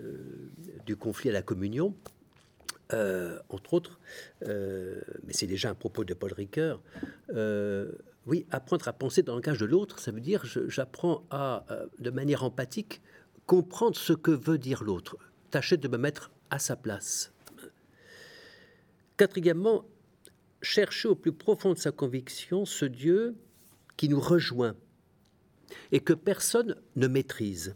du 0.85 0.95
conflit 0.95 1.29
à 1.29 1.33
la 1.33 1.41
communion. 1.41 1.93
Euh, 2.93 3.39
entre 3.49 3.73
autres, 3.73 3.99
euh, 4.43 5.01
mais 5.25 5.33
c'est 5.33 5.47
déjà 5.47 5.69
un 5.69 5.75
propos 5.75 6.05
de 6.05 6.13
Paul 6.13 6.31
Ricoeur, 6.31 6.81
euh, 7.33 7.91
oui, 8.25 8.45
apprendre 8.49 8.87
à 8.87 8.93
penser 8.93 9.23
dans 9.23 9.33
le 9.33 9.39
langage 9.39 9.59
de 9.59 9.65
l'autre, 9.65 9.99
ça 9.99 10.11
veut 10.11 10.21
dire 10.21 10.45
j'apprends 10.45 11.25
à, 11.29 11.65
de 11.99 12.09
manière 12.11 12.45
empathique, 12.45 13.01
comprendre 13.45 13.97
ce 13.97 14.13
que 14.13 14.31
veut 14.31 14.57
dire 14.57 14.83
l'autre, 14.83 15.17
tâcher 15.51 15.75
de 15.75 15.87
me 15.89 15.97
mettre 15.97 16.31
à 16.49 16.59
sa 16.59 16.77
place. 16.77 17.33
Quatrièmement, 19.17 19.85
chercher 20.61 21.09
au 21.09 21.15
plus 21.15 21.33
profond 21.33 21.73
de 21.73 21.77
sa 21.77 21.91
conviction 21.91 22.65
ce 22.65 22.85
Dieu 22.85 23.35
qui 23.97 24.07
nous 24.07 24.19
rejoint 24.19 24.75
et 25.91 25.99
que 25.99 26.13
personne 26.13 26.77
ne 26.95 27.07
maîtrise 27.07 27.75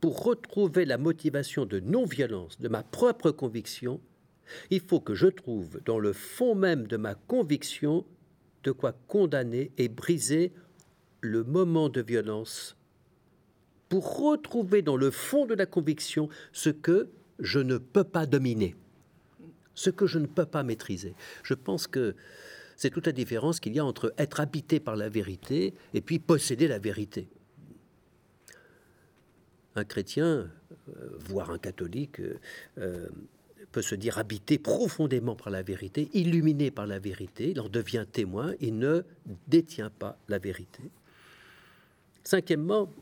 pour 0.00 0.22
retrouver 0.22 0.84
la 0.84 0.98
motivation 0.98 1.66
de 1.66 1.80
non-violence 1.80 2.60
de 2.60 2.68
ma 2.68 2.82
propre 2.82 3.30
conviction, 3.30 4.00
il 4.70 4.80
faut 4.80 5.00
que 5.00 5.14
je 5.14 5.26
trouve 5.26 5.80
dans 5.84 5.98
le 5.98 6.12
fond 6.12 6.54
même 6.54 6.86
de 6.86 6.96
ma 6.96 7.14
conviction 7.14 8.04
de 8.64 8.72
quoi 8.72 8.92
condamner 9.08 9.72
et 9.78 9.88
briser 9.88 10.52
le 11.20 11.44
moment 11.44 11.88
de 11.88 12.00
violence, 12.00 12.76
pour 13.88 14.18
retrouver 14.18 14.82
dans 14.82 14.96
le 14.96 15.10
fond 15.10 15.46
de 15.46 15.54
la 15.54 15.66
conviction 15.66 16.28
ce 16.52 16.70
que 16.70 17.08
je 17.38 17.58
ne 17.58 17.78
peux 17.78 18.04
pas 18.04 18.26
dominer, 18.26 18.76
ce 19.74 19.90
que 19.90 20.06
je 20.06 20.18
ne 20.18 20.26
peux 20.26 20.46
pas 20.46 20.62
maîtriser. 20.62 21.14
Je 21.42 21.54
pense 21.54 21.86
que 21.86 22.14
c'est 22.76 22.90
toute 22.90 23.06
la 23.06 23.12
différence 23.12 23.58
qu'il 23.58 23.74
y 23.74 23.78
a 23.78 23.84
entre 23.84 24.12
être 24.18 24.40
habité 24.40 24.78
par 24.78 24.96
la 24.96 25.08
vérité 25.08 25.74
et 25.94 26.00
puis 26.00 26.18
posséder 26.18 26.68
la 26.68 26.78
vérité 26.78 27.28
un 29.78 29.84
chrétien, 29.84 30.50
euh, 30.88 31.08
voire 31.20 31.50
un 31.50 31.58
catholique, 31.58 32.20
euh, 32.20 32.38
euh, 32.78 33.08
peut 33.72 33.82
se 33.82 33.94
dire 33.94 34.18
habité 34.18 34.58
profondément 34.58 35.36
par 35.36 35.50
la 35.50 35.62
vérité, 35.62 36.10
illuminé 36.12 36.70
par 36.70 36.86
la 36.86 36.98
vérité, 36.98 37.50
il 37.50 37.60
en 37.60 37.68
devient 37.68 38.06
témoin, 38.10 38.54
il 38.60 38.78
ne 38.78 39.02
détient 39.46 39.90
pas 39.90 40.18
la 40.28 40.38
vérité. 40.38 40.82
Cinquièmement, 42.24 42.92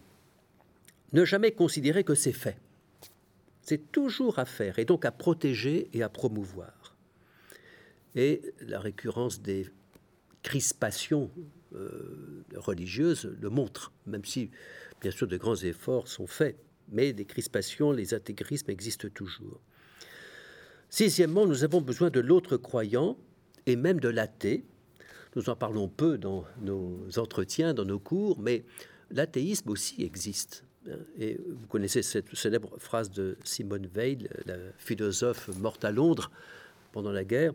ne 1.13 1.25
jamais 1.25 1.53
considérer 1.53 2.05
que 2.05 2.15
c'est 2.15 2.33
fait. 2.33 2.59
C'est 3.63 3.91
toujours 3.91 4.39
à 4.39 4.45
faire 4.45 4.79
et 4.79 4.85
donc 4.85 5.05
à 5.05 5.13
protéger 5.13 5.89
et 5.93 6.03
à 6.03 6.09
promouvoir. 6.09 6.97
Et 8.15 8.43
la 8.61 8.81
récurrence 8.81 9.41
des 9.41 9.67
crispations 10.43 11.31
religieuses 12.55 13.37
le 13.41 13.51
montre, 13.51 13.93
même 14.07 14.25
si 14.25 14.51
bien 15.01 15.11
sûr 15.11 15.27
de 15.27 15.37
grands 15.37 15.57
efforts 15.57 16.09
sont 16.09 16.27
faits 16.27 16.57
mais 16.91 17.13
les 17.13 17.25
crispations, 17.25 17.93
les 17.93 18.15
intégrismes 18.15 18.71
existent 18.71 19.09
toujours. 19.13 19.61
Sixièmement, 20.89 21.47
nous 21.47 21.65
avons 21.65 21.81
besoin 21.81 22.11
de 22.11 22.21
l'autre 22.21 22.57
croyant 22.57 23.17
et 23.67 23.77
même 23.77 24.01
de 24.01 24.09
l'athée. 24.09 24.65
Nous 25.35 25.51
en 25.51 25.57
parlons 25.57 25.89
peu 25.89 26.17
dans 26.17 26.45
nos 26.63 26.99
entretiens, 27.19 27.75
dans 27.75 27.85
nos 27.85 27.99
cours, 27.99 28.39
mais 28.39 28.65
l'athéisme 29.11 29.71
aussi 29.71 30.03
existe. 30.03 30.65
Et 31.19 31.37
vous 31.37 31.67
connaissez 31.67 32.03
cette 32.03 32.35
célèbre 32.37 32.79
phrase 32.79 33.11
de 33.11 33.37
Simone 33.43 33.89
Veil, 33.93 34.29
la 34.47 34.55
philosophe 34.79 35.49
morte 35.59 35.85
à 35.85 35.91
Londres 35.91 36.31
pendant 36.93 37.11
la 37.11 37.25
guerre, 37.25 37.53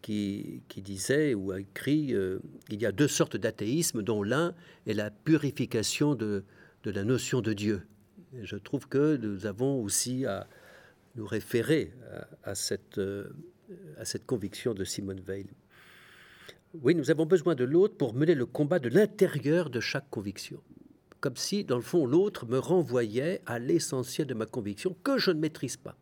qui, 0.00 0.62
disait 0.76 1.34
ou 1.34 1.52
a 1.52 1.60
écrit 1.60 2.14
euh, 2.14 2.38
il 2.70 2.80
y 2.80 2.86
a 2.86 2.92
deux 2.92 3.08
sortes 3.08 3.36
d'athéisme, 3.36 4.02
dont 4.02 4.22
l'un 4.22 4.54
est 4.86 4.94
la 4.94 5.10
purification 5.10 6.14
de 6.14 6.44
la 6.84 7.04
notion 7.04 7.42
de 7.42 7.52
Dieu 7.52 7.82
je 8.42 8.56
trouve 8.56 8.88
que 8.88 9.16
nous 9.16 9.46
avons 9.46 9.82
aussi 9.82 10.26
à 10.26 10.46
nous 11.16 11.26
référer 11.26 11.92
à, 12.42 12.54
cette, 12.54 12.98
euh, 12.98 13.28
à 13.98 14.04
cette 14.04 14.26
conviction 14.26 14.74
de 14.74 14.84
Simone 14.84 15.20
Veil. 15.20 15.46
Oui, 16.82 16.94
nous 16.94 17.10
avons 17.10 17.26
besoin 17.26 17.54
de 17.54 17.64
l'autre 17.64 17.96
pour 17.96 18.14
mener 18.14 18.34
le 18.34 18.46
combat 18.46 18.80
de 18.80 18.88
l'intérieur 18.88 19.70
de 19.70 19.78
chaque 19.78 20.10
conviction. 20.10 20.60
Comme 21.20 21.36
si, 21.36 21.64
dans 21.64 21.76
le 21.76 21.82
fond, 21.82 22.04
l'autre 22.04 22.46
me 22.46 22.58
renvoyait 22.58 23.40
à 23.46 23.58
l'essentiel 23.58 24.26
de 24.26 24.34
ma 24.34 24.46
conviction 24.46 24.96
que 25.04 25.16
je 25.18 25.30
ne 25.30 25.38
maîtrise 25.38 25.76
pas 25.76 25.96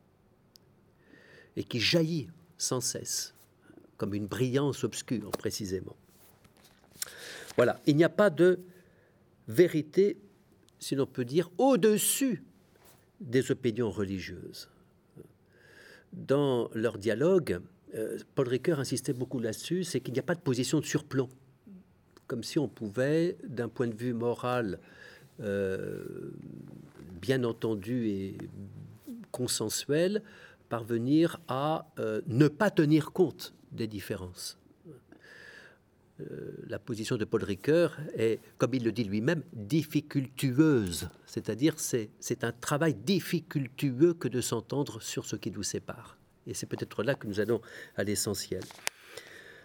et 1.57 1.65
qui 1.65 1.79
jaillit 1.79 2.29
sans 2.57 2.81
cesse, 2.81 3.35
comme 3.99 4.15
une 4.15 4.27
brillance 4.27 4.85
obscure 4.85 5.31
précisément. 5.33 5.97
Voilà, 7.57 7.79
il 7.87 7.97
n'y 7.97 8.05
a 8.05 8.09
pas 8.09 8.31
de 8.31 8.61
vérité 9.47 10.17
si 10.83 10.97
l'on 10.97 11.07
peut 11.07 11.25
dire, 11.25 11.49
au-dessus 11.59 12.43
des 13.21 13.53
opinions 13.53 13.91
religieuses. 13.91 14.69
Dans 16.13 16.69
leur 16.75 16.99
dialogue, 16.99 17.61
euh, 17.95 18.19
Paul 18.35 18.49
Ricoeur 18.49 18.81
insistait 18.81 19.13
beaucoup 19.13 19.39
là-dessus, 19.39 19.85
c'est 19.85 20.01
qu'il 20.01 20.13
n'y 20.13 20.19
a 20.19 20.25
pas 20.25 20.35
de 20.35 20.41
position 20.41 20.81
de 20.81 20.85
surplomb. 20.85 21.29
Comme 22.27 22.43
si 22.43 22.59
on 22.59 22.69
pouvait, 22.69 23.37
d'un 23.45 23.69
point 23.69 23.87
de 23.87 23.95
vue 23.95 24.13
moral, 24.13 24.81
euh, 25.41 26.33
bien 27.21 27.45
entendu 27.45 28.09
et 28.09 28.37
consensuel, 29.31 30.23
parvenir 30.69 31.41
à 31.47 31.87
euh, 32.01 32.23
ne 32.27 32.49
pas 32.49 32.71
tenir 32.71 33.13
compte 33.13 33.55
des 33.71 33.87
différences. 33.87 34.59
Euh, 36.31 36.53
la 36.69 36.79
position 36.79 37.17
de 37.17 37.25
Paul 37.25 37.43
Ricoeur 37.45 37.99
est, 38.17 38.41
comme 38.59 38.75
il 38.75 38.85
le 38.85 38.93
dit 38.93 39.05
lui-même, 39.05 39.43
difficultueuse. 39.53 41.09
C'est-à-dire, 41.27 41.79
c'est, 41.79 42.11
c'est 42.21 42.45
un 42.45 42.53
travail 42.53 42.95
difficultueux 42.95 44.15
que 44.15 44.29
de 44.29 44.41
s'entendre 44.41 45.01
sur 45.01 45.25
ce 45.25 45.37
qui 45.37 45.51
nous 45.51 45.63
sépare. 45.63 46.19
Et 46.47 46.55
c'est 46.55 46.67
peut-être 46.67 47.03
là 47.03 47.15
que 47.15 47.27
nous 47.27 47.41
allons 47.41 47.61
à 47.97 48.05
l'essentiel. 48.05 48.63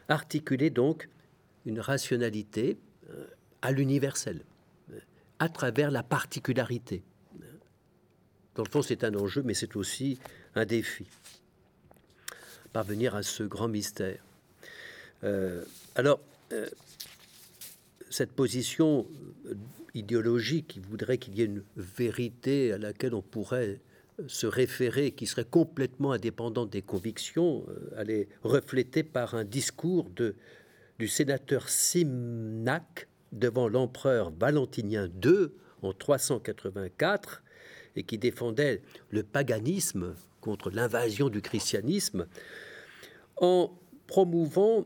Articuler 0.08 0.70
donc 0.70 1.10
une 1.66 1.80
rationalité 1.80 2.78
euh, 3.10 3.26
à 3.62 3.72
l'universel, 3.72 4.41
euh, 4.91 4.99
à 5.39 5.49
travers 5.49 5.91
la 5.91 6.03
particularité. 6.03 7.03
Dans 8.55 8.64
le 8.64 8.70
fond, 8.70 8.82
c'est 8.82 9.03
un 9.03 9.14
enjeu, 9.14 9.43
mais 9.43 9.53
c'est 9.53 9.76
aussi 9.76 10.18
un 10.55 10.66
défi. 10.66 11.05
Parvenir 12.74 13.16
à 13.16 13.22
ce 13.22 13.43
grand 13.43 13.68
mystère. 13.68 14.24
Alors, 15.95 16.20
cette 18.10 18.32
position 18.32 19.08
idéologique 19.93 20.68
qui 20.68 20.80
voudrait 20.80 21.18
qu'il 21.18 21.38
y 21.38 21.41
ait 21.41 21.45
une 21.45 21.64
vérité 21.76 22.72
à 22.72 22.78
laquelle 22.78 23.14
on 23.14 23.22
pourrait 23.22 23.80
se 24.28 24.48
référer, 24.48 25.12
qui 25.12 25.28
serait 25.28 25.45
complètement 25.45 26.12
indépendante 26.12 26.70
des 26.70 26.82
convictions, 26.82 27.66
elle 27.98 28.10
est 28.10 28.28
reflétée 28.43 29.04
par 29.04 29.36
un 29.36 29.43
discours 29.43 30.10
de 30.10 30.36
du 31.00 31.08
sénateur 31.08 31.70
Simnac 31.70 33.08
devant 33.32 33.68
l'empereur 33.68 34.32
Valentinien 34.32 35.10
II 35.24 35.50
en 35.82 35.93
384 35.93 37.43
et 37.95 38.04
qui 38.04 38.18
défendait 38.18 38.82
le 39.10 39.24
paganisme 39.24 40.16
contre 40.41 40.72
l'invasion 40.72 41.30
du 41.30 41.41
christianisme 41.41 42.28
en 43.38 43.78
promouvant 44.08 44.86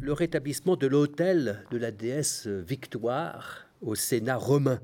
le 0.00 0.12
rétablissement 0.12 0.76
de 0.76 0.86
l'autel 0.86 1.64
de 1.70 1.78
la 1.78 1.90
déesse 1.90 2.46
Victoire 2.46 3.66
au 3.80 3.94
Sénat 3.94 4.36
romain. 4.36 4.80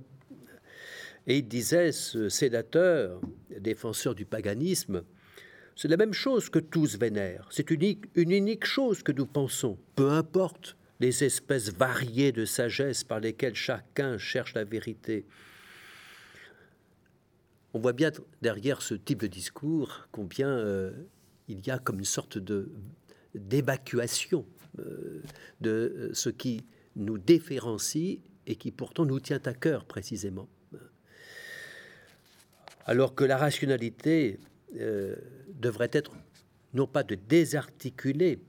Et 1.27 1.39
il 1.39 1.49
disait, 1.49 1.93
ce 1.93 2.29
sénateur, 2.29 3.21
défenseur 3.61 4.15
du 4.15 4.25
paganisme, 4.25 5.05
c'est 5.77 5.89
la 5.89 5.97
même 5.97 6.13
chose 6.13 6.51
que 6.51 6.59
tous 6.59 6.99
vénèrent. 6.99 7.49
C'est 7.51 7.71
une, 7.71 7.97
unique 8.15 8.65
chose 8.65 9.03
que 9.03 9.13
nous 9.13 9.27
pensons. 9.27 9.79
Peu 9.97 10.11
importe 10.11 10.77
les 11.01 11.25
espèces 11.25 11.73
variées 11.73 12.33
de 12.33 12.45
sagesse 12.45 13.05
par 13.05 13.21
lesquelles 13.21 13.55
chacun 13.55 14.19
cherche 14.19 14.55
la 14.55 14.65
vérité. 14.65 15.25
On 17.73 17.81
voit 17.81 17.93
bien 17.93 18.13
derrière 18.43 18.83
ce 18.83 18.95
type 18.95 19.21
de 19.21 19.27
discours 19.27 20.09
combien 20.13 20.49
euh, 20.49 20.93
il 21.49 21.67
y 21.67 21.71
a 21.71 21.79
comme 21.79 21.99
une 21.99 22.05
sorte 22.05 22.39
de 22.39 22.71
d'évacuation 23.35 24.47
de 24.77 25.71
euh, 25.71 26.11
ce 26.15 26.31
qui 26.31 26.65
nous 26.97 27.19
différencie 27.19 28.21
et 28.47 28.57
qui 28.57 28.71
pourtant 28.71 29.05
nous 29.05 29.21
tient 29.21 29.41
à 29.45 29.55
cœur 29.55 29.85
précisément. 29.85 30.49
Alors 32.87 33.15
que 33.15 33.25
la 33.25 33.39
rationalité 33.39 34.39
devrait 35.59 35.91
être 35.93 36.13
non 36.75 36.87
pas 36.87 37.03
de 37.03 37.15
désarticuler 37.15 38.41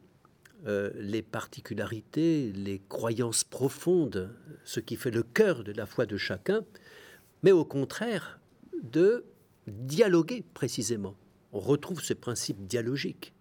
euh, 0.67 0.89
les 0.95 1.21
particularités, 1.21 2.51
les 2.51 2.82
croyances 2.89 3.43
profondes, 3.43 4.36
ce 4.63 4.80
qui 4.80 4.95
fait 4.95 5.11
le 5.11 5.21
cœur 5.21 5.63
de 5.63 5.71
la 5.71 5.86
foi 5.86 6.07
de 6.07 6.17
chacun, 6.17 6.65
mais 7.43 7.51
au 7.51 7.65
contraire 7.65 8.39
de 8.82 9.26
dialoguer 9.67 10.43
précisément. 10.55 11.15
On 11.51 11.59
retrouve 11.59 12.01
ce 12.01 12.13
principe 12.13 12.65
dialogique. 12.65 13.34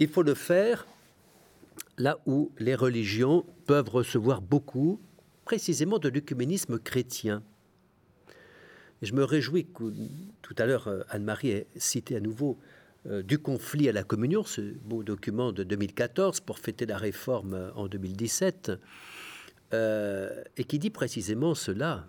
Il 0.00 0.08
faut 0.08 0.22
le 0.22 0.34
faire 0.34 0.86
là 1.98 2.18
où 2.24 2.50
les 2.58 2.74
religions 2.74 3.44
peuvent 3.66 3.90
recevoir 3.90 4.40
beaucoup, 4.40 4.98
précisément 5.44 5.98
de 5.98 6.08
l'œcuménisme 6.08 6.78
chrétien. 6.78 7.42
Je 9.02 9.12
me 9.12 9.24
réjouis 9.24 9.66
que 9.66 9.92
tout 10.40 10.54
à 10.56 10.64
l'heure, 10.64 10.88
euh, 10.88 11.02
Anne-Marie 11.10 11.50
ait 11.50 11.66
cité 11.76 12.16
à 12.16 12.20
nouveau 12.20 12.58
euh, 13.06 13.22
du 13.22 13.38
conflit 13.38 13.90
à 13.90 13.92
la 13.92 14.02
communion, 14.02 14.42
ce 14.42 14.60
beau 14.60 15.02
document 15.02 15.52
de 15.52 15.64
2014 15.64 16.40
pour 16.40 16.58
fêter 16.58 16.86
la 16.86 16.96
réforme 16.96 17.52
euh, 17.52 17.70
en 17.74 17.86
2017, 17.86 18.72
et 19.72 20.64
qui 20.64 20.80
dit 20.80 20.90
précisément 20.90 21.54
cela, 21.54 22.08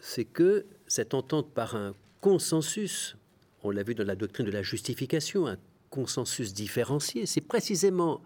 c'est 0.00 0.24
que 0.24 0.64
cette 0.86 1.12
entente 1.12 1.52
par 1.52 1.74
un 1.74 1.94
consensus, 2.20 3.16
on 3.64 3.70
l'a 3.70 3.82
vu 3.82 3.96
dans 3.96 4.04
la 4.04 4.14
doctrine 4.14 4.46
de 4.46 4.52
la 4.52 4.62
justification, 4.62 5.48
un 5.48 5.56
consensus 5.94 6.52
différencié, 6.52 7.24
c'est 7.24 7.40
précisément 7.40 8.20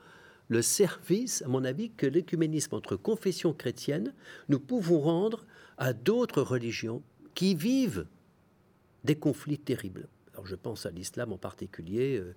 le 0.48 0.62
service, 0.62 1.42
à 1.42 1.48
mon 1.48 1.64
avis, 1.64 1.90
que 1.90 2.06
l'écuménisme 2.06 2.74
entre 2.74 2.96
confessions 2.96 3.52
chrétiennes, 3.52 4.14
nous 4.48 4.58
pouvons 4.58 5.00
rendre 5.00 5.44
à 5.76 5.92
d'autres 5.92 6.40
religions 6.40 7.02
qui 7.34 7.54
vivent 7.54 8.06
des 9.04 9.16
conflits 9.16 9.58
terribles. 9.58 10.08
Alors 10.32 10.46
je 10.46 10.54
pense 10.54 10.86
à 10.86 10.90
l'islam 10.90 11.30
en 11.30 11.36
particulier, 11.36 12.16
euh, 12.16 12.34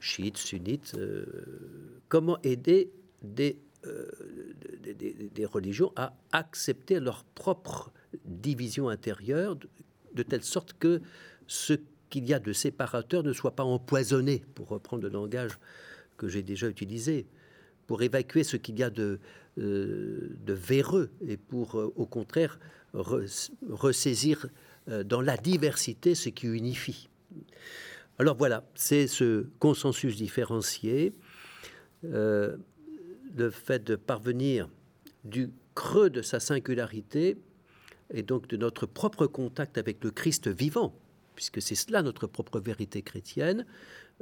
chiites, 0.00 0.38
sunnites. 0.38 0.94
Euh, 0.96 1.26
comment 2.08 2.40
aider 2.40 2.90
euh, 3.38 4.06
des, 4.82 5.30
des, 5.34 5.44
religions 5.44 5.92
à 5.96 6.14
accepter 6.32 6.98
leur 6.98 7.24
propre 7.24 7.92
division 8.24 8.88
intérieure, 8.88 9.58
de, 10.14 10.22
telle 10.22 10.42
sorte 10.42 10.72
que 10.78 11.02
ce 11.46 11.74
qu'il 12.12 12.26
y 12.26 12.34
a 12.34 12.38
de 12.38 12.52
séparateur 12.52 13.22
ne 13.22 13.32
soit 13.32 13.56
pas 13.56 13.64
empoisonné, 13.64 14.44
pour 14.54 14.68
reprendre 14.68 15.02
le 15.02 15.08
langage 15.08 15.58
que 16.18 16.28
j'ai 16.28 16.42
déjà 16.42 16.68
utilisé, 16.68 17.26
pour 17.86 18.02
évacuer 18.02 18.44
ce 18.44 18.58
qu'il 18.58 18.78
y 18.78 18.82
a 18.82 18.90
de, 18.90 19.18
de 19.56 20.52
véreux 20.52 21.10
et 21.26 21.38
pour, 21.38 21.74
au 21.74 22.06
contraire, 22.06 22.58
ressaisir 22.92 24.46
euh, 24.88 25.02
dans 25.04 25.22
la 25.22 25.36
diversité 25.36 26.14
ce 26.14 26.28
qui 26.28 26.46
unifie. 26.46 27.08
Alors 28.18 28.36
voilà, 28.36 28.64
c'est 28.74 29.06
ce 29.06 29.46
consensus 29.58 30.16
différencié, 30.16 31.12
euh, 32.04 32.56
le 33.34 33.50
fait 33.50 33.82
de 33.82 33.96
parvenir 33.96 34.68
du 35.24 35.50
creux 35.74 36.10
de 36.10 36.20
sa 36.20 36.40
singularité 36.40 37.38
et 38.12 38.22
donc 38.22 38.48
de 38.48 38.58
notre 38.58 38.84
propre 38.84 39.26
contact 39.26 39.78
avec 39.78 40.04
le 40.04 40.10
Christ 40.10 40.48
vivant, 40.48 40.94
puisque 41.42 41.60
c'est 41.60 41.74
cela 41.74 42.02
notre 42.02 42.28
propre 42.28 42.60
vérité 42.60 43.02
chrétienne, 43.02 43.66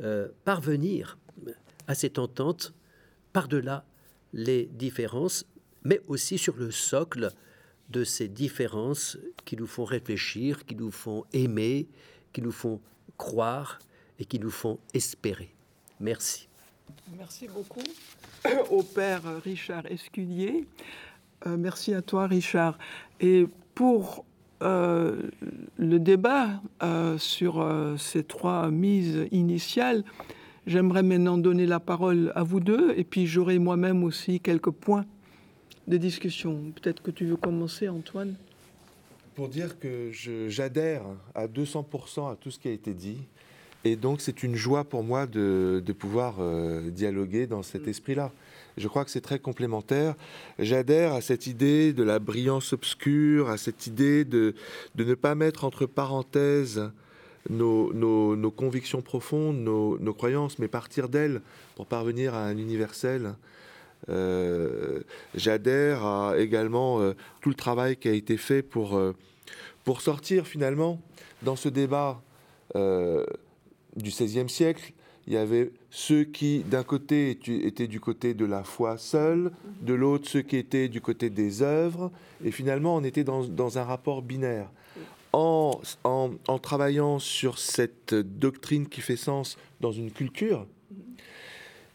euh, 0.00 0.28
parvenir 0.46 1.18
à 1.86 1.94
cette 1.94 2.18
entente 2.18 2.72
par-delà 3.34 3.84
les 4.32 4.64
différences, 4.72 5.44
mais 5.84 6.00
aussi 6.08 6.38
sur 6.38 6.56
le 6.56 6.70
socle 6.70 7.30
de 7.90 8.04
ces 8.04 8.26
différences 8.26 9.18
qui 9.44 9.56
nous 9.58 9.66
font 9.66 9.84
réfléchir, 9.84 10.64
qui 10.64 10.76
nous 10.76 10.90
font 10.90 11.26
aimer, 11.34 11.88
qui 12.32 12.40
nous 12.40 12.52
font 12.52 12.80
croire 13.18 13.80
et 14.18 14.24
qui 14.24 14.38
nous 14.38 14.50
font 14.50 14.78
espérer. 14.94 15.54
Merci. 15.98 16.48
Merci 17.18 17.48
beaucoup 17.48 17.82
au 18.70 18.82
père 18.82 19.42
Richard 19.42 19.84
Escudier. 19.84 20.66
Euh, 21.46 21.58
merci 21.58 21.92
à 21.92 22.00
toi 22.00 22.26
Richard. 22.26 22.78
Et 23.20 23.46
pour 23.74 24.24
euh, 24.62 25.22
le 25.78 25.98
débat 25.98 26.60
euh, 26.82 27.18
sur 27.18 27.66
ces 27.98 28.24
trois 28.24 28.70
mises 28.70 29.26
initiales, 29.30 30.04
j'aimerais 30.66 31.02
maintenant 31.02 31.38
donner 31.38 31.66
la 31.66 31.80
parole 31.80 32.32
à 32.34 32.42
vous 32.42 32.60
deux 32.60 32.92
et 32.96 33.04
puis 33.04 33.26
j'aurai 33.26 33.58
moi-même 33.58 34.04
aussi 34.04 34.40
quelques 34.40 34.70
points 34.70 35.06
de 35.88 35.96
discussion. 35.96 36.72
Peut-être 36.80 37.02
que 37.02 37.10
tu 37.10 37.26
veux 37.26 37.36
commencer, 37.36 37.88
Antoine? 37.88 38.34
Pour 39.34 39.48
dire 39.48 39.78
que 39.78 40.10
j'adhère 40.48 41.02
à 41.34 41.46
200% 41.46 42.32
à 42.32 42.36
tout 42.36 42.50
ce 42.50 42.58
qui 42.58 42.68
a 42.68 42.72
été 42.72 42.94
dit. 42.94 43.18
Et 43.84 43.96
donc, 43.96 44.20
c'est 44.20 44.42
une 44.42 44.56
joie 44.56 44.84
pour 44.84 45.02
moi 45.02 45.26
de, 45.26 45.82
pouvoir 45.98 46.36
euh, 46.38 46.90
dialoguer 46.90 47.46
dans 47.46 47.62
cet 47.62 47.86
mm. 47.86 47.90
esprit-là. 47.90 48.32
Je 48.76 48.88
crois 48.88 49.04
que 49.04 49.10
c'est 49.10 49.20
très 49.20 49.38
complémentaire. 49.38 50.14
J'adhère 50.58 51.12
à 51.12 51.20
cette 51.20 51.46
idée 51.46 51.92
de 51.92 52.02
la 52.02 52.18
brillance 52.18 52.72
obscure, 52.72 53.50
à 53.50 53.56
cette 53.56 53.86
idée 53.86 54.24
de, 54.24 54.54
de 54.94 55.04
ne 55.04 55.14
pas 55.14 55.34
mettre 55.34 55.64
entre 55.64 55.86
parenthèses 55.86 56.90
nos, 57.48 57.92
nos, 57.92 58.50
convictions 58.50 59.02
profondes, 59.02 59.56
nos, 59.56 59.98
nos, 59.98 60.14
croyances, 60.14 60.58
mais 60.58 60.68
partir 60.68 61.08
d'elles 61.08 61.40
pour 61.76 61.86
parvenir 61.86 62.34
à 62.34 62.44
un 62.44 62.56
universel. 62.56 63.34
Euh, 64.08 65.00
j'adhère 65.34 66.34
également 66.36 67.00
euh, 67.00 67.14
tout 67.40 67.50
le 67.50 67.54
travail 67.54 67.96
qui 67.96 68.08
a 68.08 68.12
été 68.12 68.36
fait 68.36 68.62
pour, 68.62 68.96
euh, 68.96 69.14
pour 69.84 70.00
sortir 70.00 70.46
finalement 70.46 71.00
dans 71.42 71.56
ce 71.56 71.68
débat 71.68 72.20
du 72.74 74.10
XVIe 74.10 74.48
siècle. 74.48 74.92
Il 75.30 75.34
y 75.34 75.36
avait 75.36 75.70
ceux 75.90 76.24
qui, 76.24 76.64
d'un 76.64 76.82
côté, 76.82 77.38
étaient 77.64 77.86
du 77.86 78.00
côté 78.00 78.34
de 78.34 78.44
la 78.44 78.64
foi 78.64 78.98
seule, 78.98 79.52
de 79.80 79.94
l'autre, 79.94 80.28
ceux 80.28 80.42
qui 80.42 80.56
étaient 80.56 80.88
du 80.88 81.00
côté 81.00 81.30
des 81.30 81.62
œuvres, 81.62 82.10
et 82.44 82.50
finalement, 82.50 82.96
on 82.96 83.04
était 83.04 83.22
dans, 83.22 83.44
dans 83.44 83.78
un 83.78 83.84
rapport 83.84 84.22
binaire. 84.22 84.68
En, 85.32 85.80
en, 86.02 86.58
travaillant 86.58 87.20
sur 87.20 87.60
cette 87.60 88.12
doctrine 88.12 88.88
qui 88.88 89.02
fait 89.02 89.14
sens 89.14 89.56
dans 89.80 89.92
une 89.92 90.10
culture, 90.10 90.66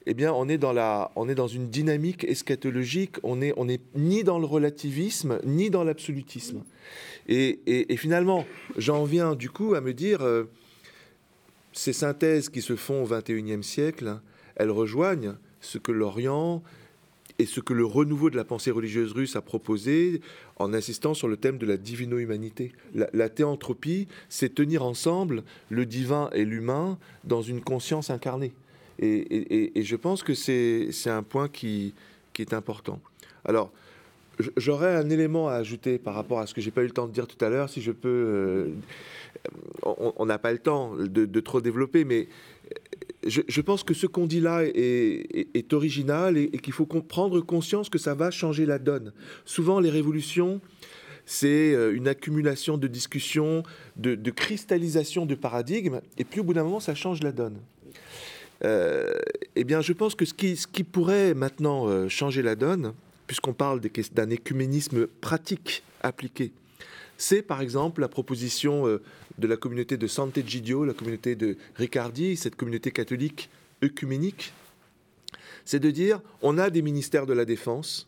eh 0.06 0.14
bien, 0.14 0.32
on 0.32 0.48
est 0.48 0.58
dans, 0.58 0.72
la, 0.72 1.12
on 1.18 1.28
est 1.28 1.36
dans 1.36 1.50
une 1.50 1.68
dynamique 1.68 2.24
eschatologique, 2.24 3.18
on 3.24 3.36
n'est 3.36 3.52
on 3.58 3.68
est 3.68 3.82
ni 3.96 4.24
dans 4.24 4.40
le 4.40 4.46
relativisme, 4.46 5.40
ni 5.44 5.70
dans 5.70 5.84
l'absolutisme. 5.84 6.64
Et, 7.28 7.86
finalement, 7.98 8.46
j'en 8.78 9.04
viens 9.04 9.36
du 9.36 9.50
coup 9.50 9.74
à 9.74 9.82
me 9.82 9.94
dire, 9.94 10.22
euh, 10.22 10.46
ces 11.76 11.94
synthèses 11.94 12.50
qui 12.50 12.62
se 12.62 12.76
font 12.76 13.04
au 13.04 13.08
XXIe 13.08 13.62
siècle, 13.62 14.20
elles 14.56 14.72
rejoignent 14.72 15.36
ce 15.60 15.78
que 15.78 15.92
l'Orient 15.92 16.64
et 17.38 17.46
ce 17.46 17.60
que 17.60 17.74
le 17.74 17.86
renouveau 17.86 18.30
de 18.30 18.38
la 18.38 18.46
pensée 18.46 18.72
religieuse 18.72 19.12
russe 19.12 19.36
a 19.36 19.42
proposé 19.42 20.22
en 20.56 20.74
insistant 20.74 21.14
sur 21.14 21.28
le 21.28 21.36
thème 21.36 21.58
de 21.58 21.66
la 21.66 21.76
divino-humanité. 21.76 22.72
La, 22.94 23.28
théanthropie, 23.28 24.08
c'est 24.30 24.56
tenir 24.56 24.86
ensemble 24.86 25.44
le 25.70 25.86
divin 25.86 26.30
et 26.32 26.46
l'humain 26.46 26.98
dans 27.26 27.42
une 27.42 27.60
conscience 27.60 28.10
incarnée. 28.10 28.54
Et, 29.00 29.74
je 29.76 29.96
pense 29.98 30.24
que 30.24 30.34
c'est 30.34 30.90
un 31.08 31.24
point 31.24 31.50
qui, 31.50 31.94
qui 32.32 32.42
est 32.42 32.54
important. 32.54 33.02
Alors, 33.44 33.70
j'aurais 34.56 34.96
un 34.96 35.10
élément 35.10 35.50
à 35.50 35.56
ajouter 35.56 35.98
par 35.98 36.16
rapport 36.16 36.40
à 36.40 36.48
ce 36.48 36.54
que 36.54 36.62
j'ai 36.62 36.72
pas 36.72 36.84
eu 36.84 36.88
le 36.88 36.92
temps 36.92 37.08
de 37.08 37.12
dire 37.12 37.28
tout 37.28 37.44
à 37.44 37.50
l'heure, 37.50 37.70
si 37.70 37.82
je 37.82 37.92
peux. 37.92 38.08
Euh, 38.08 38.70
on 39.84 40.26
n'a 40.26 40.38
pas 40.38 40.52
le 40.52 40.60
temps 40.60 40.94
de, 40.98 41.40
trop 41.40 41.62
développer, 41.62 42.06
mais 42.06 42.28
je, 43.26 43.62
pense 43.62 43.84
que 43.84 43.94
ce 43.94 44.08
qu'on 44.08 44.28
dit 44.28 44.40
là 44.40 44.64
est, 44.64 45.74
original 45.74 46.38
et, 46.38 46.50
qu'il 46.50 46.74
faut 46.74 46.86
prendre 46.86 47.42
conscience 47.42 47.90
que 47.90 47.98
ça 47.98 48.14
va 48.14 48.32
changer 48.32 48.66
la 48.66 48.80
donne. 48.80 49.14
Souvent, 49.46 49.80
les 49.80 49.90
révolutions, 49.90 50.62
c'est 51.26 51.74
euh, 51.74 51.96
une 51.96 52.08
accumulation 52.08 52.78
de 52.78 52.88
discussions, 52.88 53.64
de, 53.98 54.16
cristallisation 54.30 55.26
de 55.26 55.36
paradigmes, 55.36 56.02
et 56.18 56.24
puis 56.24 56.40
au 56.40 56.44
bout 56.44 56.54
d'un 56.54 56.64
moment, 56.64 56.80
ça 56.80 56.96
change 56.96 57.24
la 57.24 57.32
donne. 57.32 57.58
Euh, 58.64 59.12
eh 59.56 59.64
bien, 59.64 59.82
je 59.82 59.94
pense 59.94 60.16
que 60.16 60.26
ce 60.26 60.34
qui, 60.34 60.56
ce 60.56 60.68
qui 60.68 60.84
pourrait 60.84 61.34
maintenant 61.34 61.88
euh, 61.88 62.08
changer 62.08 62.42
la 62.42 62.56
donne, 62.56 62.94
puisqu'on 63.28 63.54
parle 63.54 63.82
d'un 64.14 64.30
écuménisme 64.30 65.08
pratique 65.08 65.84
appliqué, 66.02 66.52
c'est 67.18 67.42
par 67.42 67.62
exemple 67.62 68.02
la 68.02 68.08
proposition 68.08 69.00
de 69.38 69.48
la 69.48 69.58
communauté 69.58 69.98
de 69.98 70.08
Sant'Egidio, 70.08 70.86
la 70.86 70.94
communauté 70.94 71.36
de 71.36 71.58
Riccardi, 71.76 72.38
cette 72.38 72.56
communauté 72.56 72.92
catholique 72.92 73.50
œcuménique, 73.84 74.54
c'est 75.66 75.80
de 75.80 75.92
dire 75.92 76.22
on 76.42 76.58
a 76.58 76.70
des 76.70 76.82
ministères 76.82 77.26
de 77.26 77.34
la 77.34 77.46
défense 77.46 78.08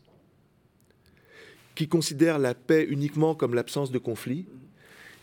qui 1.75 1.87
considèrent 1.87 2.39
la 2.39 2.55
paix 2.55 2.85
uniquement 2.89 3.35
comme 3.35 3.53
l'absence 3.53 3.91
de 3.91 3.99
conflit. 3.99 4.45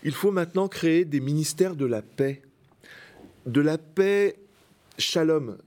Il 0.03 0.13
faut 0.13 0.31
maintenant 0.31 0.67
créer 0.67 1.03
des 1.03 1.19
ministères 1.19 1.75
de 1.75 1.85
la 1.85 2.01
paix, 2.01 2.41
de 3.45 3.61
la 3.61 3.77
paix 3.77 4.37
shalom. 4.97 5.57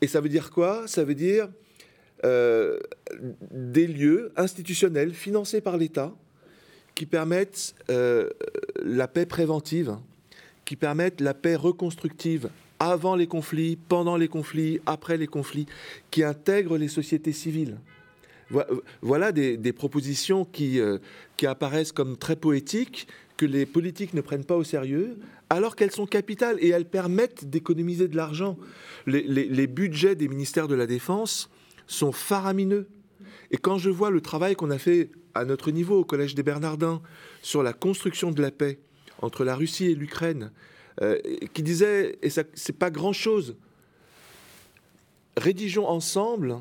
Et 0.00 0.06
ça 0.06 0.20
veut 0.20 0.28
dire 0.28 0.50
quoi? 0.50 0.86
Ça 0.86 1.04
veut 1.04 1.14
dire 1.14 1.48
euh, 2.24 2.78
des 3.50 3.86
lieux 3.86 4.32
institutionnels 4.36 5.14
financés 5.14 5.60
par 5.60 5.76
l'État 5.76 6.14
qui 6.98 7.06
permettent 7.06 7.76
euh, 7.90 8.28
la 8.82 9.06
paix 9.06 9.24
préventive, 9.24 9.98
qui 10.64 10.74
permettent 10.74 11.20
la 11.20 11.32
paix 11.32 11.54
reconstructive 11.54 12.50
avant 12.80 13.14
les 13.14 13.28
conflits, 13.28 13.76
pendant 13.76 14.16
les 14.16 14.26
conflits, 14.26 14.80
après 14.84 15.16
les 15.16 15.28
conflits, 15.28 15.66
qui 16.10 16.24
intègrent 16.24 16.76
les 16.76 16.88
sociétés 16.88 17.30
civiles. 17.30 17.78
Voilà 19.00 19.30
des, 19.30 19.72
propositions 19.72 20.44
qui, 20.44 20.80
euh, 20.80 20.98
qui 21.36 21.46
apparaissent 21.46 21.92
comme 21.92 22.16
très 22.16 22.34
poétiques, 22.34 23.06
que 23.36 23.46
les 23.46 23.64
politiques 23.64 24.12
ne 24.12 24.20
prennent 24.20 24.44
pas 24.44 24.56
au 24.56 24.64
sérieux, 24.64 25.18
alors 25.50 25.76
qu'elles 25.76 25.92
sont 25.92 26.06
capitales 26.06 26.56
et 26.58 26.70
elles 26.70 26.84
permettent 26.84 27.48
d'économiser 27.48 28.08
de 28.08 28.16
l'argent. 28.16 28.58
Les, 29.06 29.22
les, 29.22 29.66
budgets 29.68 30.16
des 30.16 30.26
ministères 30.26 30.66
de 30.66 30.74
la 30.74 30.88
Défense 30.88 31.48
sont 31.86 32.10
faramineux. 32.10 32.88
Et 33.52 33.56
quand 33.56 33.78
je 33.78 33.88
vois 33.88 34.10
le 34.10 34.20
travail 34.20 34.56
qu'on 34.56 34.72
a 34.72 34.78
fait 34.78 35.10
à 35.38 35.44
notre 35.44 35.70
niveau 35.70 35.98
au 35.98 36.04
Collège 36.04 36.34
des 36.34 36.42
Bernardins 36.42 37.00
sur 37.42 37.62
la 37.62 37.72
construction 37.72 38.30
de 38.30 38.42
la 38.42 38.50
paix 38.50 38.78
entre 39.22 39.44
la 39.44 39.54
Russie 39.54 39.86
et 39.86 39.94
l'Ukraine, 39.94 40.50
euh, 41.00 41.18
qui 41.54 41.62
disait, 41.62 42.18
et 42.22 42.30
ça 42.30 42.42
c'est 42.54 42.76
pas 42.76 42.90
grand-chose, 42.90 43.56
rédigeons 45.36 45.86
ensemble, 45.86 46.56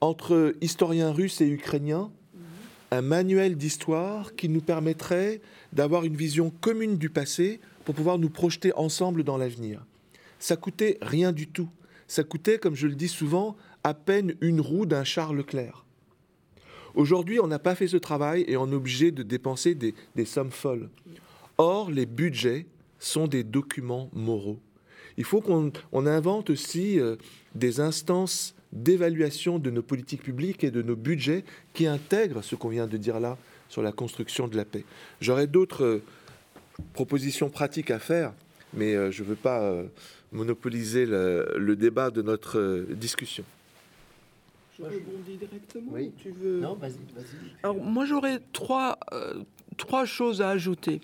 entre 0.00 0.54
historiens 0.60 1.12
russes 1.12 1.40
et 1.40 1.48
ukrainiens, 1.48 2.10
un 2.90 3.02
manuel 3.02 3.56
d'histoire 3.56 4.34
qui 4.34 4.48
nous 4.48 4.60
permettrait 4.60 5.40
d'avoir 5.72 6.04
une 6.04 6.16
vision 6.16 6.50
commune 6.60 6.98
du 6.98 7.08
passé 7.08 7.60
pour 7.84 7.94
pouvoir 7.94 8.18
nous 8.18 8.28
projeter 8.28 8.72
ensemble 8.74 9.22
dans 9.22 9.38
l'avenir. 9.38 9.86
Ça 10.38 10.56
coûtait 10.56 10.98
rien 11.00 11.32
du 11.32 11.46
tout. 11.46 11.70
Ça 12.06 12.24
coûtait, 12.24 12.58
comme 12.58 12.74
je 12.74 12.86
le 12.86 12.94
dis 12.94 13.08
souvent, 13.08 13.56
à 13.84 13.94
peine 13.94 14.34
une 14.40 14.60
roue 14.60 14.84
d'un 14.84 15.04
char 15.04 15.32
Leclerc. 15.32 15.86
Aujourd'hui, 16.94 17.40
on 17.40 17.46
n'a 17.46 17.58
pas 17.58 17.74
fait 17.74 17.88
ce 17.88 17.96
travail 17.96 18.44
et 18.46 18.56
on 18.56 18.70
est 18.70 18.74
obligé 18.74 19.10
de 19.10 19.22
dépenser 19.22 19.74
des, 19.74 20.24
sommes 20.24 20.50
folles. 20.50 20.88
Or, 21.58 21.90
les 21.90 22.06
budgets 22.06 22.66
sont 22.98 23.26
des 23.26 23.44
documents 23.44 24.10
moraux. 24.12 24.58
Il 25.16 25.24
faut 25.24 25.40
qu'on 25.40 26.06
invente 26.06 26.50
aussi 26.50 26.98
euh, 26.98 27.16
des 27.54 27.80
instances 27.80 28.54
d'évaluation 28.72 29.58
de 29.58 29.70
nos 29.70 29.82
politiques 29.82 30.22
publiques 30.22 30.64
et 30.64 30.70
de 30.70 30.80
nos 30.80 30.96
budgets 30.96 31.44
qui 31.74 31.86
intègrent 31.86 32.42
ce 32.42 32.54
qu'on 32.54 32.70
vient 32.70 32.86
de 32.86 32.96
dire 32.96 33.20
là 33.20 33.36
sur 33.68 33.82
la 33.82 33.92
construction 33.92 34.48
de 34.48 34.56
la 34.56 34.64
paix. 34.64 34.84
J'aurais 35.20 35.46
d'autres 35.46 35.84
euh, 35.84 36.02
propositions 36.94 37.50
pratiques 37.50 37.90
à 37.90 37.98
faire, 37.98 38.32
mais 38.72 38.94
euh, 38.94 39.10
je 39.10 39.22
ne 39.22 39.28
veux 39.28 39.36
pas 39.36 39.74
monopoliser 40.30 41.04
le, 41.04 41.74
débat 41.76 42.10
de 42.10 42.22
notre 42.22 42.86
discussion. 42.90 43.44
Je 44.90 44.96
rebondis 44.96 45.36
directement 45.36 45.92
tu 46.16 46.30
veux... 46.30 46.60
Non, 46.60 46.74
vas-y, 46.74 46.94
Alors, 47.62 47.76
moi, 47.76 48.04
j'aurais 48.04 48.40
trois, 48.52 48.98
euh, 49.12 49.42
trois 49.76 50.04
choses 50.04 50.42
à 50.42 50.50
ajouter. 50.50 51.00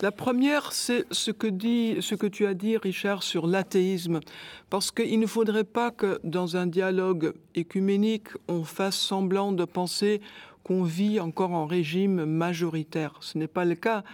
La 0.00 0.12
première, 0.12 0.72
c'est 0.72 1.04
ce 1.10 1.30
que, 1.30 1.46
dit, 1.46 1.96
ce 2.00 2.14
que 2.14 2.26
tu 2.26 2.46
as 2.46 2.54
dit, 2.54 2.76
Richard, 2.76 3.22
sur 3.22 3.46
l'athéisme. 3.46 4.20
Parce 4.70 4.90
qu'il 4.90 5.20
ne 5.20 5.26
faudrait 5.26 5.64
pas 5.64 5.90
que, 5.90 6.20
dans 6.24 6.56
un 6.56 6.66
dialogue 6.66 7.34
écuménique, 7.54 8.28
on 8.48 8.64
fasse 8.64 8.96
semblant 8.96 9.52
de 9.52 9.64
penser 9.64 10.20
qu'on 10.64 10.82
vit 10.84 11.20
encore 11.20 11.52
en 11.52 11.66
régime 11.66 12.24
majoritaire. 12.24 13.14
Ce 13.20 13.36
n'est 13.36 13.48
pas 13.48 13.64
le 13.64 13.74
cas. 13.74 14.04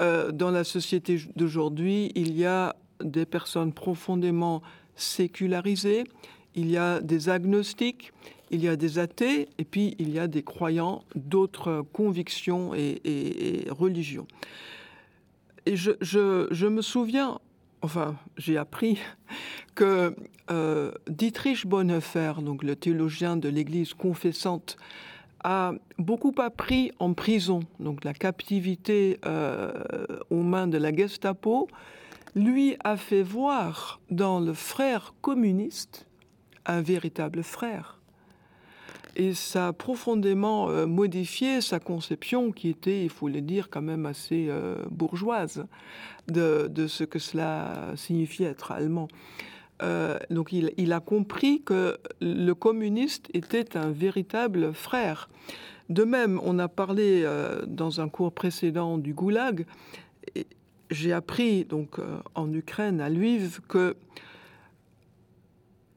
Euh, 0.00 0.30
dans 0.30 0.50
la 0.50 0.64
société 0.64 1.20
d'aujourd'hui, 1.34 2.12
il 2.14 2.36
y 2.36 2.44
a 2.44 2.76
des 3.02 3.26
personnes 3.26 3.72
profondément 3.72 4.62
sécularisées, 4.94 6.04
il 6.54 6.70
y 6.70 6.76
a 6.76 7.00
des 7.00 7.28
agnostiques, 7.28 8.12
il 8.50 8.62
y 8.62 8.68
a 8.68 8.76
des 8.76 8.98
athées 8.98 9.48
et 9.58 9.64
puis 9.64 9.94
il 9.98 10.10
y 10.10 10.18
a 10.18 10.26
des 10.26 10.42
croyants 10.42 11.04
d'autres 11.14 11.84
convictions 11.92 12.74
et, 12.74 13.66
religions. 13.70 14.26
Et 15.66 15.76
je, 15.76 16.66
me 16.66 16.82
souviens, 16.82 17.40
enfin 17.82 18.16
j'ai 18.36 18.56
appris 18.56 18.98
que 19.74 20.14
euh, 20.50 20.92
Dietrich 21.08 21.66
Bonhoeffer, 21.66 22.34
donc 22.42 22.62
le 22.62 22.74
théologien 22.74 23.36
de 23.36 23.48
l'Église 23.48 23.94
confessante, 23.94 24.76
a 25.44 25.72
beaucoup 25.98 26.34
appris 26.38 26.90
en 26.98 27.12
prison, 27.12 27.60
donc 27.78 28.02
la 28.04 28.12
captivité 28.12 29.20
euh, 29.24 29.72
aux 30.30 30.42
mains 30.42 30.66
de 30.66 30.78
la 30.78 30.92
Gestapo, 30.92 31.68
lui 32.34 32.76
a 32.82 32.96
fait 32.96 33.22
voir 33.22 34.00
dans 34.10 34.40
le 34.40 34.52
frère 34.52 35.14
communiste 35.20 36.06
un 36.66 36.82
véritable 36.82 37.42
frère 37.42 37.97
et 39.18 39.34
ça 39.34 39.68
a 39.68 39.72
profondément 39.72 40.70
euh, 40.70 40.86
modifié 40.86 41.60
sa 41.60 41.80
conception 41.80 42.52
qui 42.52 42.68
était, 42.68 43.02
il 43.02 43.10
faut 43.10 43.28
le 43.28 43.40
dire, 43.40 43.68
quand 43.68 43.82
même 43.82 44.06
assez 44.06 44.46
euh, 44.48 44.76
bourgeoise 44.90 45.66
de, 46.28 46.86
ce 46.86 47.02
que 47.02 47.18
cela 47.18 47.92
signifiait 47.96 48.46
être 48.46 48.70
allemand. 48.70 49.08
Euh, 49.82 50.18
donc 50.30 50.52
il, 50.52 50.92
a 50.92 51.00
compris 51.00 51.62
que 51.62 51.98
le 52.20 52.52
communiste 52.52 53.28
était 53.34 53.76
un 53.76 53.90
véritable 53.90 54.72
frère. 54.72 55.28
De 55.88 56.04
même, 56.04 56.40
on 56.44 56.58
a 56.58 56.68
parlé 56.68 57.26
dans 57.66 58.00
un 58.00 58.08
cours 58.08 58.32
précédent 58.32 58.98
du 58.98 59.14
goulag. 59.14 59.64
J'ai 60.90 61.12
appris 61.12 61.64
donc 61.64 61.96
en 62.34 62.52
Ukraine, 62.52 63.00
à 63.00 63.08
Lviv, 63.08 63.60
que 63.68 63.96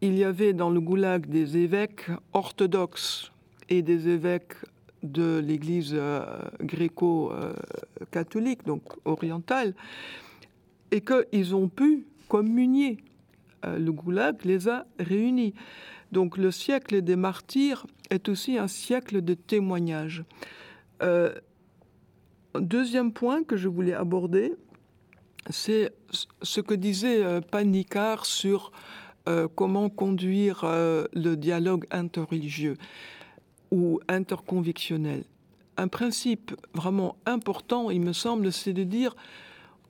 il 0.01 0.17
y 0.17 0.23
avait 0.23 0.53
dans 0.53 0.71
le 0.71 0.81
goulag 0.81 1.27
des 1.27 1.57
évêques 1.57 2.09
orthodoxes 2.33 3.31
et 3.69 3.83
des 3.83 4.09
évêques 4.09 4.55
de 5.03 5.39
l'Église 5.39 5.93
euh, 5.93 6.25
gréco-catholique, 6.61 8.65
donc 8.65 8.81
orientale, 9.05 9.75
et 10.91 11.01
qu'ils 11.01 11.55
ont 11.55 11.69
pu 11.69 12.05
communier. 12.27 12.97
Euh, 13.65 13.77
le 13.77 13.91
goulag 13.91 14.43
les 14.43 14.67
a 14.67 14.87
réunis. 14.99 15.53
Donc 16.11 16.37
le 16.37 16.49
siècle 16.51 17.01
des 17.01 17.15
martyrs 17.15 17.85
est 18.09 18.27
aussi 18.27 18.57
un 18.57 18.67
siècle 18.67 19.21
de 19.21 19.35
témoignage. 19.35 20.23
Euh, 21.03 21.35
deuxième 22.59 23.13
point 23.13 23.43
que 23.43 23.55
je 23.55 23.67
voulais 23.67 23.93
aborder, 23.93 24.55
c'est 25.49 25.93
ce 26.41 26.61
que 26.61 26.73
disait 26.73 27.41
Panicard 27.41 28.25
sur 28.25 28.71
euh, 29.27 29.47
comment 29.53 29.89
conduire 29.89 30.61
euh, 30.63 31.05
le 31.13 31.35
dialogue 31.35 31.85
interreligieux 31.91 32.77
ou 33.71 33.99
interconvictionnel. 34.07 35.23
Un 35.77 35.87
principe 35.87 36.55
vraiment 36.73 37.15
important, 37.25 37.89
il 37.89 38.01
me 38.01 38.13
semble, 38.13 38.51
c'est 38.51 38.73
de 38.73 38.83
dire 38.83 39.15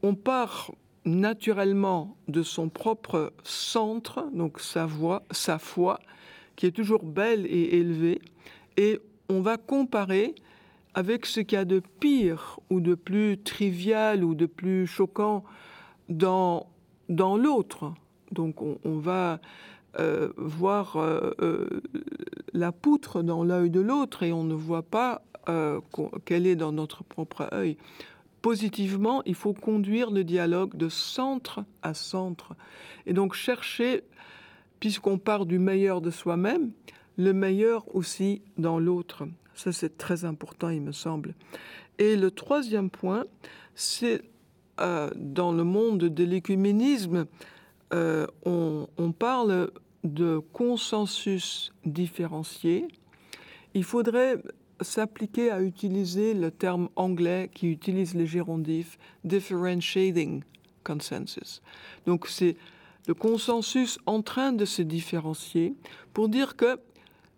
on 0.03 0.15
part 0.15 0.71
naturellement 1.05 2.15
de 2.27 2.43
son 2.43 2.69
propre 2.69 3.33
centre, 3.43 4.27
donc 4.33 4.59
sa 4.59 4.85
voix, 4.85 5.23
sa 5.31 5.59
foi, 5.59 5.99
qui 6.55 6.65
est 6.65 6.71
toujours 6.71 7.03
belle 7.03 7.45
et 7.47 7.77
élevée, 7.77 8.21
et 8.77 8.99
on 9.29 9.41
va 9.41 9.57
comparer 9.57 10.35
avec 10.93 11.25
ce 11.25 11.39
qu'il 11.39 11.57
y 11.57 11.61
a 11.61 11.65
de 11.65 11.81
pire 11.99 12.59
ou 12.69 12.81
de 12.81 12.95
plus 12.95 13.37
trivial 13.37 14.23
ou 14.23 14.35
de 14.35 14.45
plus 14.45 14.85
choquant 14.87 15.43
dans, 16.09 16.67
dans 17.09 17.37
l'autre. 17.37 17.93
Donc 18.31 18.61
on, 18.61 18.97
va 18.97 19.39
euh, 19.99 20.31
voir 20.37 20.95
euh, 20.95 21.31
euh, 21.41 21.81
la 22.53 22.71
poutre 22.71 23.23
dans 23.23 23.43
l'œil 23.43 23.69
de 23.69 23.81
l'autre 23.81 24.23
et 24.23 24.31
on 24.31 24.43
ne 24.43 24.53
voit 24.53 24.83
pas 24.83 25.23
qu'elle 26.23 26.45
est 26.45 26.55
dans 26.55 26.71
notre 26.71 27.03
propre 27.03 27.49
œil. 27.51 27.75
Positivement, 28.43 29.23
il 29.25 29.33
faut 29.33 29.53
conduire 29.53 30.11
le 30.11 30.23
dialogue 30.23 30.77
de 30.77 30.87
centre 30.87 31.65
à 31.81 31.95
centre. 31.95 32.53
Et 33.07 33.13
donc 33.13 33.33
chercher, 33.33 34.03
puisqu'on 34.79 35.17
part 35.17 35.47
du 35.47 35.57
meilleur 35.57 35.99
de 35.99 36.11
soi-même, 36.11 36.71
le 37.17 37.33
meilleur 37.33 37.83
aussi 37.95 38.43
dans 38.59 38.77
l'autre. 38.77 39.27
Ça, 39.55 39.71
c'est 39.71 39.97
très 39.97 40.25
important, 40.25 40.69
il 40.69 40.81
me 40.81 40.91
semble. 40.91 41.33
Et 41.97 42.15
le 42.15 42.29
troisième 42.29 42.91
point, 42.91 43.25
c'est 43.73 44.21
dans 44.77 45.51
le 45.51 45.63
monde 45.63 45.99
de 45.99 46.23
l'écuménisme, 46.23 47.25
euh, 47.93 48.25
on, 48.45 49.11
parle 49.11 49.71
de 50.03 50.39
consensus 50.53 51.73
différencié. 51.85 52.87
Il 53.73 53.83
faudrait 53.83 54.37
s'appliquer 54.79 55.51
à 55.51 55.61
utiliser 55.61 56.33
le 56.33 56.49
terme 56.51 56.89
anglais 56.95 57.49
qui 57.53 57.67
utilise 57.67 58.15
les 58.15 58.25
gérondifs, 58.25 58.97
differentiating 59.23 60.43
consensus. 60.83 61.61
Donc 62.05 62.27
c'est 62.27 62.55
le 63.07 63.13
consensus 63.13 63.99
en 64.05 64.21
train 64.21 64.53
de 64.53 64.65
se 64.65 64.81
différencier 64.81 65.75
pour 66.13 66.29
dire 66.29 66.55
que 66.55 66.79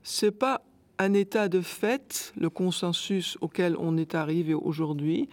c'est 0.03 0.31
pas 0.31 0.61
un 0.99 1.13
état 1.13 1.49
de 1.49 1.61
fait, 1.61 2.33
le 2.37 2.49
consensus 2.49 3.37
auquel 3.41 3.75
on 3.77 3.97
est 3.97 4.15
arrivé 4.15 4.53
aujourd'hui. 4.53 5.29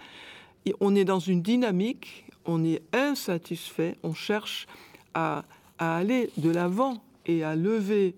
On 0.81 0.95
est 0.95 1.05
dans 1.05 1.19
une 1.19 1.43
dynamique, 1.43 2.25
on 2.45 2.65
est 2.65 2.83
insatisfait, 2.93 3.97
on 4.03 4.15
cherche 4.15 4.67
à, 5.15 5.45
aller 5.79 6.31
de 6.37 6.51
l'avant 6.51 7.03
et 7.27 7.43
à 7.45 7.57
lever 7.57 8.15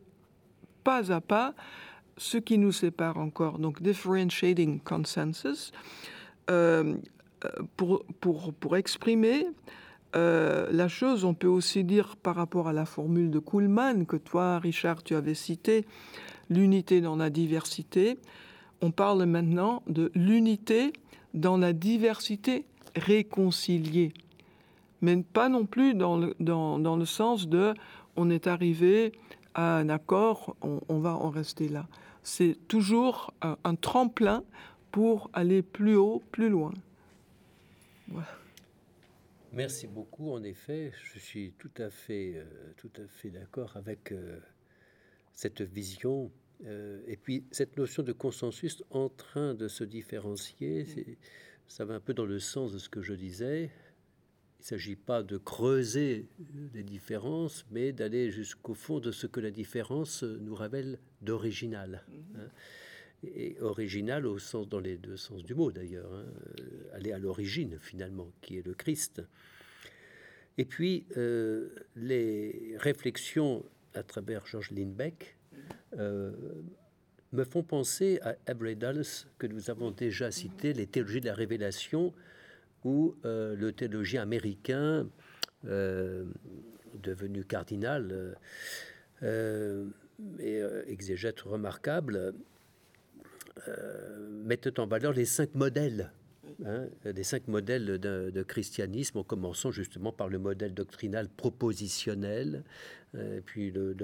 pas 0.84 1.12
à 1.12 1.20
pas 1.20 1.54
ce 2.16 2.38
qui 2.38 2.58
nous 2.58 2.72
sépare 2.72 3.18
encore. 3.18 3.58
Donc, 3.58 3.82
differentiating 3.82 4.80
consensus, 4.80 5.72
euh, 6.50 6.94
pour, 7.76 8.04
pour, 8.20 8.52
pour, 8.52 8.76
exprimer 8.76 9.46
euh, 10.14 10.68
la 10.70 10.88
chose, 10.88 11.24
on 11.24 11.34
peut 11.34 11.48
aussi 11.48 11.84
dire 11.84 12.16
par 12.16 12.36
rapport 12.36 12.68
à 12.68 12.72
la 12.72 12.84
formule 12.84 13.30
de 13.30 13.38
Kuhlmann 13.38 14.06
que 14.06 14.16
toi, 14.16 14.58
Richard, 14.58 15.02
tu 15.02 15.14
avais 15.14 15.34
cité, 15.34 15.86
l'unité 16.50 17.00
dans 17.00 17.16
la 17.16 17.30
diversité. 17.30 18.18
On 18.80 18.90
parle 18.90 19.24
maintenant 19.24 19.82
de 19.86 20.10
l'unité 20.14 20.92
dans 21.34 21.56
la 21.56 21.72
diversité 21.72 22.66
réconciliée 22.96 24.12
mais 25.02 25.22
pas 25.22 25.48
non 25.48 25.66
plus 25.66 25.94
dans 25.94 26.16
le, 26.16 26.34
dans, 26.40 26.78
dans 26.78 26.96
le 26.96 27.04
sens 27.04 27.48
de 27.48 27.74
on 28.16 28.30
est 28.30 28.46
arrivé 28.46 29.12
à 29.54 29.76
un 29.76 29.88
accord, 29.88 30.56
on, 30.62 30.98
va 30.98 31.14
en 31.14 31.30
rester 31.30 31.68
là. 31.68 31.86
C'est 32.22 32.56
toujours 32.68 33.34
un, 33.42 33.74
tremplin 33.74 34.44
pour 34.90 35.30
aller 35.32 35.62
plus 35.62 35.96
haut, 35.96 36.22
plus 36.30 36.48
loin. 36.48 36.72
Merci 39.52 39.86
beaucoup. 39.86 40.32
En 40.32 40.42
effet, 40.42 40.92
je 41.04 41.18
suis 41.18 41.52
tout 41.58 41.70
à 41.78 41.90
fait, 41.90 42.34
euh, 42.36 43.06
fait 43.08 43.30
d'accord 43.30 43.76
avec 43.76 44.12
euh, 44.12 44.38
cette 45.34 45.60
vision. 45.60 46.30
Euh, 46.64 47.02
et 47.06 47.16
puis 47.16 47.44
cette 47.50 47.76
notion 47.76 48.02
de 48.02 48.12
consensus 48.12 48.82
en 48.90 49.08
train 49.08 49.52
de 49.54 49.68
se 49.68 49.84
différencier, 49.84 50.86
ça 51.66 51.84
va 51.84 51.94
un 51.94 52.00
peu 52.00 52.14
dans 52.14 52.24
le 52.24 52.38
sens 52.38 52.72
de 52.72 52.78
ce 52.78 52.88
que 52.88 53.02
je 53.02 53.14
disais. 53.14 53.70
Il 54.62 54.66
ne 54.66 54.78
s'agit 54.78 54.94
pas 54.94 55.24
de 55.24 55.38
creuser 55.38 56.28
les 56.72 56.84
différences, 56.84 57.66
mais 57.72 57.90
d'aller 57.90 58.30
jusqu'au 58.30 58.74
fond 58.74 59.00
de 59.00 59.10
ce 59.10 59.26
que 59.26 59.40
la 59.40 59.50
différence 59.50 60.22
nous 60.22 60.54
révèle 60.54 61.00
d'original. 61.20 62.04
Hein. 62.36 62.46
Et 63.24 63.56
original 63.60 64.24
au 64.24 64.38
sens, 64.38 64.68
dans 64.68 64.78
les 64.78 64.98
deux 64.98 65.16
sens 65.16 65.42
du 65.42 65.56
mot 65.56 65.72
d'ailleurs, 65.72 66.12
hein. 66.14 66.26
aller 66.92 67.10
à 67.10 67.18
l'origine 67.18 67.76
finalement, 67.80 68.30
qui 68.40 68.56
est 68.56 68.64
le 68.64 68.74
Christ. 68.74 69.20
Et 70.58 70.64
puis 70.64 71.06
euh, 71.16 71.70
les 71.96 72.76
réflexions 72.78 73.64
à 73.94 74.04
travers 74.04 74.46
Georges 74.46 74.70
Lindbeck 74.70 75.38
euh, 75.98 76.30
me 77.32 77.42
font 77.42 77.64
penser 77.64 78.20
à 78.22 78.36
Avery 78.46 78.76
Dulles, 78.76 79.02
que 79.38 79.48
nous 79.48 79.70
avons 79.70 79.90
déjà 79.90 80.30
cité, 80.30 80.72
les 80.72 80.86
théologies 80.86 81.20
de 81.20 81.26
la 81.26 81.34
révélation, 81.34 82.14
où 82.84 83.14
euh, 83.24 83.54
le 83.56 83.72
théologien 83.72 84.22
américain, 84.22 85.08
euh, 85.66 86.24
devenu 87.02 87.44
cardinal 87.44 88.36
euh, 89.22 89.86
et 90.38 90.60
exégète 90.86 91.40
remarquable, 91.40 92.34
mettait 94.44 94.80
en 94.80 94.86
valeur 94.86 95.12
les 95.12 95.24
cinq 95.24 95.54
modèles 95.54 96.10
Hein, 96.64 96.88
les 97.04 97.24
cinq 97.24 97.48
modèles 97.48 97.98
de, 97.98 98.42
christianisme, 98.42 99.18
en 99.18 99.24
commençant 99.24 99.72
justement 99.72 100.12
par 100.12 100.28
le 100.28 100.38
modèle 100.38 100.74
doctrinal 100.74 101.28
propositionnel, 101.28 102.62
puis 103.46 103.72
le, 103.72 103.96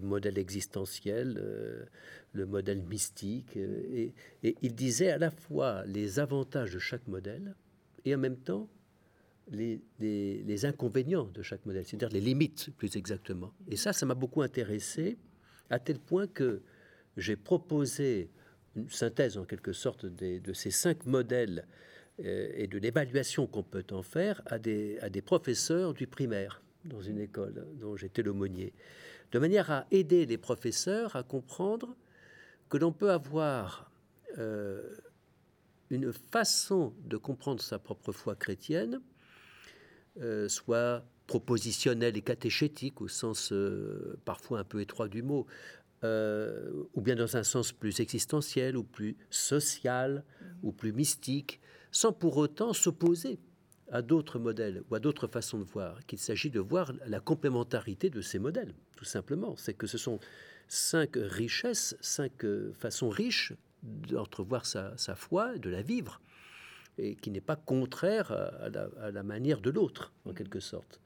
modèle 0.00 0.38
existentiel, 0.38 1.40
le 2.32 2.46
modèle 2.46 2.82
mystique. 2.82 3.56
et, 3.56 4.12
il 4.42 4.74
disait 4.74 5.10
à 5.10 5.18
la 5.18 5.30
fois 5.30 5.84
les 5.86 6.18
avantages 6.18 6.72
de 6.72 6.78
chaque 6.78 7.06
modèle 7.06 7.54
et 8.04 8.14
en 8.14 8.18
même 8.18 8.36
temps 8.36 8.68
les, 9.50 10.64
inconvénients 10.64 11.24
de 11.24 11.42
chaque 11.42 11.64
modèle, 11.66 11.84
c'est-à-dire 11.84 12.08
les 12.08 12.20
limites 12.20 12.70
plus 12.76 12.96
exactement. 12.96 13.52
Et 13.68 13.76
ça, 13.76 13.92
ça 13.92 14.06
m'a 14.06 14.14
beaucoup 14.14 14.42
intéressé, 14.42 15.18
à 15.70 15.78
tel 15.78 15.98
point 15.98 16.26
que 16.26 16.62
j'ai 17.16 17.36
proposé 17.36 18.30
une 18.74 18.88
synthèse 18.88 19.36
en 19.38 19.44
quelque 19.44 19.72
sorte 19.72 20.06
de 20.06 20.52
ces 20.52 20.70
cinq 20.70 21.04
modèles 21.06 21.66
euh, 22.20 22.52
et 22.54 22.68
de 22.68 22.78
l'évaluation 22.78 23.48
qu'on 23.48 23.64
peut 23.64 23.84
en 23.90 24.02
faire 24.02 24.40
à 24.46 24.60
des, 24.60 25.00
professeurs 25.26 25.94
du 25.94 26.06
primaire 26.06 26.62
dans 26.84 27.02
une 27.02 27.18
école 27.18 27.66
dont 27.80 27.96
j'étais 27.96 28.22
l'aumônier, 28.22 28.72
de 29.32 29.40
manière 29.40 29.72
à 29.72 29.86
aider 29.90 30.24
les 30.24 30.38
professeurs 30.38 31.16
à 31.16 31.24
comprendre 31.24 31.96
que 32.68 32.76
l'on 32.76 32.92
peut 32.92 33.10
avoir 33.10 33.90
euh, 34.38 34.96
une 35.90 36.12
façon 36.12 36.94
de 37.04 37.16
comprendre 37.16 37.60
sa 37.60 37.78
propre 37.78 38.12
foi 38.12 38.34
chrétienne, 38.34 39.00
euh, 40.20 40.48
soit 40.48 41.04
propositionnelle 41.26 42.16
et 42.16 42.22
catéchétique 42.22 43.00
au 43.00 43.08
sens 43.08 43.52
euh, 43.52 44.18
parfois 44.24 44.60
un 44.60 44.64
peu 44.64 44.80
étroit 44.80 45.08
du 45.08 45.22
mot, 45.22 45.46
euh, 46.04 46.70
ou 46.94 47.00
bien 47.00 47.16
dans 47.16 47.36
un 47.36 47.42
sens 47.42 47.72
plus 47.72 48.00
existentiel 48.00 48.76
ou 48.76 48.84
plus 48.84 49.16
social 49.30 50.24
ou 50.62 50.72
plus 50.72 50.92
mystique, 50.92 51.60
sans 51.90 52.12
pour 52.12 52.36
autant 52.36 52.72
s'opposer 52.72 53.38
à 53.90 54.02
d'autres 54.02 54.38
modèles 54.38 54.82
ou 54.90 54.94
à 54.94 55.00
d'autres 55.00 55.26
façons 55.26 55.58
de 55.58 55.64
voir, 55.64 56.04
qu'il 56.06 56.18
s'agit 56.18 56.50
de 56.50 56.60
voir 56.60 56.92
la 57.06 57.20
complémentarité 57.20 58.10
de 58.10 58.20
ces 58.20 58.38
modèles, 58.38 58.74
tout 58.96 59.04
simplement. 59.04 59.56
C'est 59.56 59.74
que 59.74 59.86
ce 59.86 59.98
sont 59.98 60.18
cinq 60.68 61.12
richesses, 61.16 61.96
cinq 62.00 62.44
façons 62.72 63.08
riches 63.08 63.52
d'entrevoir 63.84 64.66
sa, 64.66 64.96
sa 64.96 65.14
foi, 65.14 65.56
de 65.58 65.70
la 65.70 65.82
vivre, 65.82 66.20
et 66.98 67.14
qui 67.16 67.30
n'est 67.30 67.40
pas 67.40 67.56
contraire 67.56 68.32
à, 68.32 69.10
la, 69.10 69.22
manière 69.22 69.60
de 69.60 69.70
l'autre, 69.70 70.12
en 70.24 70.32
quelque 70.32 70.60
sorte. 70.60 71.00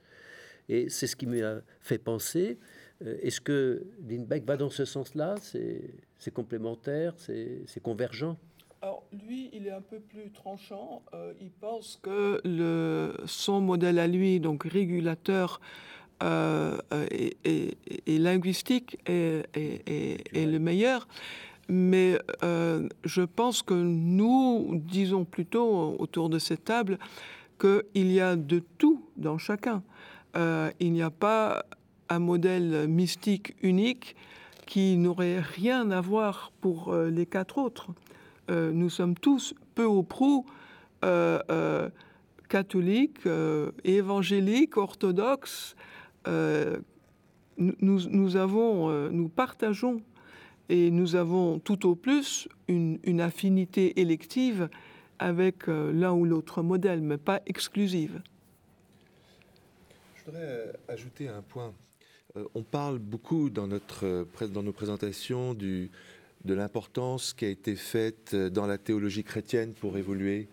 Et 0.68 0.89
c'est 0.89 1.07
ce 1.07 1.16
qui 1.16 1.26
m'a 1.26 1.61
fait 1.81 1.99
penser, 1.99 2.59
euh, 3.05 3.16
est-ce 3.22 3.41
que 3.41 3.87
Lindbeck 4.07 4.45
va 4.45 4.57
dans 4.57 4.70
ce 4.70 4.85
sens-là? 4.85 5.37
C'est 5.41 6.31
complémentaire 6.33 7.14
C'est 7.16 7.83
convergent? 7.83 8.37
Alors 8.81 9.05
lui, 9.12 9.51
il 9.53 9.66
est 9.66 9.72
un 9.72 9.81
peu 9.81 9.99
plus 9.99 10.31
tranchant. 10.31 11.03
Euh, 11.12 11.33
il 11.41 11.51
pense 11.51 11.99
que 12.03 12.41
le, 12.45 13.14
son 13.26 13.61
modèle 13.61 13.99
à 13.99 14.07
lui, 14.07 14.39
donc 14.39 14.64
régulateur 14.64 15.61
euh, 16.22 16.79
et, 17.11 18.18
linguistique, 18.18 18.99
est, 19.07 19.49
est, 19.55 20.47
le 20.47 20.59
meilleur. 20.59 21.09
Mais 21.68 22.18
euh, 22.42 22.88
je 23.04 23.22
pense 23.22 23.62
que 23.62 23.74
nous 23.74 24.80
disons 24.84 25.24
plutôt 25.24 25.96
autour 25.98 26.30
de 26.30 26.38
cette 26.38 26.64
table 26.64 26.98
qu'il 27.60 28.12
y 28.12 28.20
a 28.20 28.36
de 28.36 28.62
tout 28.78 29.04
dans 29.16 29.36
chacun. 29.36 29.82
Euh, 30.36 30.70
il 30.80 30.92
n'y 30.92 31.02
a 31.02 31.10
pas 31.10 31.66
un 32.08 32.20
modèle 32.20 32.88
mystique 32.88 33.54
unique 33.62 34.16
qui 34.66 34.96
n'aurait 34.96 35.40
rien 35.40 35.90
à 35.90 36.00
voir 36.00 36.52
pour 36.60 36.92
euh, 36.92 37.10
les 37.10 37.26
quatre 37.26 37.58
autres. 37.58 37.88
nous 38.50 38.88
sommes 38.88 39.14
tous 39.14 39.52
peu 39.74 39.84
ou 39.84 40.02
prou 40.02 40.46
catholiques, 42.48 43.28
évangéliques, 43.84 44.78
orthodoxes, 44.78 45.76
nous, 47.58 49.28
partageons 49.28 50.00
et 50.68 50.90
nous 50.90 51.14
avons 51.14 51.58
tout 51.58 51.88
au 51.88 51.94
plus 51.94 52.48
une, 52.68 52.98
une 53.04 53.20
affinité 53.20 54.00
élective 54.00 54.68
avec 55.18 55.68
euh, 55.68 55.92
l'un 55.92 56.12
ou 56.12 56.24
l'autre 56.24 56.62
modèle, 56.62 57.00
mais 57.00 57.18
pas 57.18 57.40
exclusive. 57.46 58.20
Je 60.16 60.24
voudrais 60.24 60.42
euh, 60.42 60.72
ajouter 60.88 61.28
un 61.28 61.42
point. 61.42 61.72
on 62.54 62.62
parle 62.62 62.98
beaucoup 62.98 63.50
dans, 63.50 63.66
notre, 63.66 64.26
dans 64.46 64.62
nos 64.62 64.72
présentations 64.72 65.54
du, 65.54 65.90
de 66.44 66.54
l'importance 66.54 67.32
qui 67.32 67.44
a 67.44 67.48
été 67.48 67.76
faite 67.76 68.34
dans 68.34 68.66
la 68.66 68.78
théologie 68.78 69.24
chrétienne 69.24 69.72
pour 69.74 69.96
évoluer. 69.96 70.48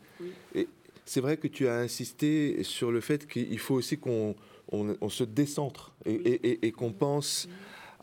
Et 0.53 0.67
c'est 1.05 1.21
vrai 1.21 1.37
que 1.37 1.47
tu 1.47 1.67
as 1.67 1.77
insisté 1.77 2.63
sur 2.63 2.91
le 2.91 3.01
fait 3.01 3.27
qu'il 3.27 3.59
faut 3.59 3.75
aussi 3.75 3.97
qu'on 3.97 4.35
on, 4.71 5.09
se 5.09 5.23
décentre 5.23 5.93
et, 6.05 6.71
qu'on 6.71 6.91
pense 6.91 7.47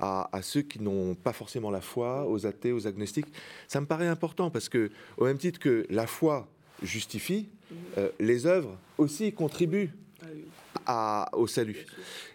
à, 0.02 0.42
ceux 0.42 0.62
qui 0.62 0.80
n'ont 0.80 1.14
pas 1.14 1.32
forcément 1.32 1.70
la 1.70 1.80
foi, 1.80 2.26
aux 2.28 2.44
athées, 2.44 2.72
aux 2.72 2.86
agnostiques. 2.88 3.28
Ça 3.68 3.80
me 3.80 3.86
paraît 3.86 4.08
important 4.08 4.50
parce 4.50 4.68
que, 4.68 4.90
au 5.16 5.24
même 5.24 5.38
titre 5.38 5.60
que 5.60 5.86
la 5.90 6.08
foi 6.08 6.48
justifie, 6.82 7.48
euh, 7.96 8.08
les 8.18 8.46
œuvres 8.46 8.76
aussi 8.98 9.32
contribuent 9.32 9.92
à, 10.86 11.30
au 11.34 11.46
salut. 11.46 11.86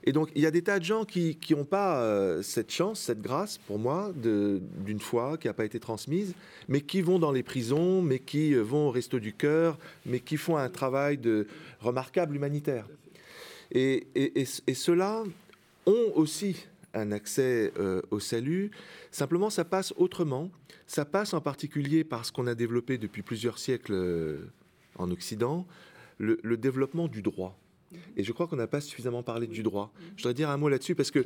Et 0.05 0.13
donc, 0.13 0.29
il 0.33 0.41
y 0.41 0.45
a 0.45 0.51
des 0.51 0.61
tas 0.61 0.79
de 0.79 0.85
gens 0.85 1.03
qui 1.03 1.37
n'ont 1.49 1.65
pas 1.65 2.01
euh, 2.01 2.41
cette 2.41 2.71
chance, 2.71 3.01
cette 3.01 3.21
grâce, 3.21 3.57
pour 3.57 3.79
moi, 3.79 4.13
d'une 4.15 5.01
foi 5.01 5.37
qui 5.37 5.47
n'a 5.47 5.53
pas 5.53 5.65
été 5.65 5.79
transmise, 5.79 6.33
mais 6.69 6.79
qui 6.79 7.01
vont 7.01 7.19
dans 7.19 7.33
les 7.33 7.43
prisons, 7.43 8.01
mais 8.01 8.19
qui 8.19 8.53
vont 8.53 8.87
au 8.87 8.91
resto 8.91 9.19
du 9.19 9.33
cœur, 9.33 9.77
mais 10.05 10.21
qui 10.21 10.37
font 10.37 10.55
un 10.55 10.69
travail 10.69 11.17
de 11.17 11.47
remarquable 11.81 12.37
humanitaire. 12.37 12.87
Et, 13.73 14.07
ceux-là 14.45 15.23
ont 15.85 16.11
aussi 16.15 16.55
un 16.93 17.11
accès 17.11 17.71
euh, 17.77 18.01
au 18.11 18.19
salut. 18.19 18.71
Simplement, 19.11 19.49
ça 19.49 19.65
passe 19.65 19.93
autrement. 19.97 20.49
Ça 20.87 21.05
passe 21.05 21.33
en 21.33 21.41
particulier 21.41 22.03
par 22.03 22.25
ce 22.25 22.31
qu'on 22.31 22.47
a 22.47 22.55
développé 22.55 22.97
depuis 22.97 23.21
plusieurs 23.21 23.59
siècles 23.59 23.93
euh, 23.93 24.37
en 24.97 25.11
Occident, 25.11 25.65
le, 26.17 26.57
développement 26.57 27.07
du 27.07 27.21
droit. 27.21 27.57
Et 28.15 28.23
je 28.23 28.31
crois 28.31 28.47
qu'on 28.47 28.55
n'a 28.55 28.67
pas 28.67 28.81
suffisamment 28.81 29.23
parlé 29.23 29.47
du 29.47 29.63
droit. 29.63 29.91
Je 30.15 30.23
voudrais 30.23 30.33
dire 30.33 30.49
un 30.49 30.57
mot 30.57 30.69
là-dessus 30.69 30.95
parce 30.95 31.11
que 31.11 31.25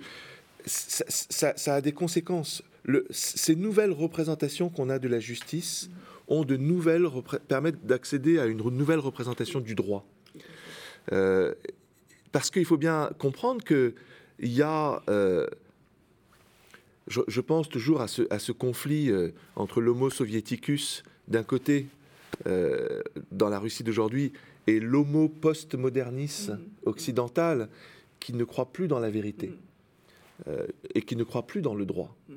ça, 0.66 1.53
a 1.74 1.82
des 1.82 1.91
conséquences. 1.91 2.64
ces 3.09 3.55
nouvelles 3.55 3.91
représentations 3.91 4.70
qu'on 4.70 4.89
a 4.89 4.99
de 4.99 5.07
la 5.07 5.20
justice 5.20 5.89
ont 6.28 6.43
de 6.43 6.57
nouvelles 6.57 7.07
permettent 7.47 7.86
d'accéder 7.86 8.39
à 8.39 8.45
une 8.45 8.57
nouvelle 8.57 8.99
représentation 8.99 9.59
du 9.59 9.76
droit. 9.76 10.05
Euh, 11.12 11.53
parce 12.32 12.49
qu'il 12.51 12.66
faut 12.66 12.78
bien 12.78 13.09
comprendre 13.18 13.64
qu'il 14.41 14.53
y 14.53 14.61
a, 14.61 15.01
euh, 15.09 15.47
je, 17.07 17.41
pense 17.41 17.69
toujours 17.69 18.01
à 18.01 18.07
ce, 18.07 18.51
conflit 18.51 19.09
euh, 19.09 19.31
entre 19.55 19.81
l'homo 19.81 20.09
soviéticus 20.09 21.03
d'un 21.27 21.43
côté 21.43 21.87
euh, 22.47 23.01
dans 23.31 23.49
la 23.49 23.59
Russie 23.59 23.83
d'aujourd'hui 23.83 24.33
et 24.67 24.79
l'homo 24.79 25.29
postmodernis 25.29 26.47
mm-hmm. 26.49 26.57
occidental 26.85 27.69
qui 28.19 28.33
ne 28.33 28.43
croit 28.43 28.71
plus 28.71 28.87
dans 28.87 28.99
la 28.99 29.09
vérité 29.09 29.53
mm. 30.45 30.51
et 30.95 31.01
qui 31.01 31.15
ne 31.15 31.23
croit 31.23 31.45
plus 31.45 31.61
dans 31.61 31.75
le 31.75 31.85
droit, 31.85 32.15
mm. 32.29 32.33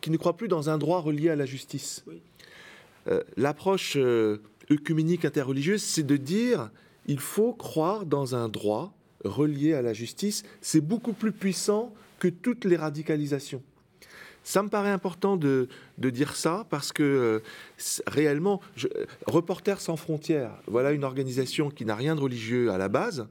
qui 0.00 0.10
ne 0.10 0.16
croit 0.16 0.36
plus 0.36 0.48
dans 0.48 0.70
un 0.70 0.78
droit 0.78 1.00
relié 1.00 1.30
à 1.30 1.36
la 1.36 1.46
justice. 1.46 2.04
L'approche 3.38 3.96
œcuménique 4.70 5.24
interreligieuse, 5.24 5.82
c'est 5.82 6.02
de 6.02 6.18
dire 6.18 6.70
il 7.06 7.20
faut 7.20 7.54
croire 7.54 8.04
dans 8.04 8.34
un 8.34 8.50
droit 8.50 8.92
relié 9.24 9.74
à 9.74 9.82
la 9.82 9.92
justice, 9.92 10.42
c'est 10.60 10.80
beaucoup 10.80 11.12
plus 11.12 11.32
puissant 11.32 11.94
que 12.18 12.28
toutes 12.28 12.64
les 12.64 12.76
radicalisations. 12.76 13.62
Ça 14.44 14.62
me 14.62 14.70
paraît 14.70 14.90
important 14.90 15.36
de, 15.36 15.68
dire 15.98 16.34
ça 16.34 16.64
parce 16.70 16.90
que 16.90 17.02
euh, 17.02 17.40
réellement, 18.06 18.62
Reporters 19.26 19.78
sans 19.78 19.96
frontières, 19.96 20.52
voilà 20.66 20.92
une 20.92 21.04
organisation 21.04 21.68
qui 21.68 21.84
n'a 21.84 21.94
rien 21.94 22.14
de 22.14 22.20
religieux 22.20 22.70
à 22.70 22.78
la 22.78 22.88
base, 22.88 23.26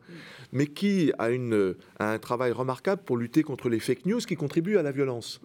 mais 0.52 0.68
qui 0.68 1.12
a, 1.18 1.30
un 2.00 2.20
travail 2.20 2.52
remarquable 2.52 3.02
pour 3.04 3.18
lutter 3.18 3.42
contre 3.42 3.68
les 3.68 3.80
fake 3.80 4.06
news 4.06 4.20
qui 4.20 4.36
contribuent 4.36 4.78
à 4.78 4.84
la 4.84 4.92
violence. 4.92 5.42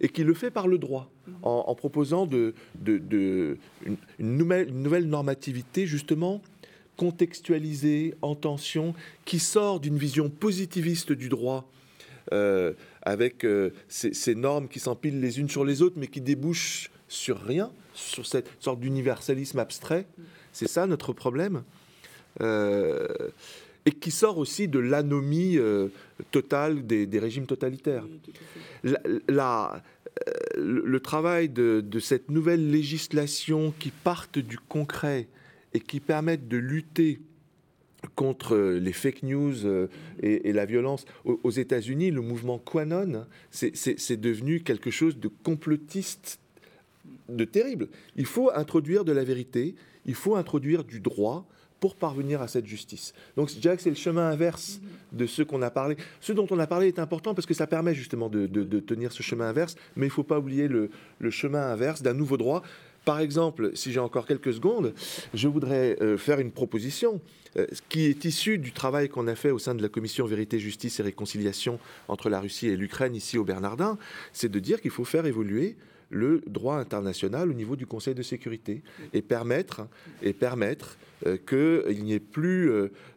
Et 0.00 0.08
qui 0.08 0.24
le 0.24 0.32
fait 0.32 0.50
par 0.50 0.66
le 0.66 0.78
droit, 0.78 1.10
en, 1.42 1.74
proposant 1.74 2.26
une 2.26 3.56
nouvelle 4.18 5.06
normativité 5.06 5.86
justement 5.86 6.40
contextualisé, 7.00 8.12
en 8.20 8.34
tension, 8.34 8.94
qui 9.24 9.38
sort 9.38 9.80
d'une 9.80 9.96
vision 9.96 10.28
positiviste 10.28 11.12
du 11.12 11.30
droit, 11.30 11.66
euh, 12.34 12.74
avec 13.00 13.42
euh, 13.44 13.70
ces, 13.88 14.34
normes 14.34 14.68
qui 14.68 14.80
s'empilent 14.80 15.18
les 15.18 15.40
unes 15.40 15.48
sur 15.48 15.64
les 15.64 15.80
autres, 15.80 15.96
mais 15.98 16.08
qui 16.08 16.20
débouchent 16.20 16.90
sur 17.08 17.40
rien, 17.40 17.72
sur 17.94 18.26
cette 18.26 18.50
sorte 18.60 18.80
d'universalisme 18.80 19.58
abstrait. 19.58 20.04
C'est 20.52 20.68
ça 20.68 20.86
notre 20.86 21.14
problème. 21.14 21.62
Euh, 22.42 23.08
et 23.86 23.92
qui 23.92 24.10
sort 24.10 24.36
aussi 24.36 24.68
de 24.68 24.78
l'anomie 24.78 25.58
totale 26.30 26.86
des, 26.86 27.18
régimes 27.18 27.46
totalitaires. 27.46 28.04
La, 29.26 29.82
le 30.54 31.00
travail 31.00 31.48
de, 31.48 31.82
de, 31.82 31.98
cette 31.98 32.30
nouvelle 32.30 32.70
législation 32.70 33.72
qui 33.78 33.90
parte 33.90 34.38
du 34.38 34.58
concret, 34.58 35.28
et 35.74 35.80
qui 35.80 36.00
permettent 36.00 36.48
de 36.48 36.56
lutter 36.56 37.20
contre 38.14 38.56
les 38.56 38.92
fake 38.92 39.22
news 39.22 39.66
euh, 39.66 39.88
et, 40.22 40.52
la 40.52 40.66
violence. 40.66 41.04
Aux, 41.24 41.50
États-Unis, 41.50 42.10
le 42.10 42.20
mouvement 42.20 42.58
Quanon, 42.58 43.26
c'est 43.50 44.20
devenu 44.20 44.60
quelque 44.60 44.90
chose 44.90 45.18
de 45.18 45.28
complotiste, 45.28 46.40
de 47.28 47.44
terrible. 47.44 47.88
Il 48.16 48.26
faut 48.26 48.50
introduire 48.52 49.04
de 49.04 49.12
la 49.12 49.24
vérité, 49.24 49.74
il 50.06 50.14
faut 50.14 50.36
introduire 50.36 50.84
du 50.84 51.00
droit 51.00 51.46
pour 51.78 51.96
parvenir 51.96 52.42
à 52.42 52.48
cette 52.48 52.66
justice. 52.66 53.14
Donc 53.36 53.48
que 53.48 53.76
c'est 53.78 53.88
le 53.88 53.96
chemin 53.96 54.28
inverse 54.28 54.80
de 55.12 55.26
ce 55.26 55.42
qu'on 55.42 55.62
a 55.62 55.70
parlé. 55.70 55.96
Ce 56.20 56.32
dont 56.32 56.46
on 56.50 56.58
a 56.58 56.66
parlé 56.66 56.88
est 56.88 56.98
important 56.98 57.34
parce 57.34 57.46
que 57.46 57.54
ça 57.54 57.66
permet 57.66 57.94
justement 57.94 58.28
de, 58.28 58.46
tenir 58.80 59.12
ce 59.12 59.22
chemin 59.22 59.48
inverse, 59.48 59.76
mais 59.96 60.06
il 60.06 60.10
ne 60.10 60.12
faut 60.12 60.22
pas 60.22 60.38
oublier 60.38 60.68
le 60.68 60.90
chemin 61.30 61.70
inverse 61.70 62.02
d'un 62.02 62.14
nouveau 62.14 62.36
droit. 62.36 62.62
Par 63.04 63.20
exemple, 63.20 63.70
si 63.74 63.92
j'ai 63.92 64.00
encore 64.00 64.26
quelques 64.26 64.52
secondes, 64.52 64.94
je 65.32 65.48
voudrais 65.48 65.96
euh, 66.00 66.18
faire 66.18 66.38
une 66.38 66.50
proposition 66.50 67.20
euh, 67.56 67.66
qui 67.88 68.04
est 68.04 68.24
issue 68.24 68.58
du 68.58 68.72
travail 68.72 69.08
qu'on 69.08 69.26
a 69.26 69.34
fait 69.34 69.50
au 69.50 69.58
sein 69.58 69.74
de 69.74 69.82
la 69.82 69.88
commission 69.88 70.26
Vérité, 70.26 70.58
Justice 70.58 71.00
et 71.00 71.02
Réconciliation 71.02 71.78
entre 72.08 72.28
la 72.28 72.40
Russie 72.40 72.68
et 72.68 72.76
l'Ukraine 72.76 73.14
ici 73.14 73.38
au 73.38 73.44
Bernardin, 73.44 73.98
c'est 74.32 74.50
de 74.50 74.58
dire 74.58 74.80
qu'il 74.80 74.90
faut 74.90 75.04
faire 75.04 75.26
évoluer 75.26 75.76
le 76.10 76.42
droit 76.46 76.76
international 76.76 77.50
au 77.50 77.52
niveau 77.54 77.76
du 77.76 77.86
Conseil 77.86 78.14
de 78.14 78.22
sécurité 78.22 78.82
et 79.12 79.22
permettre, 79.22 79.86
et 80.22 80.32
permettre 80.32 80.98
euh, 81.24 81.36
qu'il 81.36 82.04
n'y 82.04 82.12
ait 82.12 82.20
plus 82.20 82.70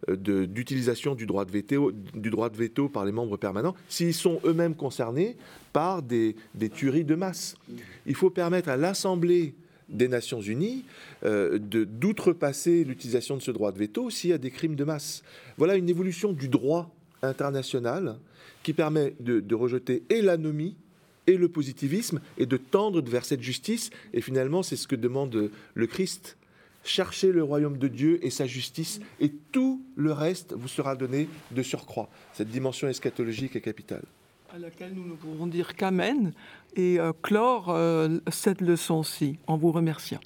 d'utilisation 0.07 1.15
du, 1.15 1.25
droit 1.25 1.43
de 1.43 1.51
veto, 1.51 1.91
du 2.13 2.29
droit 2.29 2.49
de 2.49 2.57
veto 2.57 2.88
par 2.88 3.03
les 3.03 3.11
membres 3.11 3.36
permanents 3.38 3.75
s'ils 3.89 4.13
sont 4.13 4.39
eux-mêmes 4.45 4.75
concernés 4.75 5.36
par 5.73 6.03
des, 6.03 6.36
des 6.55 6.69
tueries 6.69 7.03
de 7.03 7.15
masse. 7.15 7.55
Il 8.05 8.15
faut 8.15 8.29
permettre 8.29 8.69
à 8.69 8.77
l'Assemblée 8.77 9.55
des 9.94 10.08
Nations 10.08 10.41
Unies 10.41 10.84
euh, 11.24 11.58
d'outrepasser 11.60 12.84
l'utilisation 12.84 13.38
de 13.38 13.41
ce 13.41 13.52
droit 13.52 13.72
de 13.72 13.80
veto 13.80 14.10
s'il 14.10 14.32
y 14.32 14.34
a 14.34 14.38
des 14.38 14.52
crimes 14.52 14.76
de 14.76 14.84
masse. 14.84 15.24
Voilà 15.58 15.76
une 15.76 15.89
évolution 15.89 16.34
du 16.34 16.50
droit 16.50 16.94
international 17.22 18.18
qui 18.64 18.74
permet 18.74 19.14
de, 19.20 19.56
rejeter 19.56 20.04
et 20.10 20.22
l'anomie 20.22 20.76
et 21.28 21.38
le 21.38 21.48
positivisme 21.48 22.20
et 22.38 22.46
de 22.46 22.58
tendre 22.58 23.02
vers 23.02 23.26
cette 23.26 23.41
justice. 23.41 23.89
Et 24.14 24.22
finalement, 24.22 24.64
c'est 24.64 24.76
ce 24.76 24.88
que 24.88 24.96
demande 24.96 25.52
le 25.74 25.88
Christ. 25.88 26.38
Cherchez 26.84 27.32
le 27.32 27.44
royaume 27.44 27.78
de 27.78 27.88
Dieu 27.88 28.20
et 28.26 28.30
sa 28.30 28.46
justice, 28.46 29.00
et 29.22 29.32
tout 29.54 29.82
le 29.96 30.12
reste 30.12 30.54
vous 30.54 30.68
sera 30.68 30.98
donné 30.98 31.30
de 31.52 31.64
surcroît. 31.64 32.10
Cette 32.34 32.50
dimension 32.50 32.89
eschatologique 32.89 33.56
est 33.56 33.62
capitale 33.62 34.04
à 34.54 34.60
laquelle 34.60 34.93
nous 34.93 35.08
ne 35.08 35.16
pourrons 35.16 35.47
dire 35.47 35.76
qu'Amen 35.76 36.32
et 36.76 36.99
euh, 36.99 37.12
clore 37.24 37.70
euh, 37.70 38.20
cette 38.30 38.62
leçon-ci 38.62 39.39
en 39.47 39.58
vous 39.58 39.72
remerciant. 39.72 40.20